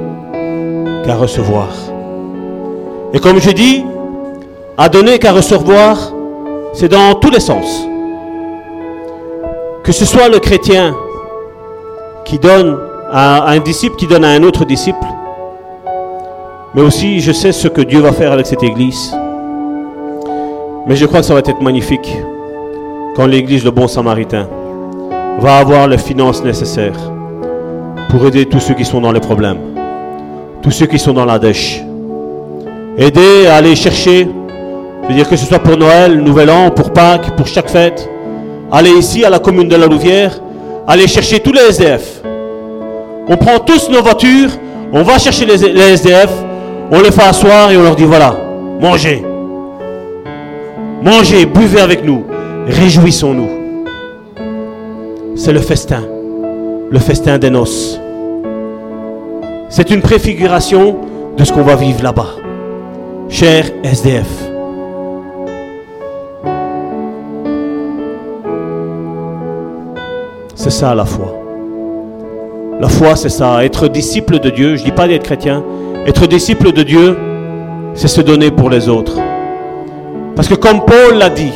qu'à 1.05 1.17
recevoir. 1.17 1.69
Et 3.13 3.19
comme 3.19 3.41
je 3.41 3.51
dis, 3.51 3.85
à 4.79 4.89
donner 4.89 5.19
qu'à 5.19 5.33
recevoir, 5.33 6.15
c'est 6.73 6.89
dans 6.89 7.15
tous 7.15 7.31
les 7.31 7.41
sens. 7.41 7.87
Que 9.85 9.93
ce 9.93 10.07
soit 10.07 10.29
le 10.29 10.39
chrétien 10.39 10.97
qui 12.25 12.39
donne 12.39 12.79
à 13.15 13.51
un 13.51 13.59
disciple 13.59 13.97
qui 13.97 14.07
donne 14.07 14.25
à 14.25 14.31
un 14.31 14.43
autre 14.43 14.65
disciple, 14.65 15.05
mais 16.75 16.81
aussi 16.81 17.21
je 17.21 17.31
sais 17.31 17.53
ce 17.53 17.69
que 17.69 17.83
Dieu 17.83 18.01
va 18.01 18.11
faire 18.11 18.33
avec 18.33 18.47
cette 18.47 18.63
église. 18.63 19.15
Mais 20.87 20.97
je 20.97 21.05
crois 21.05 21.21
que 21.21 21.27
ça 21.27 21.35
va 21.35 21.41
être 21.41 21.61
magnifique 21.61 22.17
quand 23.15 23.27
l'église, 23.27 23.65
le 23.65 23.71
bon 23.71 23.87
samaritain, 23.87 24.49
va 25.39 25.59
avoir 25.59 25.89
les 25.89 25.99
finances 25.99 26.43
nécessaires 26.43 26.99
pour 28.09 28.27
aider 28.27 28.47
tous 28.47 28.61
ceux 28.61 28.73
qui 28.73 28.87
sont 28.87 29.03
dans 29.03 29.13
les 29.13 29.21
problèmes, 29.21 29.59
tous 30.63 30.71
ceux 30.71 30.87
qui 30.87 30.99
sont 30.99 31.13
dans 31.13 31.27
la 31.27 31.39
dèche. 31.39 31.83
Aider 32.97 33.47
à 33.47 33.57
aller 33.57 33.77
chercher, 33.77 34.27
je 35.03 35.09
veux 35.09 35.15
dire 35.15 35.29
que 35.29 35.37
ce 35.37 35.45
soit 35.45 35.59
pour 35.59 35.77
Noël, 35.77 36.19
Nouvel 36.19 36.49
An, 36.51 36.71
pour 36.71 36.95
Pâques, 36.95 37.37
pour 37.37 37.47
chaque 37.47 37.69
fête, 37.69 38.09
aller 38.71 38.91
ici 38.91 39.23
à 39.23 39.29
la 39.29 39.39
commune 39.39 39.69
de 39.69 39.77
la 39.77 39.87
Louvière, 39.87 40.41
aller 40.87 41.07
chercher 41.07 41.41
tous 41.41 41.53
les 41.53 41.61
SDF. 41.61 42.23
On 43.29 43.37
prend 43.37 43.59
tous 43.61 43.89
nos 43.89 44.03
voitures, 44.03 44.51
on 44.93 45.03
va 45.03 45.19
chercher 45.19 45.47
les, 45.47 45.65
SDF, 45.65 46.31
on 46.91 47.01
les 47.01 47.11
fait 47.11 47.23
asseoir 47.23 47.71
et 47.71 47.77
on 47.77 47.83
leur 47.83 47.97
dit 47.97 48.05
voilà, 48.05 48.37
mangez. 48.81 49.23
Mangez, 51.03 51.47
buvez 51.47 51.81
avec 51.81 52.05
nous, 52.05 52.25
réjouissons-nous. 52.67 53.49
C'est 55.37 55.53
le 55.53 55.61
festin, 55.61 56.03
le 56.91 56.99
festin 56.99 57.39
des 57.39 57.51
noces. 57.51 57.99
C'est 59.69 59.91
une 59.91 60.03
préfiguration 60.03 60.97
de 61.37 61.45
ce 61.45 61.53
qu'on 61.53 61.63
va 61.63 61.77
vivre 61.77 62.03
là-bas. 62.03 62.37
Cher 63.29 63.65
SDF. 63.83 64.27
C'est 70.55 70.71
ça 70.71 70.95
la 70.95 71.05
foi. 71.05 71.42
La 72.83 72.89
foi, 72.89 73.15
c'est 73.15 73.29
ça. 73.29 73.65
Être 73.65 73.87
disciple 73.87 74.41
de 74.41 74.51
Dieu, 74.51 74.75
je 74.75 74.81
ne 74.81 74.87
dis 74.87 74.91
pas 74.91 75.07
d'être 75.07 75.23
chrétien. 75.23 75.63
Être 76.05 76.27
disciple 76.27 76.73
de 76.73 76.83
Dieu, 76.83 77.17
c'est 77.95 78.09
se 78.09 78.21
donner 78.21 78.51
pour 78.51 78.71
les 78.71 78.89
autres. 78.89 79.21
Parce 80.35 80.49
que 80.49 80.55
comme 80.55 80.85
Paul 80.85 81.17
l'a 81.17 81.29
dit, 81.29 81.53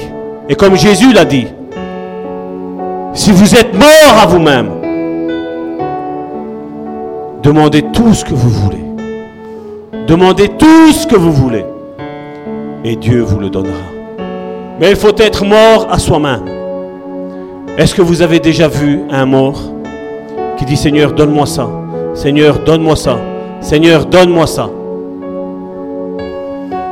et 0.49 0.55
comme 0.55 0.77
Jésus 0.77 1.13
l'a 1.13 1.25
dit, 1.25 1.49
si 3.13 3.33
vous 3.33 3.57
êtes 3.57 3.75
mort 3.75 4.23
à 4.23 4.27
vous-même, 4.27 4.71
demandez 7.43 7.83
tout 7.93 8.15
ce 8.15 8.25
que 8.25 8.35
vous 8.35 8.51
voulez. 8.51 8.85
Demandez 10.07 10.51
tout 10.51 10.93
ce 10.93 11.09
que 11.09 11.17
vous 11.17 11.33
voulez. 11.33 11.65
Et 12.85 12.95
Dieu 12.95 13.23
vous 13.23 13.41
le 13.41 13.51
donnera. 13.51 13.75
Mais 14.79 14.91
il 14.91 14.97
faut 14.97 15.17
être 15.19 15.45
mort 15.45 15.89
à 15.91 15.99
soi-même. 15.99 16.45
Est-ce 17.77 17.97
que 17.97 18.03
vous 18.03 18.23
avez 18.23 18.39
déjà 18.39 18.69
vu 18.69 19.01
un 19.11 19.27
mort? 19.27 19.76
Qui 20.57 20.65
dit 20.65 20.77
Seigneur, 20.77 21.13
donne-moi 21.13 21.47
ça. 21.47 21.69
Seigneur, 22.15 22.61
donne-moi 22.61 22.97
ça. 22.97 23.19
Seigneur, 23.61 24.07
donne-moi 24.07 24.47
ça. 24.47 24.71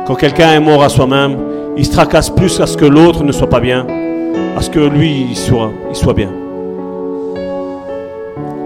Quand 0.05 0.15
quelqu'un 0.15 0.53
est 0.53 0.59
mort 0.59 0.83
à 0.83 0.89
soi-même, 0.89 1.37
il 1.77 1.85
se 1.85 1.91
tracasse 1.91 2.29
plus 2.29 2.59
à 2.61 2.67
ce 2.67 2.77
que 2.77 2.85
l'autre 2.85 3.23
ne 3.23 3.31
soit 3.31 3.49
pas 3.49 3.59
bien, 3.59 3.85
à 4.55 4.61
ce 4.61 4.69
que 4.69 4.79
lui 4.79 5.29
soit, 5.33 5.71
il 5.89 5.95
soit 5.95 6.13
bien. 6.13 6.29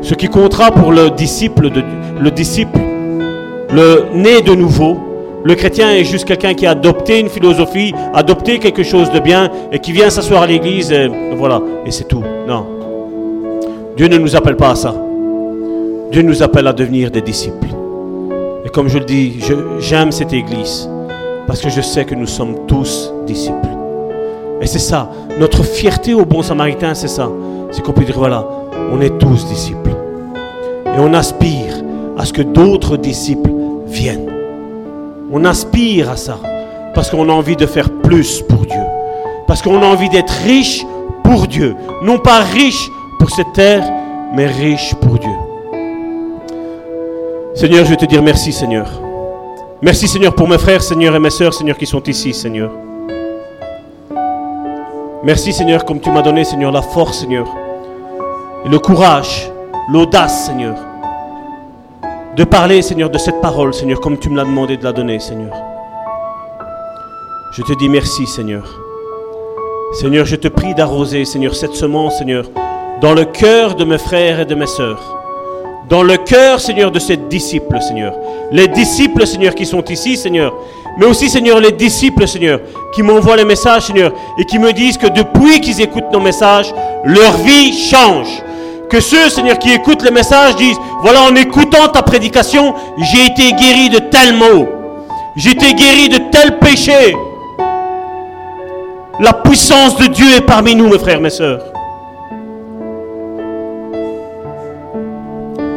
Ce 0.01 0.13
qui 0.13 0.27
comptera 0.27 0.71
pour 0.71 0.91
le 0.91 1.09
disciple, 1.09 1.69
le 2.19 2.31
disciple, 2.31 2.80
le 3.71 4.05
né 4.13 4.41
de 4.41 4.53
nouveau, 4.53 4.97
le 5.43 5.55
chrétien 5.55 5.91
est 5.91 6.03
juste 6.03 6.26
quelqu'un 6.26 6.53
qui 6.53 6.65
a 6.65 6.71
adopté 6.71 7.19
une 7.19 7.30
philosophie, 7.30 7.93
adopté 8.13 8.59
quelque 8.59 8.84
chose 8.84 9.09
de 9.11 9.19
bien 9.19 9.49
et 9.71 9.80
qui 9.80 9.91
vient 9.91 10.09
s'asseoir 10.09 10.43
à 10.43 10.47
l'église 10.47 10.91
et 10.91 11.09
voilà, 11.38 11.61
et 11.85 11.91
c'est 11.91 12.07
tout. 12.07 12.23
Non. 12.47 12.78
Dieu 13.99 14.07
ne 14.07 14.17
nous 14.17 14.38
appelle 14.38 14.55
pas 14.55 14.69
à 14.69 14.76
ça. 14.76 14.95
Dieu 16.09 16.21
nous 16.21 16.41
appelle 16.41 16.67
à 16.67 16.71
devenir 16.71 17.11
des 17.11 17.21
disciples. 17.21 17.67
Et 18.63 18.69
comme 18.69 18.88
je 18.88 18.97
le 18.97 19.03
dis, 19.03 19.41
j'aime 19.81 20.13
cette 20.13 20.31
église 20.31 20.89
parce 21.45 21.59
que 21.59 21.67
je 21.67 21.81
sais 21.81 22.05
que 22.05 22.15
nous 22.15 22.26
sommes 22.26 22.65
tous 22.65 23.11
disciples. 23.27 23.67
Et 24.61 24.67
c'est 24.67 24.80
ça, 24.80 25.09
notre 25.38 25.63
fierté 25.63 26.13
au 26.13 26.23
bon 26.23 26.41
samaritain, 26.41 26.93
c'est 26.93 27.09
ça. 27.09 27.30
C'est 27.71 27.81
qu'on 27.84 27.91
peut 27.91 28.05
dire, 28.05 28.17
voilà, 28.17 28.47
on 28.89 29.01
est 29.01 29.17
tous 29.17 29.45
disciples. 29.47 29.91
Et 30.85 30.97
on 30.97 31.13
aspire 31.13 31.84
à 32.17 32.23
ce 32.23 32.31
que 32.31 32.41
d'autres 32.41 32.95
disciples 32.95 33.51
viennent. 33.85 34.31
On 35.30 35.43
aspire 35.43 36.09
à 36.09 36.15
ça 36.15 36.39
parce 36.95 37.09
qu'on 37.09 37.27
a 37.27 37.34
envie 37.34 37.57
de 37.57 37.65
faire 37.65 37.89
plus 37.89 38.41
pour 38.43 38.59
Dieu. 38.59 38.80
Parce 39.45 39.61
qu'on 39.61 39.81
a 39.81 39.85
envie 39.85 40.07
d'être 40.07 40.31
riche 40.45 40.85
pour 41.21 41.47
Dieu. 41.47 41.76
Non 42.01 42.17
pas 42.17 42.39
riche 42.39 42.89
pour 43.20 43.30
cette 43.30 43.54
terre, 43.54 43.84
mais 44.34 44.48
riche 44.48 44.96
pour 44.96 45.20
Dieu. 45.20 45.30
Seigneur, 47.54 47.84
je 47.84 47.90
vais 47.90 47.98
te 47.98 48.06
dire 48.06 48.24
merci, 48.24 48.54
Seigneur. 48.54 48.90
Merci, 49.82 50.08
Seigneur, 50.08 50.34
pour 50.34 50.48
mes 50.48 50.58
frères, 50.58 50.82
Seigneur, 50.82 51.16
et 51.16 51.20
mes 51.20 51.30
sœurs, 51.30 51.54
Seigneur, 51.54 51.78
qui 51.78 51.86
sont 51.86 52.02
ici, 52.04 52.34
Seigneur. 52.34 52.72
Merci, 55.24 55.52
Seigneur, 55.52 55.84
comme 55.84 56.00
tu 56.00 56.10
m'as 56.10 56.22
donné, 56.22 56.46
Seigneur, 56.46 56.72
la 56.72 56.82
force, 56.82 57.20
Seigneur, 57.20 57.46
et 58.66 58.70
le 58.70 58.80
courage, 58.80 59.52
l'audace, 59.91 60.46
Seigneur, 60.46 60.78
de 62.38 62.44
parler, 62.46 62.82
Seigneur, 62.82 63.10
de 63.10 63.18
cette 63.18 63.41
parole, 63.41 63.74
Seigneur, 63.74 64.00
comme 64.00 64.18
tu 64.18 64.30
me 64.30 64.38
l'as 64.38 64.46
demandé 64.46 64.78
de 64.78 64.84
la 64.84 64.94
donner, 64.94 65.20
Seigneur. 65.20 65.54
Je 67.52 67.62
te 67.64 67.74
dis 67.78 67.90
merci, 67.90 68.26
Seigneur. 68.26 68.64
Seigneur, 69.94 70.26
je 70.26 70.38
te 70.38 70.48
prie 70.48 70.74
d'arroser, 70.74 71.26
Seigneur, 71.26 71.54
cette 71.56 71.74
semence, 71.74 72.18
Seigneur, 72.18 72.46
dans 73.01 73.13
le 73.13 73.26
cœur 73.26 73.76
de 73.76 73.85
mes 73.85 73.97
frères 73.97 74.41
et 74.41 74.45
de 74.45 74.55
mes 74.55 74.67
sœurs, 74.67 74.99
dans 75.88 76.03
le 76.03 76.17
cœur, 76.17 76.59
Seigneur, 76.59 76.91
de 76.91 76.99
ces 76.99 77.17
disciples, 77.17 77.81
Seigneur. 77.81 78.13
Les 78.51 78.67
disciples, 78.67 79.26
Seigneur, 79.26 79.55
qui 79.55 79.65
sont 79.65 79.84
ici, 79.85 80.17
Seigneur. 80.17 80.53
Mais 80.99 81.05
aussi, 81.05 81.30
Seigneur, 81.30 81.59
les 81.59 81.71
disciples, 81.71 82.27
Seigneur, 82.27 82.59
qui 82.93 83.01
m'envoient 83.01 83.38
les 83.38 83.45
messages, 83.45 83.84
Seigneur, 83.84 84.11
et 84.38 84.45
qui 84.45 84.59
me 84.59 84.71
disent 84.71 84.97
que 84.97 85.07
depuis 85.07 85.61
qu'ils 85.61 85.81
écoutent 85.81 86.11
nos 86.11 86.19
messages, 86.19 86.73
leur 87.05 87.38
vie 87.38 87.73
change. 87.73 88.43
Que 88.89 88.99
ceux, 88.99 89.30
Seigneur, 89.30 89.57
qui 89.57 89.71
écoutent 89.71 90.03
les 90.03 90.11
messages 90.11 90.55
disent, 90.57 90.77
voilà, 91.01 91.23
en 91.23 91.35
écoutant 91.35 91.88
ta 91.88 92.03
prédication, 92.03 92.76
j'ai 93.11 93.26
été 93.26 93.53
guéri 93.53 93.89
de 93.89 93.99
tels 93.99 94.35
maux. 94.35 94.67
J'ai 95.38 95.51
été 95.51 95.73
guéri 95.73 96.09
de 96.09 96.17
tels 96.31 96.59
péchés. 96.59 97.15
La 99.19 99.34
puissance 99.34 99.97
de 99.97 100.05
Dieu 100.07 100.27
est 100.38 100.45
parmi 100.45 100.76
nous, 100.76 100.89
mes 100.89 100.99
frères, 100.99 101.21
mes 101.21 101.30
sœurs. 101.30 101.61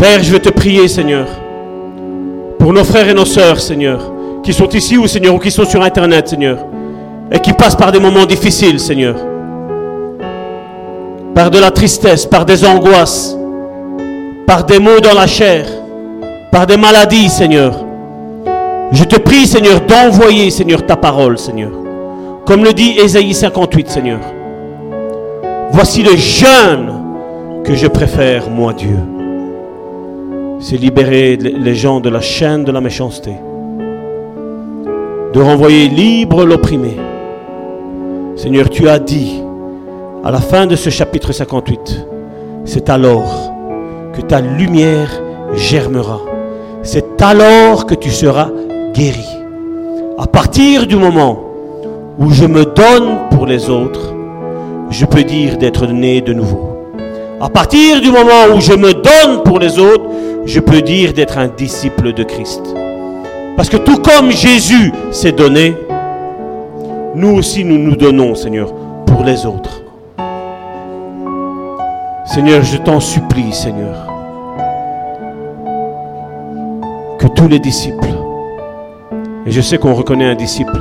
Père, 0.02 0.20
je 0.20 0.32
vais 0.32 0.40
te 0.40 0.48
prier, 0.48 0.88
Seigneur, 0.88 1.28
pour 2.58 2.72
nos 2.72 2.82
frères 2.82 3.08
et 3.08 3.14
nos 3.14 3.24
sœurs, 3.24 3.60
Seigneur, 3.60 4.12
qui 4.42 4.52
sont 4.52 4.68
ici 4.70 4.98
ou, 4.98 5.06
Seigneur, 5.06 5.32
ou 5.32 5.38
qui 5.38 5.52
sont 5.52 5.64
sur 5.64 5.80
Internet, 5.80 6.26
Seigneur, 6.26 6.58
et 7.30 7.38
qui 7.38 7.52
passent 7.52 7.76
par 7.76 7.92
des 7.92 8.00
moments 8.00 8.26
difficiles, 8.26 8.80
Seigneur, 8.80 9.14
par 11.36 11.52
de 11.52 11.60
la 11.60 11.70
tristesse, 11.70 12.26
par 12.26 12.44
des 12.44 12.64
angoisses, 12.64 13.36
par 14.44 14.64
des 14.64 14.80
maux 14.80 14.98
dans 14.98 15.14
la 15.14 15.28
chair, 15.28 15.66
par 16.50 16.66
des 16.66 16.76
maladies, 16.76 17.28
Seigneur. 17.28 17.72
Je 18.90 19.04
te 19.04 19.20
prie, 19.20 19.46
Seigneur, 19.46 19.82
d'envoyer, 19.82 20.50
Seigneur, 20.50 20.84
ta 20.84 20.96
parole, 20.96 21.38
Seigneur. 21.38 21.70
Comme 22.44 22.64
le 22.64 22.72
dit 22.72 22.98
Ésaïe 22.98 23.34
58, 23.34 23.88
Seigneur. 23.88 24.18
Voici 25.70 26.02
le 26.02 26.16
jeûne 26.16 26.92
que 27.62 27.76
je 27.76 27.86
préfère, 27.86 28.50
moi 28.50 28.72
Dieu. 28.72 28.98
C'est 30.64 30.76
libérer 30.76 31.36
les 31.36 31.74
gens 31.74 31.98
de 31.98 32.08
la 32.08 32.20
chaîne 32.20 32.62
de 32.62 32.70
la 32.70 32.80
méchanceté. 32.80 33.32
De 35.32 35.40
renvoyer 35.40 35.88
libre 35.88 36.44
l'opprimé. 36.44 36.96
Seigneur, 38.36 38.70
tu 38.70 38.88
as 38.88 39.00
dit 39.00 39.42
à 40.22 40.30
la 40.30 40.40
fin 40.40 40.66
de 40.66 40.76
ce 40.76 40.88
chapitre 40.88 41.32
58, 41.32 42.06
c'est 42.64 42.88
alors 42.90 43.52
que 44.14 44.20
ta 44.20 44.40
lumière 44.40 45.10
germera. 45.52 46.20
C'est 46.84 47.20
alors 47.20 47.84
que 47.84 47.96
tu 47.96 48.10
seras 48.10 48.50
guéri. 48.94 49.26
À 50.16 50.28
partir 50.28 50.86
du 50.86 50.94
moment 50.94 51.40
où 52.20 52.30
je 52.30 52.44
me 52.44 52.64
donne 52.64 53.18
pour 53.32 53.46
les 53.46 53.68
autres, 53.68 54.14
je 54.90 55.06
peux 55.06 55.24
dire 55.24 55.58
d'être 55.58 55.88
né 55.88 56.20
de 56.20 56.32
nouveau. 56.32 56.78
À 57.40 57.48
partir 57.48 58.00
du 58.00 58.12
moment 58.12 58.54
où 58.54 58.60
je 58.60 58.74
me 58.74 58.92
donne 58.92 59.42
pour 59.42 59.58
les 59.58 59.76
autres, 59.80 60.04
je 60.44 60.60
peux 60.60 60.82
dire 60.82 61.12
d'être 61.12 61.38
un 61.38 61.48
disciple 61.48 62.12
de 62.12 62.24
Christ. 62.24 62.62
Parce 63.56 63.68
que 63.68 63.76
tout 63.76 63.98
comme 63.98 64.30
Jésus 64.30 64.92
s'est 65.10 65.32
donné, 65.32 65.74
nous 67.14 67.36
aussi 67.36 67.64
nous 67.64 67.78
nous 67.78 67.96
donnons, 67.96 68.34
Seigneur, 68.34 68.72
pour 69.06 69.22
les 69.24 69.46
autres. 69.46 69.82
Seigneur, 72.24 72.62
je 72.62 72.78
t'en 72.78 72.98
supplie, 72.98 73.52
Seigneur, 73.52 74.06
que 77.18 77.26
tous 77.26 77.48
les 77.48 77.58
disciples, 77.58 78.08
et 79.44 79.50
je 79.50 79.60
sais 79.60 79.76
qu'on 79.76 79.94
reconnaît 79.94 80.26
un 80.26 80.34
disciple, 80.34 80.76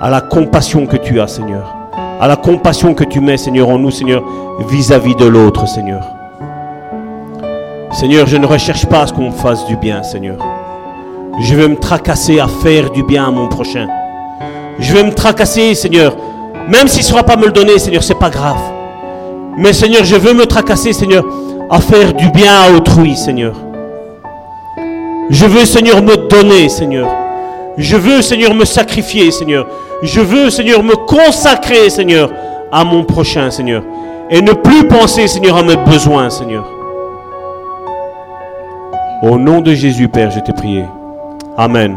à 0.00 0.08
la 0.08 0.20
compassion 0.20 0.86
que 0.86 0.96
tu 0.96 1.20
as, 1.20 1.26
Seigneur. 1.26 1.76
À 2.18 2.26
la 2.26 2.36
compassion 2.36 2.94
que 2.94 3.04
tu 3.04 3.20
mets, 3.20 3.36
Seigneur, 3.36 3.68
en 3.68 3.78
nous, 3.78 3.90
Seigneur, 3.90 4.22
vis-à-vis 4.68 5.16
de 5.16 5.26
l'autre, 5.26 5.68
Seigneur. 5.68 6.15
Seigneur, 7.98 8.26
je 8.26 8.36
ne 8.36 8.44
recherche 8.44 8.84
pas 8.84 9.00
à 9.00 9.06
ce 9.06 9.12
qu'on 9.14 9.30
me 9.30 9.34
fasse 9.34 9.64
du 9.64 9.74
bien, 9.74 10.02
Seigneur. 10.02 10.36
Je 11.40 11.54
veux 11.54 11.66
me 11.66 11.76
tracasser 11.76 12.40
à 12.40 12.46
faire 12.46 12.90
du 12.90 13.02
bien 13.02 13.28
à 13.28 13.30
mon 13.30 13.48
prochain. 13.48 13.88
Je 14.78 14.92
veux 14.92 15.02
me 15.02 15.14
tracasser, 15.14 15.74
Seigneur. 15.74 16.14
Même 16.68 16.88
s'il 16.88 17.00
ne 17.00 17.06
saura 17.06 17.22
pas 17.22 17.36
me 17.36 17.46
le 17.46 17.52
donner, 17.52 17.78
Seigneur, 17.78 18.02
c'est 18.02 18.18
pas 18.18 18.28
grave. 18.28 18.60
Mais 19.56 19.72
Seigneur, 19.72 20.04
je 20.04 20.14
veux 20.14 20.34
me 20.34 20.44
tracasser, 20.44 20.92
Seigneur, 20.92 21.24
à 21.70 21.80
faire 21.80 22.12
du 22.12 22.28
bien 22.28 22.52
à 22.52 22.76
autrui, 22.76 23.16
Seigneur. 23.16 23.54
Je 25.30 25.46
veux, 25.46 25.64
Seigneur, 25.64 26.02
me 26.02 26.28
donner, 26.28 26.68
Seigneur. 26.68 27.08
Je 27.78 27.96
veux, 27.96 28.20
Seigneur, 28.20 28.52
me 28.52 28.66
sacrifier, 28.66 29.30
Seigneur. 29.30 29.66
Je 30.02 30.20
veux, 30.20 30.50
Seigneur, 30.50 30.82
me 30.82 30.96
consacrer, 30.96 31.88
Seigneur, 31.88 32.30
à 32.70 32.84
mon 32.84 33.04
prochain, 33.04 33.50
Seigneur. 33.50 33.82
Et 34.28 34.42
ne 34.42 34.52
plus 34.52 34.86
penser, 34.86 35.26
Seigneur, 35.28 35.56
à 35.56 35.62
mes 35.62 35.76
besoins, 35.76 36.28
Seigneur. 36.28 36.75
Au 39.22 39.38
nom 39.38 39.60
de 39.60 39.74
Jésus, 39.74 40.08
Père, 40.08 40.30
je 40.30 40.40
t'ai 40.40 40.52
prié. 40.52 40.84
Amen. 41.56 41.96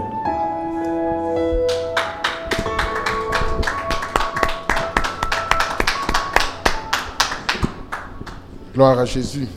Gloire 8.73 8.99
à 8.99 9.05
Jésus. 9.05 9.47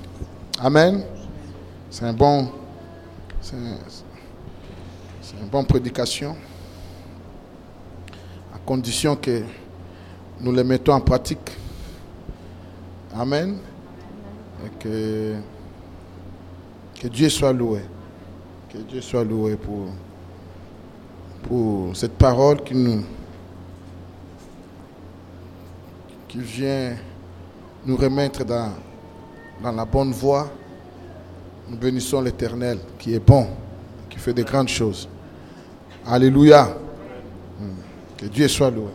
Amen. 0.61 1.03
C'est 1.91 2.05
un 2.05 2.13
bon, 2.13 2.49
c'est 3.41 3.57
une 5.41 5.49
bonne 5.51 5.67
prédication 5.67 6.37
condition 8.65 9.17
que 9.17 9.43
nous 10.41 10.53
les 10.53 10.65
mettons 10.65 10.93
en 10.93 11.01
pratique. 11.01 11.51
Amen. 13.15 13.59
Et 14.65 14.71
que, 14.79 15.35
que 17.03 17.09
Dieu 17.09 17.29
soit 17.29 17.53
loué. 17.53 17.81
Que 18.73 18.79
Dieu 18.79 19.01
soit 19.01 19.25
loué 19.25 19.57
pour, 19.57 19.89
pour 21.43 21.97
cette 21.97 22.13
parole 22.13 22.63
qui 22.63 22.77
nous 22.77 23.03
qui 26.29 26.39
vient 26.39 26.95
nous 27.85 27.97
remettre 27.97 28.45
dans, 28.45 28.71
dans 29.61 29.73
la 29.73 29.85
bonne 29.85 30.13
voie. 30.13 30.49
Nous 31.69 31.77
bénissons 31.77 32.21
l'Éternel 32.21 32.79
qui 33.01 33.15
est 33.15 33.27
bon, 33.27 33.49
qui 34.09 34.19
fait 34.19 34.33
de 34.33 34.45
grandes 34.45 34.69
choses. 34.69 35.09
Alléluia. 36.07 36.69
Que 38.17 38.27
Dieu 38.27 38.47
soit 38.47 38.71
loué. 38.71 38.91